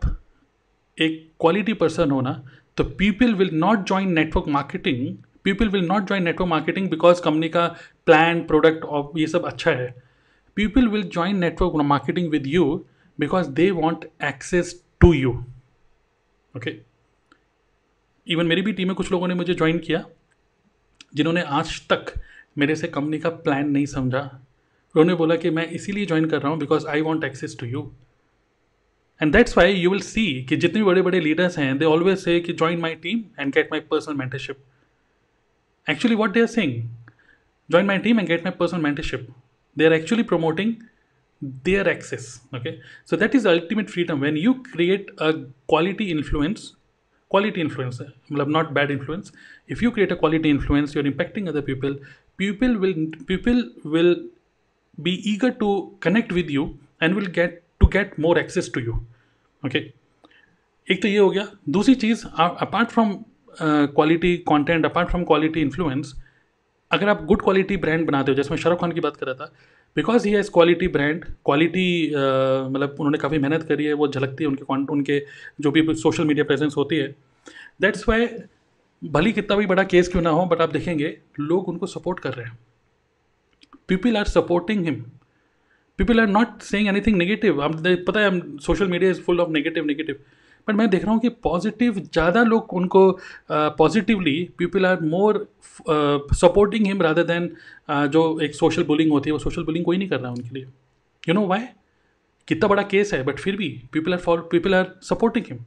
एक 0.97 1.29
क्वालिटी 1.39 1.73
पर्सन 1.73 2.11
हो 2.11 2.21
ना 2.21 2.41
तो 2.77 2.83
people 2.97 3.33
will 3.33 3.49
not 3.53 3.85
join 3.87 4.11
network 4.13 4.47
marketing 4.47 5.15
people 5.43 5.69
will 5.69 5.85
not 5.85 6.07
join 6.07 6.23
network 6.23 6.49
marketing 6.49 6.89
because 6.89 7.21
company 7.21 7.49
का 7.49 7.65
प्लान 8.05 8.41
प्रोडक्ट 8.47 8.83
और 8.85 9.19
ये 9.19 9.27
सब 9.27 9.45
अच्छा 9.45 9.71
है. 9.71 9.93
People 10.57 10.87
will 10.87 11.03
join 11.03 11.39
network 11.39 11.85
marketing 11.85 12.29
with 12.31 12.47
you 12.47 12.85
because 13.19 13.49
they 13.49 13.69
want 13.71 14.05
access 14.23 14.81
to 15.01 15.13
you 15.13 15.31
okay 16.53 16.75
even 18.27 18.45
मेरी 18.45 18.61
भी 18.61 18.73
team 18.73 18.87
में 18.87 18.95
कुछ 18.95 19.11
लोगों 19.11 19.27
ने 19.27 19.33
मुझे 19.33 19.53
ज्वाइन 19.53 19.77
किया, 19.77 20.03
जिन्होंने 21.15 21.41
आज 21.41 21.79
तक 21.89 22.13
मेरे 22.57 22.75
से 22.75 22.87
कंपनी 22.87 23.19
का 23.19 23.29
प्लान 23.29 23.69
नहीं 23.69 23.85
समझा। 23.85 24.19
उन्होंने 24.95 25.13
बोला 25.15 25.35
कि 25.35 25.49
मैं 25.49 25.67
इसीलिए 25.69 26.05
ज्वाइन 26.05 26.25
कर 26.29 26.41
रहा 26.41 26.51
हूँ 26.51 26.59
because 26.59 26.87
I 26.87 27.01
want 27.01 27.23
access 27.23 27.57
to 27.59 27.65
you 27.65 27.91
and 29.21 29.31
that's 29.33 29.57
why 29.57 29.73
you 29.73 29.89
will 29.91 30.01
see 30.01 30.25
कि 30.49 30.57
जितने 30.57 30.83
बड़े 30.83 31.01
बड़े 31.01 31.19
लीडर्स 31.19 31.57
हैं 31.59 31.77
दे 31.77 31.85
ऑलवेज 31.85 32.17
से 32.17 32.39
कि 32.39 32.53
join 32.53 32.79
my 32.79 32.95
team 32.95 33.23
and 33.39 33.53
get 33.53 33.71
my 33.71 33.79
personal 33.91 34.15
mentorship 34.15 34.57
actually 35.87 36.15
what 36.15 36.31
they 36.31 36.41
are 36.41 36.47
saying 36.47 36.73
join 37.69 37.85
my 37.85 37.97
team 37.97 38.19
and 38.19 38.27
get 38.27 38.45
my 38.45 38.51
personal 38.59 38.81
mentorship 38.81 39.27
they 39.77 39.85
are 39.85 39.93
actually 39.93 40.23
promoting 40.23 40.73
their 41.64 41.88
access 41.88 42.40
okay 42.54 42.80
so 43.04 43.16
that 43.16 43.34
is 43.34 43.44
the 43.44 43.50
ultimate 43.50 43.88
freedom 43.88 44.20
when 44.20 44.36
you 44.36 44.62
create 44.64 45.10
a 45.18 45.32
quality 45.66 46.10
influence 46.10 46.74
quality 47.30 47.60
influence 47.60 48.00
not 48.28 48.74
bad 48.74 48.90
influence 48.90 49.32
if 49.68 49.80
you 49.80 49.90
create 49.90 50.12
a 50.12 50.16
quality 50.16 50.50
influence 50.50 50.94
you're 50.94 51.10
impacting 51.12 51.48
other 51.48 51.62
people 51.62 51.96
people 52.36 52.76
will 52.78 52.94
people 53.32 53.62
will 53.84 54.14
be 54.98 55.14
eager 55.32 55.50
to 55.50 55.96
connect 56.00 56.32
with 56.32 56.50
you 56.50 56.78
and 57.00 57.14
will 57.14 57.32
get 57.40 57.62
to 57.80 57.88
get 57.88 58.18
more 58.18 58.38
access 58.38 58.68
to 58.68 58.80
you 58.80 59.00
okay 59.62 59.84
एक 60.86 61.02
तो 61.02 61.08
ये 61.08 61.18
हो 61.18 61.28
गया 61.30 61.46
दूसरी 61.68 61.94
चीज़ 61.94 62.24
apart 62.26 62.90
from 62.90 63.12
quality 63.96 64.36
content 64.48 64.84
apart 64.84 65.08
from 65.08 65.24
quality 65.24 65.60
influence 65.60 66.14
अगर 66.90 67.08
आप 67.08 67.22
good 67.24 67.42
quality 67.42 67.76
brand 67.84 68.06
बनाते 68.06 68.32
हो 68.32 68.36
जैसे 68.36 68.50
मैं 68.50 68.56
शाहरुख 68.62 68.80
खान 68.80 68.92
की 68.92 69.00
बात 69.00 69.16
कर 69.16 69.26
रहा 69.26 69.34
था 69.34 69.52
because 69.95 70.27
he 70.27 70.33
has 70.33 70.49
quality 70.51 70.87
brand 70.87 71.25
quality 71.45 71.87
मतलब 72.09 72.95
उन्होंने 72.99 73.17
काफ़ी 73.17 73.37
मेहनत 73.39 73.63
करी 73.63 73.85
है, 73.85 73.93
वो 73.93 74.07
झलकती 74.07 74.43
है 74.43 74.47
उनके 74.49 74.65
कॉन्ट 74.65 74.89
उनके 74.89 75.19
जो 75.61 75.71
भी 75.71 75.93
सोशल 75.95 76.25
मीडिया 76.25 76.45
प्रेजेंस 76.45 76.73
होती 76.77 76.97
है। 76.97 77.07
दैट्स 77.81 78.07
वाई 78.09 78.27
भली 79.01 79.31
कितना 79.33 79.57
भी 79.57 79.65
बड़ा 79.65 79.83
केस 79.85 80.07
क्यों 80.07 80.21
ना 80.21 80.29
हो 80.29 80.45
बट 80.45 80.61
आप 80.61 80.71
देखेंगे, 80.71 81.17
लोग 81.39 81.67
उनको 81.69 81.85
सपोर्ट 81.87 82.19
कर 82.19 82.33
रहे 82.33 82.45
हैं। 82.45 82.57
People 83.87 84.17
are 84.17 84.25
supporting 84.27 84.83
him 84.85 85.03
people 85.99 86.19
are 86.19 86.27
not 86.27 86.61
saying 86.63 86.87
anything 86.87 87.17
negative 87.17 87.61
अब 87.63 87.83
पता 88.07 88.19
है 88.19 88.39
social 88.59 88.87
media 88.87 89.11
is 89.11 89.21
full 89.21 89.39
of 89.41 89.49
negative 89.49 89.85
negative 89.85 90.19
but 90.67 90.75
मैं 90.75 90.89
देख 90.89 91.03
रहा 91.03 91.13
हूँ 91.13 91.19
कि 91.21 91.29
पॉजिटिव 91.43 91.99
ज़्यादा 91.99 92.43
लोग 92.43 92.73
उनको 92.73 93.11
positively 93.51 94.37
people 94.57 94.85
are 94.85 95.01
more 95.13 95.47
supporting 96.35 96.85
him 96.87 97.01
rather 97.01 97.23
than 97.23 97.49
जो 98.11 98.23
एक 98.43 98.55
सोशल 98.55 98.83
बुलिंग 98.83 99.11
होती 99.11 99.29
है 99.29 99.33
वो 99.33 99.39
सोशल 99.39 99.63
बुलिंग 99.63 99.85
कोई 99.85 99.97
नहीं 99.97 100.09
कर 100.09 100.19
रहा 100.19 100.31
है 100.31 100.37
उनके 100.37 100.55
लिए। 100.55 100.67
यू 101.27 101.33
नो 101.33 101.45
वाई 101.47 101.67
कितना 102.47 102.67
बड़ा 102.67 102.83
केस 102.91 103.13
है 103.13 103.23
बट 103.23 103.39
फिर 103.39 103.55
भी 103.57 103.69
people 103.93 104.13
are 104.13 104.19
for 104.19 104.47
people 104.51 104.75
are 104.75 104.93
supporting 105.03 105.45
him 105.49 105.57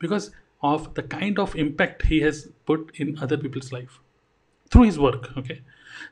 because 0.00 0.30
of 0.64 0.88
the 1.00 1.08
kind 1.12 1.38
of 1.38 1.56
impact 1.58 2.06
he 2.06 2.18
has 2.20 2.46
put 2.66 2.90
in 3.00 3.14
other 3.22 3.36
people's 3.36 3.72
life 3.72 3.98
through 4.72 4.84
his 4.84 4.98
work 4.98 5.34
okay 5.38 5.56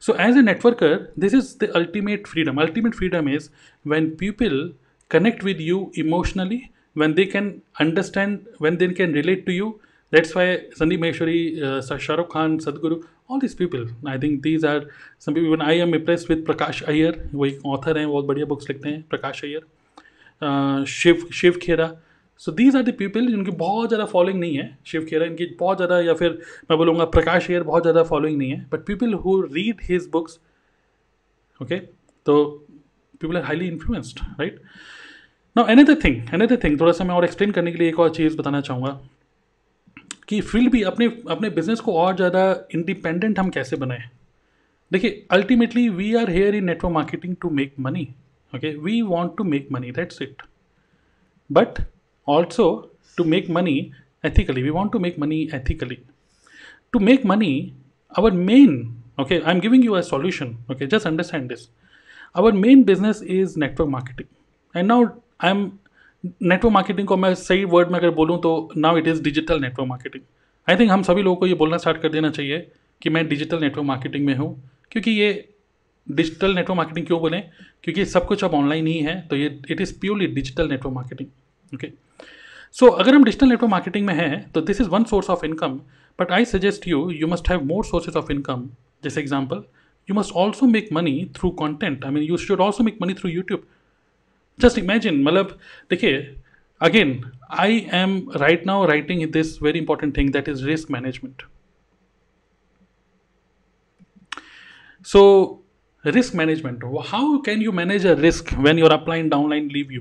So, 0.00 0.14
as 0.14 0.36
a 0.36 0.42
networker, 0.42 1.08
this 1.16 1.32
is 1.32 1.56
the 1.56 1.74
ultimate 1.76 2.26
freedom. 2.26 2.58
Ultimate 2.58 2.94
freedom 2.94 3.28
is 3.28 3.50
when 3.84 4.10
people 4.16 4.72
connect 5.10 5.42
with 5.42 5.60
you 5.60 5.92
emotionally, 5.94 6.72
when 6.96 7.14
they 7.14 7.26
can 7.26 7.50
understand, 7.78 8.46
when 8.58 8.78
they 8.78 8.88
can 8.92 9.12
relate 9.12 9.44
to 9.46 9.52
you. 9.52 9.68
That's 10.12 10.34
why 10.34 10.44
Sandeep 10.78 11.00
Maheshwari, 11.00 11.38
uh, 11.62 11.98
Shah 11.98 12.14
Rukh 12.14 12.30
Khan, 12.30 12.58
Sadhguru, 12.58 13.02
all 13.28 13.40
these 13.40 13.54
people. 13.54 13.86
I 14.06 14.16
think 14.18 14.42
these 14.42 14.64
are 14.64 14.82
some 15.18 15.34
people. 15.34 15.48
Even 15.48 15.62
I 15.62 15.72
am 15.86 15.94
impressed 15.94 16.28
with 16.28 16.44
Prakash 16.46 16.82
Iyer, 16.88 17.12
वो 17.34 17.46
एक 17.46 17.62
author 17.74 17.96
हैं 17.96 18.08
बहुत 18.08 18.24
बढ़िया 18.24 18.46
books 18.46 18.68
लिखते 18.70 18.88
हैं 18.88 19.02
Prakash 19.10 19.44
Iyer 19.44 20.84
Shiv 20.88 21.26
Shiv 21.34 21.58
Khera 21.62 21.90
so 22.40 22.52
these 22.52 22.76
are 22.76 22.82
the 22.82 22.94
people 22.98 23.26
जिनकी 23.30 23.50
बहुत 23.58 23.88
ज़्यादा 23.88 24.04
फॉलोइंग 24.06 24.38
नहीं 24.40 24.56
है 24.56 24.66
शिव 24.86 25.04
खेरा 25.10 25.26
इनकी 25.26 25.46
बहुत 25.60 25.76
ज़्यादा 25.76 26.00
या 26.00 26.14
फिर 26.14 26.38
मैं 26.70 26.78
बोलूँगा 26.78 27.04
प्रकाश 27.16 27.50
एयर 27.50 27.62
बहुत 27.62 27.82
ज़्यादा 27.82 28.02
फॉलोइंग 28.10 28.38
नहीं 28.38 28.50
है 28.50 28.66
but 28.72 28.84
people 28.86 29.14
who 29.24 29.40
read 29.52 29.80
his 29.88 30.08
books 30.12 30.38
okay 31.60 31.78
तो 32.26 32.44
people 33.20 33.36
are 33.36 33.42
highly 33.44 33.68
influenced 33.68 34.20
right 34.40 34.60
now 35.56 35.68
anything 35.68 35.96
thing 36.04 36.34
anything 36.34 36.58
thing 36.64 36.80
थोड़ा 36.80 36.92
सा 36.92 37.04
मैं 37.04 37.14
और 37.14 37.24
एक्सप्लेन 37.24 37.50
करने 37.50 37.72
के 37.72 37.78
लिए 37.78 37.88
एक 37.88 37.98
और 38.00 38.10
चीज़ 38.10 38.36
बताना 38.36 38.60
चाहूँगा 38.60 38.90
कि 40.28 40.40
फ़ील्ड 40.40 40.70
भी 40.72 40.82
अपने 40.82 41.06
अपने 41.30 41.50
बिज़नेस 41.50 41.80
को 41.80 41.92
और 41.92 42.16
ज़्यादा 42.16 42.42
इंडिपेंडेंट 42.74 43.38
हम 43.38 43.50
कैसे 43.50 43.76
बनाए? 43.76 44.02
देखिए 44.92 45.26
ultimately 45.30 45.88
we 45.88 46.14
are 46.14 46.30
here 46.30 46.54
in 46.54 46.64
network 46.64 46.94
marketing 46.94 47.36
to 47.40 47.50
make 47.50 47.74
money 47.80 48.08
okay 48.52 48.76
we 48.76 49.00
want 49.02 49.36
to 49.38 49.44
make 49.44 49.68
money 49.72 49.90
that's 49.92 50.22
it 50.22 50.42
but 51.50 51.82
also 52.28 52.70
to 53.16 53.24
make 53.24 53.50
money 53.50 53.78
ethically 54.24 54.62
we 54.62 54.70
want 54.70 54.92
to 54.92 54.98
make 54.98 55.18
money 55.18 55.42
ethically 55.54 55.98
to 56.92 56.98
make 57.00 57.26
money 57.26 57.52
our 58.18 58.32
main 58.46 58.80
okay 59.20 59.40
I 59.40 59.54
am 59.54 59.60
giving 59.60 59.84
you 59.84 59.92
a 59.92 60.00
solution 60.00 60.56
okay 60.70 60.86
just 60.86 61.06
understand 61.06 61.48
this 61.48 61.68
our 62.36 62.52
main 62.64 62.84
business 62.84 63.22
is 63.22 63.60
network 63.60 63.90
marketing 63.90 64.78
and 64.78 64.88
now 64.88 65.06
i'm 65.40 65.70
network 66.42 66.72
marketing 66.72 67.08
को 67.08 67.16
मैं 67.16 67.34
सही 67.34 67.64
word 67.64 67.90
में 67.90 67.98
अगर 67.98 68.10
बोलूँ 68.10 68.38
तो 68.38 68.70
now 68.76 68.96
it 68.98 69.08
is 69.08 69.22
digital 69.22 69.60
network 69.60 69.88
marketing 69.88 70.22
I 70.70 70.76
think 70.76 70.90
हम 70.90 71.02
सभी 71.02 71.22
लोगों 71.22 71.36
को 71.36 71.46
ये 71.46 71.54
बोलना 71.54 71.76
स्टार्ट 71.76 72.02
कर 72.02 72.08
देना 72.08 72.30
चाहिए 72.30 72.72
कि 73.02 73.10
मैं 73.10 73.28
डिजिटल 73.28 73.60
नेटवर्क 73.60 73.86
मार्केटिंग 73.86 74.26
में 74.26 74.34
हूँ, 74.34 74.70
क्योंकि 74.90 75.10
ये 75.10 75.48
डिजिटल 76.10 76.54
नेटवर्क 76.54 76.76
मार्केटिंग 76.76 77.06
क्यों 77.06 77.20
बोलें? 77.20 77.50
क्योंकि 77.82 78.04
सब 78.04 78.26
कुछ 78.26 78.44
अब 78.44 78.54
ऑनलाइन 78.54 78.86
ही 78.86 78.98
है 78.98 79.20
तो 79.20 79.36
ये 79.36 79.60
it 79.70 79.80
is 79.80 80.00
purely 80.00 80.26
digital 80.26 80.68
network 80.68 80.94
marketing 80.94 81.28
okay 81.74 81.92
so 82.72 82.86
अगर 82.86 83.14
हम 83.14 83.24
डिजिटल 83.24 83.48
नेटवर्क 83.48 83.70
मार्केटिंग 83.70 84.06
में 84.06 84.14
हैं 84.14 84.50
तो 84.52 84.60
this 84.60 84.80
is 84.80 84.88
one 84.88 85.04
source 85.04 85.30
of 85.30 85.44
income 85.44 85.80
but 86.20 86.32
I 86.32 86.44
suggest 86.44 86.88
you 86.88 87.10
you 87.10 87.26
must 87.26 87.50
have 87.50 87.64
more 87.64 87.84
sources 87.84 88.16
of 88.16 88.32
income 88.32 88.68
जैसे 89.04 89.20
example 89.20 89.64
you 90.10 90.14
must 90.14 90.32
also 90.32 90.66
make 90.66 90.88
money 90.92 91.32
through 91.36 91.50
content 91.50 92.04
I 92.04 92.10
mean 92.10 92.22
you 92.22 92.36
should 92.36 92.60
also 92.60 92.84
make 92.84 92.98
money 93.02 93.14
through 93.14 93.30
YouTube. 93.30 93.60
Just 94.60 94.78
imagine 94.78 95.22
मतलब 95.22 95.58
देखिए 95.90 96.36
again 96.80 97.20
I 97.58 97.86
am 97.92 98.18
right 98.36 98.66
now 98.66 98.86
writing 98.86 99.30
this 99.32 99.62
very 99.62 99.78
important 99.78 100.16
thing 100.16 100.32
that 100.32 100.48
is 100.48 100.64
risk 100.66 100.90
management 100.90 101.42
so 105.06 105.22
risk 106.06 106.34
management 106.34 106.84
how 107.06 107.38
can 107.38 107.62
you 107.62 107.72
manage 107.72 108.06
a 108.06 108.12
risk 108.20 108.52
when 108.58 108.78
your 108.78 108.92
upline 108.92 109.28
downline 109.28 109.70
leave 109.72 109.92
you 109.92 110.00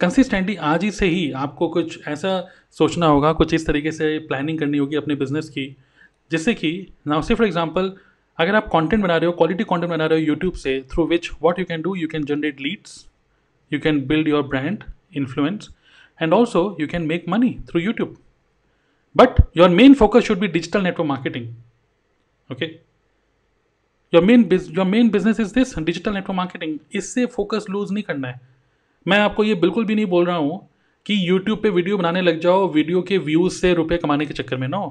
consistently 0.00 0.56
आज 0.56 0.84
ही 0.84 0.90
से 0.90 1.06
ही 1.06 1.30
आपको 1.32 1.68
कुछ 1.68 2.06
ऐसा 2.08 2.48
सोचना 2.70 3.06
होगा, 3.06 3.32
कुछ 3.32 3.54
इस 3.54 3.66
तरीके 3.66 3.92
से 3.92 4.18
प्लानिंग 4.18 4.58
करनी 4.58 4.78
होगी 4.78 4.96
अपने 4.96 5.14
बिज़नेस 5.14 5.48
की, 5.48 5.76
जिससे 6.30 6.54
कि 6.54 6.70
नाउ 7.06 7.22
से 7.22 7.34
फॉर 7.34 7.46
एग्ज़ाम्पल 7.46 7.92
अगर 8.38 8.54
आप 8.54 8.68
कॉन्टेंट 8.68 9.02
बना 9.02 9.16
रहे 9.16 9.26
हो 9.26 9.32
क्वालिटी 9.32 9.64
कॉन्टेंट 9.64 9.90
बना 9.90 10.06
रहे 10.06 10.20
हो 10.20 10.26
यूट्यूब 10.26 10.52
से 10.54 10.80
through 10.92 11.06
which 11.06 11.30
what 11.42 11.58
you 11.58 11.64
can 11.64 11.82
do 11.82 11.94
you 11.94 12.08
can 12.08 12.24
generate 12.24 12.60
leads 12.60 13.06
you 13.72 13.80
can 13.80 14.06
build 14.06 14.28
your 14.28 14.42
brand 14.48 14.84
influence 15.16 15.68
and 16.20 16.32
also 16.32 16.64
you 16.80 16.86
can 16.86 17.06
make 17.06 17.24
money 17.28 17.56
through 17.68 17.80
YouTube 17.80 18.16
but 19.16 19.40
your 19.56 19.68
main 19.70 19.94
focus 19.94 20.24
should 20.24 20.38
be 20.38 20.48
digital 20.48 20.82
network 20.82 21.08
marketing 21.08 21.54
okay 22.50 22.66
your 24.12 24.24
main 24.24 24.48
your 24.52 24.86
main 24.86 25.08
business 25.10 25.40
is 25.40 25.54
this 25.54 25.78
digital 25.78 26.14
network 26.14 26.36
marketing 26.36 26.78
इससे 26.94 27.26
focus 27.26 27.66
lose 27.70 27.92
नहीं 27.92 28.02
करना 28.04 28.28
है। 28.28 28.40
मैं 29.06 29.18
आपको 29.20 29.44
ये 29.44 29.54
बिल्कुल 29.54 29.84
भी 29.84 29.94
नहीं 29.94 30.06
बोल 30.06 30.26
रहा 30.26 30.36
हूँ 30.36 30.58
कि 31.06 31.16
यूट्यूब 31.28 31.58
पे 31.62 31.70
वीडियो 31.70 31.96
बनाने 31.96 32.20
लग 32.22 32.40
जाओ 32.40 32.66
वीडियो 32.72 33.02
के 33.08 33.18
व्यूज़ 33.18 33.54
से 33.54 33.72
रुपए 33.74 33.96
कमाने 33.96 34.26
के 34.26 34.34
चक्कर 34.34 34.56
में 34.56 34.66
no 34.68 34.82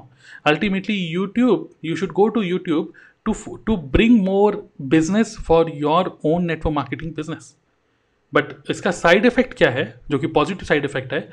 ultimately 0.46 0.96
YouTube 0.96 1.68
you 1.84 1.96
should 1.96 2.12
go 2.12 2.28
to 2.28 2.42
YouTube 2.42 2.92
to 3.26 3.56
to 3.66 3.76
bring 3.92 4.20
more 4.24 4.56
business 4.88 5.36
for 5.46 5.70
your 5.74 6.18
own 6.24 6.44
network 6.44 6.74
marketing 6.74 7.14
business 7.14 7.54
but 8.36 8.70
इसका 8.70 8.90
साइड 8.92 9.26
इफ़ेक्ट 9.26 9.54
क्या 9.54 9.70
है, 9.70 9.84
जो 10.10 10.18
कि 10.18 10.26
पॉजिटिव 10.28 10.66
साइड 10.66 10.84
इफ़ेक्ट 10.84 11.12
है? 11.12 11.28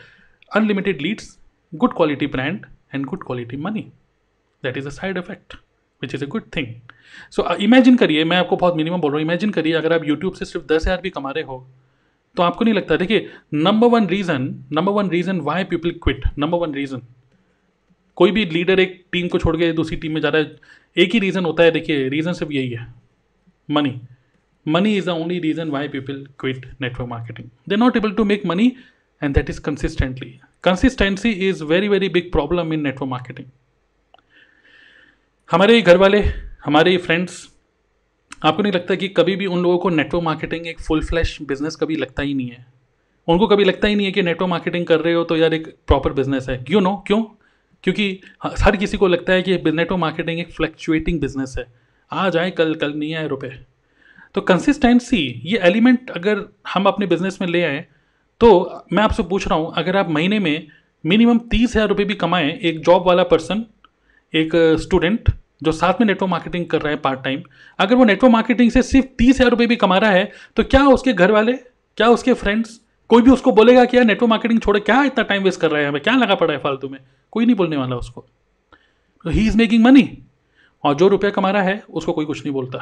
Unlimited 0.52 1.02
leads 1.02 1.38
good 1.74 1.94
quality 1.96 2.28
brand 2.30 2.66
and 2.96 3.06
good 3.06 3.24
quality 3.26 3.58
money 3.60 3.82
that 4.64 4.78
is 4.78 4.88
a 4.88 4.92
side 4.92 5.18
effect 5.18 5.56
which 6.02 6.16
is 6.16 6.24
a 6.24 6.28
good 6.28 6.44
thing 6.56 6.68
so 7.32 7.56
imagine 7.56 7.96
करिए, 7.98 8.24
मैं 8.24 8.38
आपको 8.38 8.56
बहुत 8.58 8.76
मिनिमम 8.76 9.02
बोल 9.02 9.12
रहा 9.12 9.18
हूँ 9.18 9.26
इमेजिन 9.26 9.50
करिए, 9.52 9.74
अगर 9.74 9.94
आप 9.94 10.06
यूट्यूब 10.06 10.34
से 10.34 10.46
सिर्फ़ 10.46 10.66
दस 10.68 10.82
हज़ार 10.82 11.02
भी 11.02 11.10
कमा 11.10 11.32
रहे 11.32 11.44
हो 11.44 11.66
तो 12.36 12.44
आपको 12.44 12.66
नहीं 12.66 12.74
लगता? 12.74 12.96
देखिए 12.98 13.30
number 13.54 13.88
one 13.88 14.08
reason 14.08 14.44
number 14.74 14.92
one 14.92 15.10
reason 15.10 15.40
why 15.42 15.64
people 15.64 15.92
quit 16.04 16.24
number 16.38 16.58
one 16.58 16.74
reason 16.74 17.02
कोई 18.18 18.32
भी 18.32 18.46
लीडर 18.46 18.80
एक 18.80 19.04
टीम 19.12 19.28
को 19.28 19.40
छोड़ 19.40 19.56
के 19.58 19.72
दूसरी 19.74 19.98
टीम 19.98 20.14
में 20.14 20.22
जा 20.22 20.30
रहा 20.30 20.42
है, 20.42 20.56
एक 20.98 21.14
ही 21.14 21.20
रीज़न 21.20 21.46
होता 21.46 21.64
है, 21.64 21.72
देखिए 21.72 22.08
रीज़न 22.10 22.34
सिर्फ़ 22.34 22.54
यही 22.54 22.70
है. 22.70 22.88
Money 23.70 24.00
money 24.68 24.98
is 24.98 25.06
the 25.06 25.10
only 25.10 25.40
reason 25.40 25.70
why 25.70 25.88
people 25.88 26.28
quit 26.40 26.66
network 26.82 27.10
marketing 27.10 27.50
they 27.70 27.76
not 27.76 27.98
able 27.98 28.12
to 28.12 28.24
make 28.24 28.46
money 28.46 28.72
and 29.24 29.36
that 29.36 29.50
is 29.50 29.62
consistently 29.62 30.40
consistency 30.64 31.32
is 31.50 31.64
very 31.64 31.88
very 31.88 32.10
big 32.10 32.32
problem 32.32 32.74
in 32.74 32.82
network 32.82 33.10
marketing 33.10 33.48
हमारे 35.52 35.82
घर 35.82 35.98
वाले 35.98 36.20
हमारे 36.66 36.98
friends 36.98 37.50
आपको 38.46 38.64
नहीं 38.64 38.74
लगता 38.74 38.96
कि 38.96 39.08
कभी 39.08 39.36
भी 39.36 39.46
उन 39.46 39.64
लोगों 39.64 39.78
को 39.78 39.90
नेटवर्क 39.90 40.24
मार्केटिंग 40.24 40.68
एक 40.68 40.82
फुल 40.82 41.04
फ्लैश 41.06 41.42
बिज़नेस 41.42 41.76
कभी 41.76 41.96
लगता 41.96 42.24
ही 42.24 42.34
नहीं 42.34 42.50
है? 42.50 42.66
उनको 43.28 43.48
कभी 43.48 43.64
लगता 43.64 43.88
ही 43.88 43.96
नहीं 43.96 44.06
है 44.06 44.12
कि 44.12 44.22
नेटवर्क 44.22 44.50
मार्केटिंग 44.50 44.86
कर 44.86 45.00
रहे 45.00 45.14
हो 45.14 45.24
तो 45.24 45.36
यार 45.36 45.54
एक 45.54 45.68
प्रॉपर 45.88 46.14
बिज़नेस 46.14 46.50
है। 46.50 46.58
क्यों 46.58 46.82
नो? 46.82 46.96
क्यों? 47.08 47.24
क्योंकि 47.84 48.20
हर 48.44 48.78
किसी 48.78 48.98
को 48.98 49.08
लगता 49.08 49.34
है 49.34 49.42
कि 49.42 49.52
नेटवर्क 49.52 50.00
मार्केटिंग 50.00 50.40
एक 50.40 50.52
फ्लक्चुएटिंग 50.52 51.20
बिज़नेस 51.22 51.56
है। 51.60 51.66
आज 52.12 52.38
आए 52.38 52.52
कल 52.52 52.76
कल 52.76 52.94
नहीं 52.94 53.14
आए 53.16 53.28
रुपए। 53.28 53.52
तो 54.36 54.42
कंसिस्टेंसी 54.42 55.42
ये 55.46 55.58
एलिमेंट 55.64 56.10
अगर 56.12 56.46
हम 56.74 56.86
अपने 56.86 57.08
बिज़नेस 57.08 57.38
में 57.42 57.48
ले 57.48 57.64
आए 57.64 57.86
तो 58.42 58.50
मैं 58.94 59.04
आपसे 59.04 59.24
पूछ 59.24 59.48
रहा 59.48 59.58
हूँ, 59.60 59.74
अगर 59.76 59.98
आप 59.98 60.10
महीने 60.10 60.40
में 60.40 60.68
मिनिमम 61.04 61.40
तीस 61.52 61.76
हज़ार 61.76 61.88
रुपये 61.88 62.06
भी 62.06 62.16
कमाएँ, 62.16 62.52
एक 62.52 62.80
जॉब 62.80 63.08
वाला 63.08 63.24
पर्सन 63.26 63.66
एक 64.34 64.52
स्टूडेंट 64.82 65.30
जो 65.64 65.72
साथ 65.72 66.00
में 66.00 66.06
नेटवर्क 66.08 66.30
मार्केटिंग 66.30 66.66
कर 66.68 66.82
रहा 66.82 66.92
है 66.92 66.98
पार्ट 67.00 67.24
टाइम 67.24 67.42
अगर 67.80 67.96
वो 67.96 68.06
नेटवर्क 68.06 68.34
मार्केटिंग 68.34 68.72
से 68.72 68.82
सिर्फ़ 68.84 69.08
तीस 69.18 69.36
हज़ार 69.36 69.50
रुपये 69.52 69.68
भी 69.68 69.76
कमा 69.78 69.98
रहा 69.98 70.12
है 70.12 70.32
तो 70.58 70.64
क्या 70.66 70.86
उसके 70.88 71.14
घर 71.14 71.32
वाले 71.32 71.54
क्या 71.54 72.08
उसके 72.10 72.34
फ्रेंड्स 72.34 72.80
कोई 73.10 73.22
भी 73.22 73.32
उसको 73.32 73.52
बोलेगा 73.52 73.84
कि 73.86 73.98
यार 73.98 74.06
नेटवर्क 74.06 74.30
मार्केटिंग 74.30 74.60
छोड़े, 74.62 74.80
क्या 74.80 75.04
इतना 75.04 75.24
टाइम 75.24 75.44
वेस्ट 75.44 75.60
कर 75.62 75.72
रहा 75.72 75.82
है 75.82 75.88
हमें 75.88 76.02
क्या 76.02 76.16
लगा 76.16 76.36
पड़ा 76.36 76.54
है 76.54 76.60
फालतू 76.60 76.90
में? 76.90 77.00
कोई 77.34 77.46
नहीं 77.46 77.56
बोलने 77.56 77.78
वाला 77.78 77.96
उसको। 77.96 78.26
ही 79.26 79.46
इज़ 79.48 79.58
मेकिंग 79.58 79.84
मनी 79.84 80.08
और 80.84 80.96
जो 80.96 81.08
रुपया 81.08 81.30
कमा 81.32 81.52
रहा 81.52 81.64
है, 81.64 81.84
उसको 81.90 82.14
कोई 82.14 82.26
कुछ 82.26 82.40
नहीं 82.40 82.54
बोलता। 82.54 82.80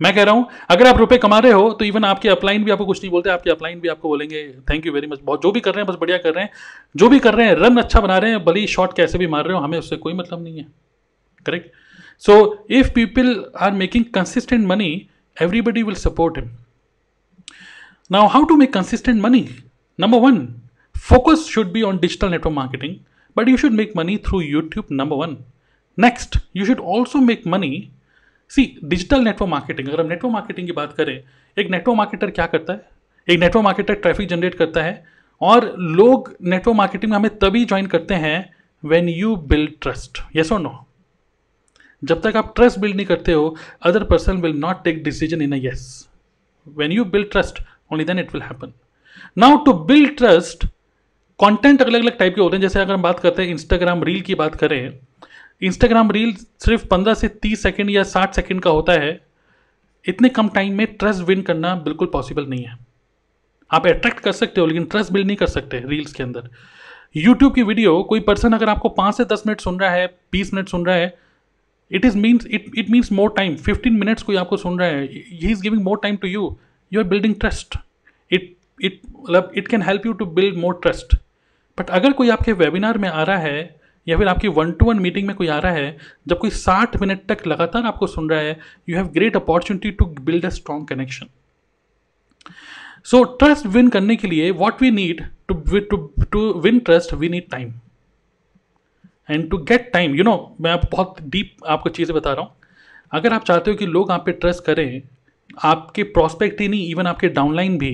मैं 0.00 0.14
कह 0.14 0.22
रहा 0.22 0.34
हूँ, 0.34 0.46
अगर 0.70 0.86
आप 0.86 0.98
रुपए 0.98 1.16
कमा 1.18 1.38
रहे 1.38 1.52
हो 1.52 1.70
तो 1.72 1.84
इवन 1.84 2.04
आपके 2.04 2.28
अपलाइन 2.28 2.64
भी 2.64 2.70
आपको 2.70 2.86
कुछ 2.86 3.02
नहीं 3.02 3.10
बोलते, 3.10 3.30
आपके 3.30 3.50
अपलाइन 3.50 3.80
भी 3.80 3.88
आपको 3.88 4.08
बोलेंगे 4.08 4.42
थैंक 4.70 4.86
यू 4.86 4.92
वेरी 4.92 5.06
मच 5.06 5.18
बहुत 5.24 5.42
जो 5.42 5.52
भी 5.52 5.60
कर 5.60 5.74
रहे 5.74 5.84
हैं, 5.84 5.92
बस 5.92 5.98
बढ़िया 6.00 6.18
कर 6.18 6.34
रहे 6.34 6.44
हैं। 6.44 6.50
जो 6.96 7.08
भी 7.08 7.18
कर 7.18 7.34
रहे 7.34 7.46
हैं 7.46 7.54
रन 7.56 7.76
अच्छा 7.78 8.00
बना 8.00 8.18
रहे 8.18 8.30
हैं 8.30 8.44
भली 8.44 8.66
शॉट 8.68 8.96
कैसे 8.96 9.18
भी 9.18 9.26
मार 9.26 9.44
रहे 9.44 9.56
हो, 9.56 9.60
हमें 9.60 9.78
उससे 9.78 9.96
कोई 9.96 10.14
मतलब 10.14 10.42
नहीं 10.44 10.58
है। 10.58 10.66
Correct 11.46 11.70
so 12.22 12.66
if 12.70 12.90
people 12.94 13.44
are 13.60 13.72
making 13.72 14.04
consistent 14.14 14.66
money 14.66 14.90
everybody 15.36 15.82
will 15.82 15.94
support 15.96 16.38
him 16.38 16.50
now 18.10 18.26
how 18.28 18.44
to 18.44 18.56
make 18.56 18.72
consistent 18.72 19.22
money 19.22 19.48
number 19.98 20.18
one 20.20 20.46
focus 20.96 21.46
should 21.50 21.72
be 21.72 21.82
on 21.82 21.98
digital 21.98 22.30
network 22.30 22.54
marketing 22.54 22.96
but 23.36 23.48
you 23.48 23.56
should 23.56 23.72
make 23.72 23.92
money 23.96 24.16
through 24.26 24.40
YouTube 24.40 24.86
number 24.92 25.16
one 25.16 25.36
next 25.98 26.38
you 26.56 26.66
should 26.66 26.80
also 26.96 27.18
make 27.20 27.46
money 27.46 27.70
see 28.50 28.64
digital 28.84 29.20
network 29.20 29.50
marketing 29.50 29.88
अगर 29.88 30.00
हम 30.00 30.06
network 30.06 30.32
marketing 30.32 30.66
की 30.66 30.72
बात 30.72 30.92
करें, 30.92 31.22
एक 31.56 31.70
network 31.70 31.96
marketer 31.96 32.30
क्या 32.30 32.46
करता 32.46 32.72
है? 32.72 32.88
एक 33.28 33.40
नेटवर्क 33.40 33.64
मार्केटर 33.64 33.94
ट्रैफ़िक 33.94 34.28
जनरेट 34.28 34.54
करता 34.54 34.82
है 34.82 35.04
और 35.40 35.74
लोग 35.78 36.34
नेटवर्क 36.42 36.76
मार्केटिंग 36.76 37.10
में 37.12 37.18
हमें 37.18 37.38
तभी 37.38 37.64
ज्वाइन 37.64 37.86
करते 37.86 38.14
हैं 38.14 38.38
when 38.84 39.08
you 39.08 39.36
build 39.36 39.72
trust 39.82 40.18
yes 40.36 40.52
और 40.52 40.60
नो 40.60 40.86
जब 42.04 42.20
तक 42.20 42.36
आप 42.36 42.52
ट्रस्ट 42.56 42.78
बिल्ड 42.78 42.96
नहीं 42.96 43.06
करते 43.06 43.32
हो 43.32 43.56
other 43.82 44.04
person 44.04 44.36
will 44.36 44.56
not 44.56 44.84
take 44.84 45.02
decision 45.04 45.42
in 45.42 45.52
a 45.52 45.56
yes 45.64 46.08
when 46.68 46.92
you 46.92 47.04
build 47.04 47.30
trust 47.30 47.62
only 47.92 48.04
then 48.04 48.18
it 48.18 48.32
will 48.34 48.42
happen 48.42 48.72
now 49.38 49.56
to 49.64 49.72
build 49.84 50.16
trust 50.16 50.66
content 51.40 51.82
अलग 51.82 52.00
अलग 52.00 52.18
type 52.18 52.34
के 52.34 52.40
होते 52.40 52.56
हैं। 52.56 52.60
जैसे 52.62 52.80
अगर 52.80 52.94
हम 52.94 53.02
बात 53.02 53.18
करते 53.18 53.42
हैं 53.42 53.50
इंस्टाग्राम 53.50 54.02
रील 54.02 54.20
की 54.20 54.34
बात 54.34 54.54
करें 54.54 54.98
इंस्टाग्राम 55.62 56.10
रील 56.10 56.34
सिर्फ़ 56.34 56.86
पंद्रह 56.86 57.14
से 57.14 57.28
तीस 57.42 57.62
सेकेंड 57.62 57.90
या 57.90 58.02
साठ 58.04 58.34
सेकेंड 58.34 58.60
का 58.62 58.70
होता 58.70 58.92
है। 58.92 59.20
इतने 60.04 60.28
कम 60.28 60.48
टाइम 60.48 60.76
में 60.76 60.86
ट्रस्ट 60.88 61.22
विन 61.22 61.42
करना 61.42 61.74
बिल्कुल 61.84 62.08
पॉसिबल 62.12 62.46
नहीं 62.46 62.64
है। 62.64 62.76
आप 63.70 63.86
अट्रैक्ट 63.86 64.20
कर 64.20 64.32
सकते 64.32 64.60
हो, 64.60 64.66
लेकिन 64.66 64.84
ट्रस्ट 64.84 65.12
बिल्ड 65.12 65.26
नहीं 65.26 65.36
कर 65.36 65.46
सकते 65.46 65.82
रील्स 65.86 66.12
के 66.12 66.22
अंदर। 66.22 66.48
यूट्यूब 67.16 67.54
की 67.54 67.62
वीडियो 67.62 68.02
कोई 68.02 68.20
पर्सन 68.20 68.52
अगर 68.52 68.68
आपको 68.68 68.88
पाँच 68.88 69.16
से 69.16 69.24
दस 69.24 69.42
मिनट 69.46 69.60
सुन 69.60 69.78
रहा 69.80 69.90
है, 69.90 70.06
बीस 70.32 70.52
मिनट 70.54 70.68
सुन 70.68 70.86
रहा 70.86 70.96
है 70.96 71.18
it 71.90 72.04
is 72.04 72.16
means 72.18 72.46
it 72.46 72.70
it 72.78 72.90
means 72.90 73.10
more 73.12 73.32
time 73.36 73.56
fifteen 73.56 73.92
minutes 73.92 74.22
कोई 74.22 74.36
आपको 74.36 74.56
सुन 74.56 74.78
रहा 74.78 74.88
है 74.88 75.02
he 75.06 75.50
is 75.50 75.62
giving 75.62 75.82
more 75.82 75.98
time 76.02 76.16
to 76.16 76.28
you 76.28 76.56
you 76.92 77.00
are 77.00 77.06
building 77.08 77.34
trust 77.40 77.76
it 78.30 78.54
it 78.80 79.00
मतलब 79.18 79.52
it 79.56 79.68
can 79.68 79.82
help 79.82 80.06
you 80.06 80.12
to 80.12 80.26
build 80.26 80.56
more 80.58 80.78
trust 80.82 81.14
but 81.78 81.90
अगर 81.90 82.12
कोई 82.12 82.30
आपके 82.30 82.52
webinar 82.52 82.98
में 82.98 83.08
आ 83.08 83.22
रहा 83.22 83.38
है 83.38 83.79
या 84.06 84.16
फिर 84.18 84.28
आपकी 84.28 84.48
वन 84.50 84.72
टू 84.72 84.86
वन 84.86 84.98
मीटिंग 84.98 85.26
में 85.26 85.34
कोई 85.36 85.48
आ 85.48 85.58
रहा 85.58 85.72
है, 85.72 85.96
जब 86.28 86.38
कोई 86.38 86.50
साठ 86.50 86.96
मिनट 87.00 87.26
तक 87.28 87.46
लगातार 87.46 87.86
आपको 87.86 88.06
सुन 88.06 88.30
रहा 88.30 88.40
है 88.40 88.58
you 88.88 88.96
have 88.96 89.06
great 89.14 89.36
opportunity 89.36 89.90
to 89.90 90.04
build 90.20 90.46
a 90.46 90.48
strong 90.50 90.86
connection 90.88 91.26
so 93.06 93.22
trust 93.36 93.66
win 93.66 93.88
करने 93.88 94.16
के 94.16 94.28
लिए 94.28 94.50
what 94.52 94.82
we 94.82 94.90
need 94.90 95.22
to 95.48 95.96
to 96.32 96.52
win 96.62 96.78
trust 96.80 97.14
we 97.14 97.28
need 97.28 97.50
time 97.50 97.72
and 99.28 99.48
to 99.50 99.58
get 99.58 99.90
time 99.92 100.14
you 100.14 100.24
know 100.24 100.56
मैं 100.60 100.70
आप 100.70 100.88
बहुत 100.92 101.22
डीप 101.22 101.64
आपको 101.66 101.88
चीज़ें 101.90 102.14
बता 102.16 102.32
रहा 102.32 102.42
हूँ। 102.42 102.54
अगर 103.12 103.32
आप 103.32 103.44
चाहते 103.44 103.70
हो 103.70 103.76
कि 103.76 103.86
लोग 103.86 104.10
आप 104.10 104.24
पे 104.26 104.32
ट्रस्ट 104.32 104.64
करें, 104.64 105.02
आपके 105.58 106.02
प्रॉस्पेक्ट 106.02 106.60
ही 106.60 106.66
नहीं 106.68 106.88
इवन 106.90 107.06
आपके 107.06 107.28
डाउनलाइन 107.28 107.78
भी 107.78 107.92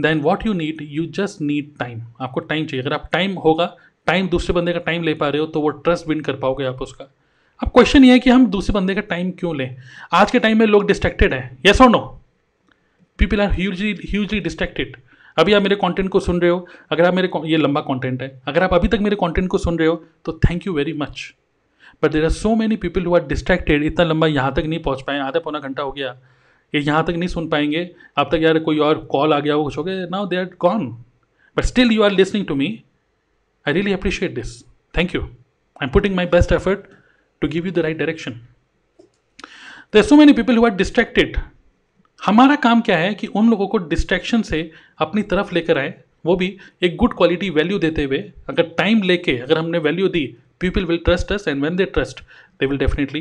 then 0.00 0.20
what 0.20 0.46
you 0.46 0.52
need 0.52 0.78
you 0.82 1.04
just 1.16 1.40
need 1.40 1.76
time 1.78 2.00
आपको 2.20 2.40
टाइम 2.42 2.66
चाहिए। 2.66 2.82
अगर 2.82 2.94
आप 2.94 3.08
टाइम 3.12 3.32
होगा 3.38 3.74
टाइम 4.06 4.28
दूसरे 4.28 4.54
बंदे 4.54 4.72
का 4.72 4.78
टाइम 4.80 5.02
ले 5.02 5.14
पा 5.14 5.28
रहे 5.28 5.40
हो 5.40 5.46
तो 5.46 5.60
वो 5.60 5.68
ट्रस्ट 5.68 6.08
विन 6.08 6.20
कर 6.20 6.36
पाओगे 6.36 6.64
आप 6.64 6.82
उसका। 6.82 7.12
अब 7.60 7.68
क्वेश्चन 7.68 8.04
ये 8.04 8.12
है 8.12 8.18
कि 8.18 8.30
हम 8.30 8.46
दूसरे 8.46 8.74
बंदे 8.74 8.94
का 8.94 9.00
टाइम 9.00 9.30
क्यों 9.30 9.56
लें? 9.56 9.76
आज 10.12 10.30
के 10.30 10.38
टाइम 10.38 10.58
में 10.58 10.66
लोग 10.66 10.86
डिस्ट्रैक्टेड 10.86 11.34
हैं। 11.34 11.58
येस 11.66 11.80
और 11.80 11.90
no 11.90 11.98
people 13.18 13.40
are 13.40 13.52
hugely 13.52 13.92
hugely 14.04 14.40
distracted 14.40 14.96
अभी 15.36 15.52
आप 15.52 15.62
मेरे 15.62 15.76
कंटेंट 15.76 16.08
को 16.08 16.20
सुन 16.20 16.40
रहे 16.40 16.50
हो, 16.50 16.66
अगर 16.92 17.04
आप 17.04 17.14
मेरे 17.14 17.30
ये 17.44 17.56
लंबा 17.56 17.80
कंटेंट 17.82 18.22
है। 18.22 18.28
अगर 18.48 18.62
आप 18.62 18.74
अभी 18.74 18.88
तक 18.88 18.98
मेरे 19.00 19.16
कंटेंट 19.16 19.48
को 19.48 19.58
सुन 19.58 19.78
रहे 19.78 19.88
हो 19.88 20.02
तो 20.24 20.32
thank 20.40 20.66
you 20.66 20.72
very 20.72 20.92
much 20.92 21.32
but 22.02 22.12
there 22.12 22.24
are 22.24 22.30
so 22.30 22.54
many 22.54 22.76
people 22.76 23.04
who 23.04 23.14
are 23.14 23.26
distracted 23.26 23.82
इतना 23.84 24.04
लंबा 24.04 24.26
यहाँ 24.26 24.54
तक 24.54 24.64
नहीं 24.66 24.78
पहुँच 24.78 25.02
पाए 25.02 25.18
आधा 25.20 25.40
पौना 25.40 25.58
घंटा 25.58 25.82
हो 25.82 25.92
गया। 25.92 26.16
ये 26.72 26.80
यहाँ 26.80 27.04
तक 27.04 27.12
नहीं 27.12 27.28
सुन 27.28 27.48
पाएँगे। 27.48 27.90
अब 28.16 28.28
तक 28.32 28.42
यार 28.42 28.58
कोई 28.58 28.78
और 28.78 28.98
कॉल 29.10 29.32
आ 29.32 29.38
गया 29.40 29.54
हो 29.54 29.64
कुछ 29.64 29.78
हो 29.78 29.84
गया। 29.84 30.06
Now 30.06 30.26
they 30.26 30.36
are 30.36 30.50
gone 30.60 30.86
but 31.56 31.64
still 31.64 31.92
you 31.92 32.02
are 32.02 32.10
listening 32.12 32.46
to 32.46 32.54
me 32.54 32.68
I 33.68 33.72
really 33.72 33.92
appreciate 33.92 34.34
this 34.34 34.64
thank 34.96 35.14
you 35.14 35.22
I 35.22 35.84
am 35.84 35.88
putting 35.88 36.16
my 36.16 36.26
best 36.26 36.52
effort 36.52 36.80
to 37.40 37.48
give 37.48 37.66
you 37.66 37.72
the 37.72 37.78
right 37.78 37.96
direction 37.96 38.32
there 39.92 40.02
so 40.02 40.16
many 40.16 40.32
people 40.32 40.56
who 40.56 40.64
are 40.66 40.74
distracted 40.74 41.38
हमारा 42.26 42.56
काम 42.56 42.80
क्या 42.80 42.96
है 42.98 43.14
कि 43.14 43.26
उन 43.26 43.50
लोगों 43.50 43.68
को 43.68 43.78
distraction 43.78 44.42
से 44.42 44.70
अपनी 44.98 45.22
तरफ़ 45.22 45.54
लेकर 45.54 45.78
आए, 45.78 45.94
वो 46.26 46.36
भी 46.36 46.58
एक 46.82 46.96
गुड 46.96 47.16
क्वालिटी 47.16 47.50
वैल्यू 47.50 47.78
देते 47.78 48.04
हुए। 48.04 48.32
अगर 48.48 48.62
टाइम 48.62 49.02
लेके 49.02 49.38
अगर 49.38 49.58
हमने 49.58 49.78
value 49.78 50.08
the 50.08 50.36
people 50.60 50.84
will 50.84 50.98
trust 50.98 51.32
us 51.32 51.48
and 51.48 51.60
when 51.60 51.76
they 51.76 51.84
trust 51.84 52.20
they 52.60 52.66
will 52.66 52.78
definitely 52.78 53.20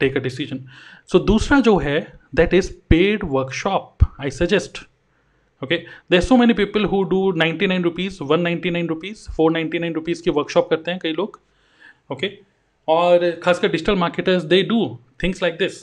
take 0.00 0.16
a 0.16 0.20
decision 0.20 0.64
so 1.12 1.18
दूसरा 1.18 1.60
जो 1.60 1.78
है 1.78 2.12
that 2.34 2.54
is 2.54 2.72
paid 2.88 3.20
workshop 3.24 3.96
I 4.20 4.30
suggest 4.30 4.89
okay 5.62 5.76
there 6.10 6.20
so 6.20 6.36
many 6.36 6.52
people 6.54 6.84
who 6.84 7.02
do 7.04 7.30
ninety 7.36 7.66
nine 7.66 7.82
rupees 7.84 8.22
one 8.24 8.40
ninety 8.40 8.70
nine 8.70 8.88
rupees 8.88 9.28
four 9.32 9.52
ninety 9.52 9.78
nine 9.78 9.94
rupees 9.94 10.22
की 10.22 10.30
workshop 10.30 10.70
करते 10.70 10.90
हैं 10.90 11.00
कई 11.02 11.12
लोग। 11.12 11.40
Okay 12.10 12.26
okay? 12.26 12.38
और 12.88 13.30
खासकर 13.42 13.68
digital 13.68 13.96
marketers 13.96 14.42
they 14.44 14.62
do 14.62 14.98
things 15.22 15.42
like 15.42 15.54
this 15.58 15.82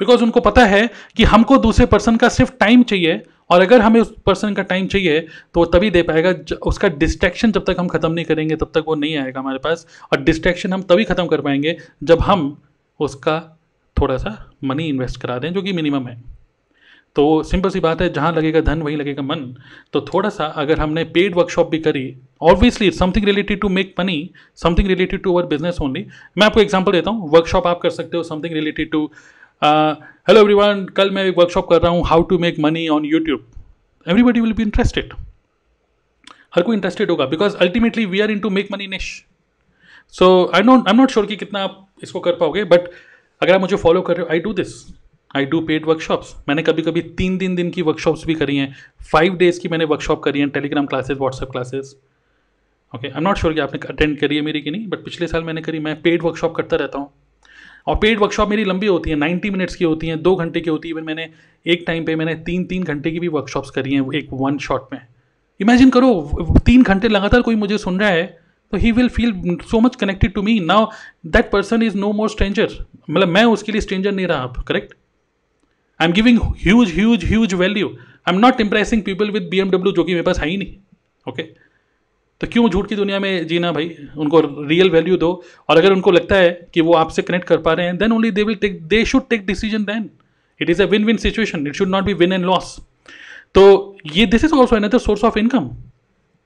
because 0.00 0.22
उनको 0.22 0.40
पता 0.40 0.64
है 0.66 0.88
कि 1.16 1.24
हमको 1.24 1.56
दूसरे 1.58 1.86
पर्सन 1.86 2.16
का 2.16 2.28
सिर्फ़ 2.28 2.52
टाइम 2.60 2.82
चाहिए, 2.82 3.22
और 3.50 3.60
अगर 3.62 3.80
हमें 3.80 4.00
उस 4.00 4.12
पर्सन 4.26 4.54
का 4.54 4.62
टाइम 4.64 4.86
चाहिए 4.86 5.20
तो 5.54 5.64
तभी 5.66 5.90
दे 5.90 6.02
पाएगा 6.02 6.34
उसका 6.66 6.88
डिस्ट्रैक्शन 6.98 7.52
जब 7.52 7.64
तक 7.64 7.76
हम 7.78 7.88
ख़त्म 7.88 8.12
नहीं 8.12 8.24
करेंगे, 8.24 8.56
तब 8.56 8.70
तक 8.74 8.84
वो 8.86 8.94
नहीं 8.94 9.16
आएगा 9.16 9.40
हमारे 9.40 9.58
पास, 9.64 9.86
और 10.12 10.22
डिस्ट्रैक्शन 10.22 10.72
हम 10.72 10.82
तभी 10.84 11.04
ख़त्म 11.04 11.26
कर 11.26 11.40
पाएँगे 11.40 11.76
जब 12.02 12.20
हम 12.20 12.56
उसका 13.00 13.38
थोड़ा 13.96 14.16
सा 14.16 14.36
मनी 14.64 14.88
इन्वेस्ट 14.88 15.20
करा 15.20 15.38
दें, 15.38 15.52
जो 15.52 15.62
कि 15.62 15.72
मिनिमम 15.72 16.08
है। 16.08 16.20
तो 17.16 17.42
सिंपल 17.42 17.70
सी 17.70 17.80
बात 17.80 18.00
है, 18.02 18.12
जहाँ 18.12 18.32
लगेगा 18.32 18.60
धन, 18.60 18.82
वहीं 18.82 18.96
लगेगा 18.96 19.22
मन। 19.22 19.44
तो 19.92 20.00
थोड़ा 20.12 20.28
सा 20.28 20.46
अगर 20.56 20.80
हमने 20.80 21.04
पेड 21.12 21.34
वर्कशॉप 21.34 21.70
भी 21.70 21.78
करी 21.78 22.04
obviously 22.42 22.90
something 22.90 23.24
related 23.24 23.60
to 23.60 23.68
make 23.68 23.94
money 24.00 24.18
something 24.62 24.88
related 24.88 25.22
to 25.22 25.32
our 25.32 25.46
business 25.46 25.80
only 25.82 26.06
मैं 26.38 26.46
आपको 26.46 26.60
एग्जांपल 26.60 26.92
देता 26.92 27.10
हूँ 27.10 27.30
वर्कशॉप 27.30 27.66
आप 27.66 27.80
कर 27.80 27.90
सकते 27.90 28.16
हो 28.16 28.22
something 28.22 28.54
related 28.54 28.90
to 28.90 29.04
hello 29.62 30.40
everyone 30.40 30.84
कल 30.96 31.10
मैं 31.10 31.24
एक 31.24 31.38
वर्कशॉप 31.38 31.68
कर 31.70 31.80
रहा 31.82 31.92
हूँ 31.92 32.04
how 32.06 32.22
to 32.22 32.38
make 32.38 32.58
money 32.60 32.86
on 32.88 33.04
YouTube 33.04 33.46
everybody 34.06 34.40
will 34.40 34.52
be 34.52 34.62
interested 34.62 35.14
हर 36.56 36.62
कोई 36.62 36.76
इंटरेस्टेड 36.76 37.10
होगा 37.10 37.26
because 37.26 37.56
ultimately 37.56 38.04
we 38.06 38.20
are 38.20 38.30
in 38.30 38.38
to 38.38 38.50
make 38.50 38.68
money 38.72 38.86
niche 38.86 39.10
so 40.14 40.28
I 40.54 40.62
don't 40.62 40.88
I 40.88 40.94
am 40.94 41.00
not 41.00 41.10
sure 41.10 41.26
कि 41.26 41.36
कितना 41.36 41.62
आप 41.62 41.86
इसको 42.02 42.20
कर 42.20 42.36
पाओगे 42.36 42.64
बट 42.64 42.88
अगर 43.42 43.54
आप 43.54 43.60
मुझे 43.60 43.76
फॉलो 43.76 44.02
कर 44.02 44.16
रहे 44.16 44.26
हो 44.26 44.32
I 44.32 44.40
do 44.40 44.52
this 44.52 44.76
I 45.30 45.44
do 45.44 45.60
paid 45.60 45.86
workshops 45.86 46.34
मैंने 46.48 46.62
कभी 46.62 46.82
कभी 46.82 47.00
तीन 47.18 47.38
तीन 47.38 47.54
दिन 47.54 47.70
की 47.70 47.82
वर्कशॉप्स 47.82 48.24
भी 48.26 48.34
करी 48.34 48.56
हैं। 48.56 48.74
फाइव 49.12 49.36
डेज़ 49.36 49.60
की 49.60 49.68
मैंने 49.68 49.84
वर्कशॉप 49.84 50.22
करी 50.22 50.40
हैं 50.40 50.48
Telegram 50.48 50.86
classes 50.86 51.18
WhatsApp 51.18 51.50
classes 51.50 51.94
okay 52.92 53.08
I 53.08 53.14
am 53.16 53.22
not 53.22 53.38
sure 53.38 53.54
कि 53.54 53.60
आपने 53.60 53.80
अटेंड 53.88 54.18
करी 54.18 54.36
है 54.36 54.42
मेरी 54.42 54.60
कि 54.60 54.70
नहीं 54.70 54.86
बट 54.88 55.04
पिछले 55.04 55.26
साल 55.26 55.44
मैंने 55.44 55.60
करी, 55.60 55.78
मैं 55.78 56.00
पेड 56.02 56.22
वर्कशॉप 56.22 56.54
करता 56.56 56.76
रहता 56.76 56.98
हूँ। 56.98 57.10
और 57.86 57.96
पेड 57.96 58.18
वर्कशॉप 58.18 58.48
मेरी 58.48 58.64
लंबी 58.64 58.86
होती 58.86 59.10
है 59.10 59.16
नाइन्टी 59.16 59.50
मिनट्स 59.50 59.74
की 59.76 59.84
होती 59.84 60.06
हैं, 60.06 60.20
दो 60.22 60.34
घंटे 60.36 60.60
की 60.60 60.70
होती 60.70 60.88
है। 60.88 60.94
इवन 60.94 61.04
मैंने 61.04 61.28
एक 61.66 61.84
टाइम 61.86 62.04
पे 62.04 62.16
मैंने 62.16 62.34
तीन 62.46 62.64
तीन 62.64 62.82
घंटे 62.84 63.10
की 63.10 63.20
भी 63.20 63.28
वर्कशॉप्स 63.28 63.70
करी 63.70 63.94
हैं, 63.94 64.10
एक 64.14 64.28
वन 64.32 64.58
शॉट 64.58 64.88
में। 64.92 65.00
इमेजिन 65.60 65.90
करो, 65.90 66.58
तीन 66.66 66.82
घंटे 66.82 67.08
लगातार 67.08 67.42
कोई 67.42 67.54
मुझे 67.56 67.78
सुन 67.78 68.00
रहा 68.00 68.08
है 68.08 68.26
तो 68.72 68.76
he 68.76 68.90
will 68.92 69.08
feel 69.08 69.32
so 69.70 69.80
much 69.80 69.96
connected 69.96 70.32
to 70.34 70.42
me 70.42 70.58
now 70.60 70.86
that 71.26 71.50
person 71.50 71.82
is 71.82 71.96
no 71.98 72.12
more 72.12 72.28
stranger 72.30 72.68
मतलब 73.10 73.28
मैं 73.28 73.44
उसके 73.46 73.72
लिए 73.72 73.80
स्ट्रेंजर 73.80 74.12
नहीं 74.12 74.26
रहा 74.26 74.38
आप 74.38 74.56
correct 74.68 74.94
I 76.00 76.06
am 76.06 76.12
giving 76.12 76.38
huge 76.62 76.92
huge 76.94 77.24
huge 77.24 77.54
value 77.54 77.88
I 77.88 78.34
am 78.34 78.40
not 78.40 78.60
impressing 78.60 79.02
people 79.02 79.30
with 79.30 79.48
be 79.50 79.60
जो 79.92 80.04
कि 80.04 80.12
मेरे 80.12 80.22
पास 80.22 80.38
है 80.38 80.48
ही 80.48 80.56
नहीं 80.56 80.76
ओके? 81.28 81.42
तो 82.40 82.46
क्यों 82.46 82.68
झूठ 82.68 82.88
की 82.88 82.96
दुनिया 82.96 83.18
में 83.20 83.46
जीना 83.46 83.70
भाई? 83.72 83.90
उनको 84.16 84.40
रियल 84.68 84.90
वैल्यू 84.90 85.16
दो। 85.16 85.30
और 85.68 85.78
अगर 85.78 85.92
उनको 85.92 86.10
लगता 86.10 86.36
है 86.36 86.50
कि 86.74 86.80
वो 86.80 86.92
आपसे 86.94 87.22
कनेक्ट 87.22 87.46
कर 87.46 87.58
पा 87.58 87.72
रहे 87.72 87.86
हैं 87.86 87.96
then 87.98 88.12
only 88.12 88.30
they 88.30 88.42
will 88.42 88.56
take 88.56 88.82
they 88.86 89.04
should 89.04 89.28
take 89.30 89.46
decision 89.46 89.84
then 89.84 90.08
it 90.60 90.70
is 90.70 90.82
a 90.82 90.86
win 90.86 91.04
win 91.04 91.16
situation 91.16 91.66
it 91.66 91.74
should 91.74 91.88
not 91.88 92.04
be 92.04 92.14
win 92.14 92.32
and 92.32 92.44
loss 92.44 92.76
तो 93.54 93.64
ये 94.14 94.26
this 94.26 94.44
is 94.44 94.52
also 94.54 94.76
another 94.76 94.98
source 94.98 95.24
of 95.24 95.38
income 95.38 95.70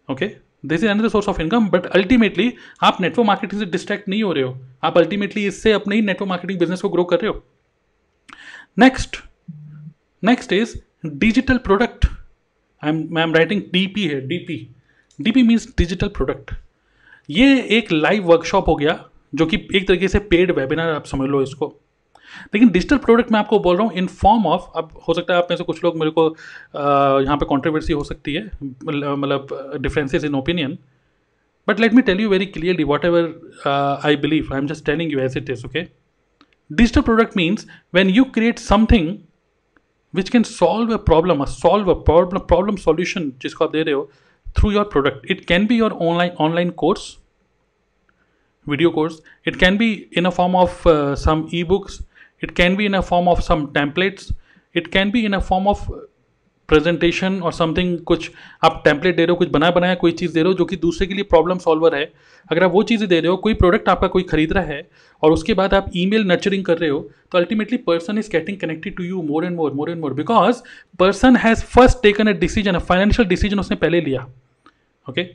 okay 0.09 0.27
this 0.67 0.85
is 0.85 0.91
another 0.91 1.09
source 1.09 1.29
of 1.29 1.41
income 1.43 1.69
but 1.69 1.87
ultimately 1.87 2.53
आप 2.83 3.01
network 3.01 3.27
marketing 3.27 3.61
से 3.61 3.67
distract 3.71 4.09
नहीं 4.09 4.23
हो 4.23 4.33
रहे 4.33 4.45
हो। 4.45 4.59
आप 4.85 4.99
ultimately 4.99 5.47
इससे 5.47 5.73
अपने 5.73 5.97
ही 5.97 6.03
नेटवर्क 6.03 6.29
मार्केटिंग 6.29 6.59
बिज़नेस 6.61 6.81
को 6.81 6.89
ग्रो 6.89 7.05
कर 7.05 7.17
रहे 7.17 7.29
हो। 7.29 7.45
Next 8.79 9.17
next 10.23 10.53
is 10.53 10.75
digital 11.07 11.59
product 11.59 12.07
I 12.83 12.91
am 12.91 13.19
I 13.19 13.23
am 13.25 13.35
writing 13.35 13.63
DP 13.73 14.07
है 14.09 14.21
DP 14.29 14.57
DP 15.19 15.43
means 15.43 15.69
digital 15.79 16.09
product 16.09 16.55
ये 17.29 17.61
एक 17.79 17.93
लाइव 17.93 18.25
वर्कशॉप 18.25 18.69
हो 18.69 18.75
गया, 18.75 18.99
जो 19.35 19.47
कि 19.47 19.57
एक 19.75 19.87
तरीके 19.89 20.09
से 20.09 20.19
पेड 20.31 20.51
वेबिनार 20.51 20.91
आप 20.91 21.05
समझ 21.07 21.29
लो 21.29 21.43
इसको। 21.43 21.67
लेकिन 22.55 22.69
डिजिटल 22.69 22.97
प्रोडक्ट 22.97 23.33
मैं 23.33 23.39
आपको 23.41 23.59
बोल 23.59 23.77
रहा 23.77 23.87
हूँ 23.87 23.93
इन 23.99 24.07
फॉर्म 24.07 24.47
ऑफ़ 24.47 24.79
अब 24.79 24.91
हो 25.09 25.15
सकता 25.15 25.35
है 25.35 25.39
आप 25.39 25.47
में 25.51 25.57
से 25.57 25.65
कुछ 25.65 25.83
लोग 25.85 25.97
मेरे 25.99 26.11
को 26.11 26.27
यहाँ 27.25 27.37
पे 27.37 27.47
कंट्रोवर्सी 27.51 27.93
हो 27.93 28.05
सकती 28.05 28.35
है 28.35 28.45
मतलब 28.65 29.79
differences 29.83 30.25
in 30.25 30.35
opinion 30.35 30.79
but 31.69 31.81
let 31.81 31.95
me 31.95 32.03
tell 32.03 32.21
you 32.21 32.29
very 32.29 32.47
clearly 32.47 32.85
whatever 33.05 33.99
I 34.05 34.17
believe 34.17 34.53
I 34.53 34.59
am 34.59 34.67
just 34.67 34.87
telling 34.87 35.13
you 35.13 35.21
as 35.21 35.37
it 35.37 35.51
is 35.51 35.65
okay 35.67 35.83
digital 36.71 37.01
product 37.01 37.37
means 37.37 37.67
when 37.95 38.11
you 38.11 38.25
create 38.25 38.59
something 38.59 39.17
which 40.12 40.32
can 40.32 40.44
solve 40.44 40.90
a 40.90 41.00
problem, 41.00 41.42
a 41.42 41.48
solve 41.48 41.88
a 41.88 41.96
problem, 41.96 42.46
problem 42.54 42.78
solution 42.78 43.32
जिसको 43.42 43.66
आप 43.66 43.72
दे 43.72 43.84
रहे 43.84 43.94
हो 43.94 44.10
through 44.58 44.72
your 44.72 44.86
product. 44.86 45.26
It 45.36 45.46
can 45.48 45.68
be 45.68 45.76
your 45.76 45.94
online 46.10 46.32
online 46.48 46.72
course, 46.72 47.06
video 48.74 48.92
course. 48.92 49.22
It 49.46 49.60
can 49.60 49.78
be 49.78 50.08
in 50.12 50.26
a 50.26 50.32
form 50.32 50.56
of 50.56 50.88
uh, 50.88 51.16
some 51.16 51.48
ebooks. 51.50 52.02
It 52.42 52.56
can 52.56 52.76
be 52.76 52.86
in 52.86 52.96
a 52.96 53.02
form 53.02 53.28
of 53.28 53.44
some 53.44 53.68
templates. 53.80 54.32
It 54.74 54.92
can 54.92 55.12
be 55.12 55.26
in 55.26 55.34
a 55.34 55.42
form 55.42 55.68
of 55.68 55.84
presentation 56.71 57.41
और 57.41 57.53
something 57.53 57.99
कुछ 58.07 58.31
आप 58.65 58.81
template 58.85 59.17
दे 59.17 59.23
रहे 59.23 59.31
हो, 59.31 59.37
कुछ 59.37 59.49
बनाया 59.49 59.73
बनाया, 59.73 59.95
कोई 59.95 60.13
चीज़ 60.13 60.33
दे 60.35 60.43
रहे 60.43 60.53
हो 60.53 60.59
जो 60.59 60.65
कि 60.65 60.77
दूसरे 60.77 61.07
के 61.07 61.15
लिए 61.15 61.25
प्रॉब्लम 61.31 61.59
सॉल्वर 61.59 61.95
है। 61.95 62.05
अगर 62.51 62.65
आप 62.65 62.73
वो 62.73 62.83
चीज़ें 62.83 63.09
दे 63.09 63.21
रहे 63.21 63.31
हो, 63.31 63.37
कोई 63.37 63.55
प्रोडक्ट 63.55 63.89
आपका 63.89 64.09
कोई 64.09 64.23
खरीद 64.31 64.53
रहा 64.53 64.65
है 64.65 64.89
और 65.23 65.33
उसके 65.33 65.55
बाद 65.55 65.75
आप 65.75 65.91
ई 65.97 66.07
मेल 66.11 66.25
नर्चरिंग 66.29 66.65
कर 66.65 66.79
रहे 66.79 66.91
हो 66.91 66.99
तो 67.33 67.39
ultimately 67.39 67.79
person 67.87 68.19
is 68.19 68.31
getting 68.33 68.59
connected 68.59 68.97
to 68.97 69.05
you 69.05 69.23
more 69.23 69.45
and 69.45 69.57
more 69.57 69.73
more 69.73 69.91
and 69.91 70.01
more 70.01 70.15
because 70.15 70.63
person 70.99 71.37
has 71.45 71.65
first 71.75 72.03
taken 72.03 72.29
a 72.29 72.39
decision 72.41 72.79
financial 72.91 73.29
decision 73.29 73.61
उसने 73.61 73.77
पहले 73.77 74.01
लिया। 74.01 74.27
Okay 75.07 75.29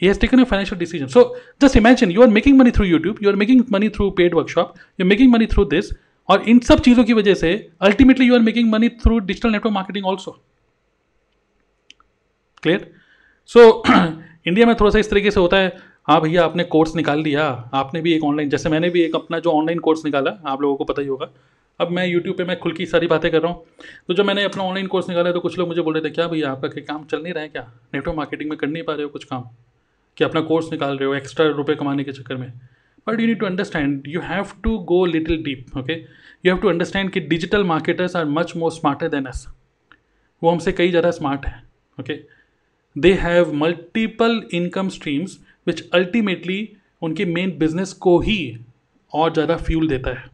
he 0.00 0.06
has 0.06 0.18
taken 0.22 0.40
a 0.40 0.44
financial 0.46 0.78
decision. 0.80 1.08
So, 1.12 1.22
just 1.62 1.76
imagine 1.78 2.10
you 2.16 2.22
are 2.22 2.28
making 2.34 2.58
money 2.58 2.72
through 2.74 2.84
youtube, 2.88 3.16
you 3.20 3.30
are 3.30 3.38
making 3.38 3.62
money 3.68 3.88
through 3.94 4.06
paid 4.20 4.34
workshop 4.38 4.76
you're 4.98 5.08
making 5.12 5.32
money 5.32 5.48
through 5.54 5.64
this 5.72 5.88
और 6.28 6.42
इन 6.48 6.58
सब 6.58 6.80
चीज़ों 6.80 7.04
की 7.04 7.12
वजह 7.12 7.34
से 7.34 7.50
ultimately 7.82 8.26
you 8.26 8.34
are 8.34 8.40
making 8.40 8.70
money 8.72 8.88
through 9.02 9.18
digital 9.18 9.50
network 9.50 9.74
marketing 9.74 10.06
also 10.06 10.36
clear 12.62 12.90
so 13.50 13.82
India 13.88 14.66
में 14.66 14.74
थोड़ा 14.74 14.90
सा 14.90 14.98
इस 14.98 15.10
तरीके 15.10 15.30
से 15.30 15.40
होता 15.40 15.56
है 15.56 15.76
हाँ 16.08 16.20
भैया 16.20 16.44
आपने 16.44 16.64
कोर्स 16.64 16.94
निकाल 16.96 17.20
लिया 17.22 17.44
आपने 17.74 18.00
भी 18.02 18.12
एक 18.12 18.24
ऑनलाइन 18.24 18.50
जैसे 18.50 18.68
मैंने 18.68 18.88
भी 18.90 19.02
एक 19.02 19.14
अपना 19.16 19.38
जो 19.38 19.50
ऑनलाइन 19.52 19.78
कोर्स 19.78 20.04
निकाला, 20.04 20.30
आप 20.46 20.62
लोगों 20.62 20.76
को 20.76 20.84
पता 20.84 21.02
ही 21.02 21.08
होगा। 21.08 21.28
अब 21.80 21.90
मैं 21.90 22.06
यूट्यूब 22.06 22.36
पे 22.36 22.44
मैं 22.44 22.58
खुल 22.58 22.72
की 22.72 22.86
सारी 22.86 23.06
बातें 23.06 23.30
कर 23.30 23.40
रहा 23.42 23.52
हूँ। 23.52 23.64
तो 24.08 24.14
जब 24.14 24.24
मैंने 24.24 24.44
अपना 24.44 24.62
ऑनलाइन 24.62 24.86
कोर्स 24.86 25.08
निकाला 25.08 25.32
तो 25.32 25.40
कुछ 25.40 25.58
लोग 25.58 25.68
मुझे 25.68 25.82
बोल 25.82 25.94
रहे 25.94 26.04
थे, 26.04 26.10
क्या 26.10 26.26
भैया 26.28 26.50
आपका 26.50 26.80
काम 26.82 27.04
चल 27.04 27.22
नहीं 27.22 27.32
रहा 27.32 27.42
है 27.42 27.48
क्या? 27.48 27.62
नेटवर्क 27.94 28.16
मार्केटिंग 28.16 28.50
में 28.50 28.58
कर 28.58 28.66
नहीं 28.66 28.82
पा 28.82 28.92
रहे 28.92 29.02
हो 29.02 29.08
कुछ 29.08 29.24
काम? 29.24 29.44
कि 30.16 30.24
अपना 30.24 30.40
कोर्स 30.40 30.70
निकाल 30.72 30.96
रहे 30.98 31.08
हो 31.08 31.14
एक्स्ट्रा 31.14 31.46
रुपये 31.48 31.76
कमाने 31.76 32.04
के 32.04 32.12
चक्कर 32.12 32.36
में? 32.36 32.52
But 33.06 33.20
you 33.20 33.26
need 33.26 33.38
to 33.40 33.46
understand 33.46 34.08
you 34.08 34.20
have 34.20 34.46
to 34.64 34.78
go 34.88 35.04
little 35.06 35.42
deep 35.44 35.76
okay 35.78 35.92
you 35.92 36.52
have 36.52 36.58
to 36.58 36.68
understand 36.68 37.10
कि 37.10 37.20
digital 37.28 37.64
marketers 37.64 38.16
are 38.16 38.24
much 38.24 38.56
more 38.56 38.72
smarter 38.72 39.08
than 39.08 39.26
us 39.26 39.46
वो 40.42 40.50
हमसे 40.50 40.72
कई 40.72 40.90
ज़्यादा 40.90 41.10
स्मार्ट 41.10 41.46
है 41.46 41.62
okay 41.98 42.12
okay? 42.12 42.24
They 42.98 43.12
have 43.12 43.52
multiple 43.52 44.42
income 44.52 44.88
streams 44.88 45.38
which 45.66 45.88
ultimately 45.94 46.68
उनके 47.02 47.24
main 47.24 47.58
business 47.58 47.92
को 47.92 48.18
ही 48.20 48.58
और 49.12 49.32
ज़्यादा 49.32 49.56
फ्यूल 49.56 49.88
देता 49.88 50.10
है 50.10 50.24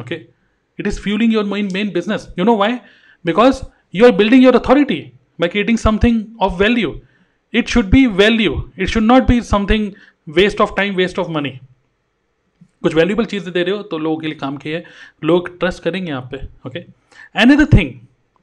okay 0.00 0.14
it 0.78 0.86
is 0.86 1.00
fueling 1.00 1.34
your 1.34 1.44
main 1.44 1.68
main 1.72 1.90
business 1.90 2.28
you 2.38 2.44
know 2.44 2.56
why 2.56 2.72
because 3.24 3.62
you 3.94 4.04
are 4.04 4.12
building 4.12 4.44
your 4.44 4.56
authority 4.56 5.00
by 5.40 5.48
creating 5.48 5.78
something 5.78 6.24
of 6.40 6.52
value 6.52 7.00
it 7.54 7.68
should 7.68 7.86
be 7.86 8.06
value 8.06 8.70
it 8.78 8.88
should 8.88 9.02
not 9.02 9.22
be 9.22 9.40
something 9.42 9.92
waste 10.28 10.60
of 10.60 10.70
time 10.76 10.94
waste 10.94 11.18
of 11.18 11.28
money 11.28 11.58
कुछ 12.82 12.94
valuable 12.94 13.24
चीज़ें 13.24 13.52
दे 13.52 13.62
रहे 13.62 13.76
हो 13.76 13.82
तो 13.82 13.98
लोगों 13.98 14.16
के 14.16 14.26
लिए 14.26 14.36
काम 14.36 14.56
की 14.56 14.70
है। 14.70 14.84
लोग 15.24 15.58
ट्रस्ट 15.58 15.82
करेंगे 15.82 16.12
आप 16.12 16.28
पे 16.30 16.36
okay 16.66 16.78
any 17.42 17.54
other 17.54 17.64
thing 17.64 17.92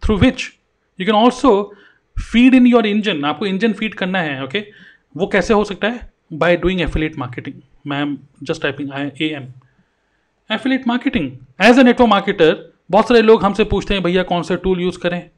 through 0.03 0.17
which 0.17 0.53
you 0.99 1.05
can 1.05 1.15
also 1.15 1.51
feed 2.21 2.53
in 2.53 2.67
your 2.67 2.85
engine 2.85 3.25
आपको 3.25 3.45
इंजन 3.45 3.73
फ़ीड 3.73 3.93
करना 3.93 4.19
है 4.19 4.43
ओके? 4.43 4.65
वो 5.17 5.27
कैसे 5.27 5.53
हो 5.53 5.63
सकता 5.63 5.87
है? 5.87 6.09
By 6.33 6.57
doing 6.57 6.81
affiliate 6.81 7.17
marketing 7.17 7.55
ma'am 7.87 8.17
just 8.43 8.61
typing 8.61 8.91
I 8.91 9.09
a 9.21 9.29
am 9.29 9.47
affiliate 10.49 10.87
marketing 10.87 11.31
as 11.61 11.79
a 11.79 11.83
network 11.83 12.09
marketer 12.09 12.73
बहुत 12.91 13.07
सारे 13.07 13.21
लोग 13.21 13.43
हमसे 13.43 13.63
पूछते 13.63 13.93
हैं, 13.93 14.03
भैया, 14.03 14.23
कौन 14.23 14.43
सा 14.43 14.55
टूल 14.55 14.81
यूज़ 14.81 14.99
करें? 14.99 15.29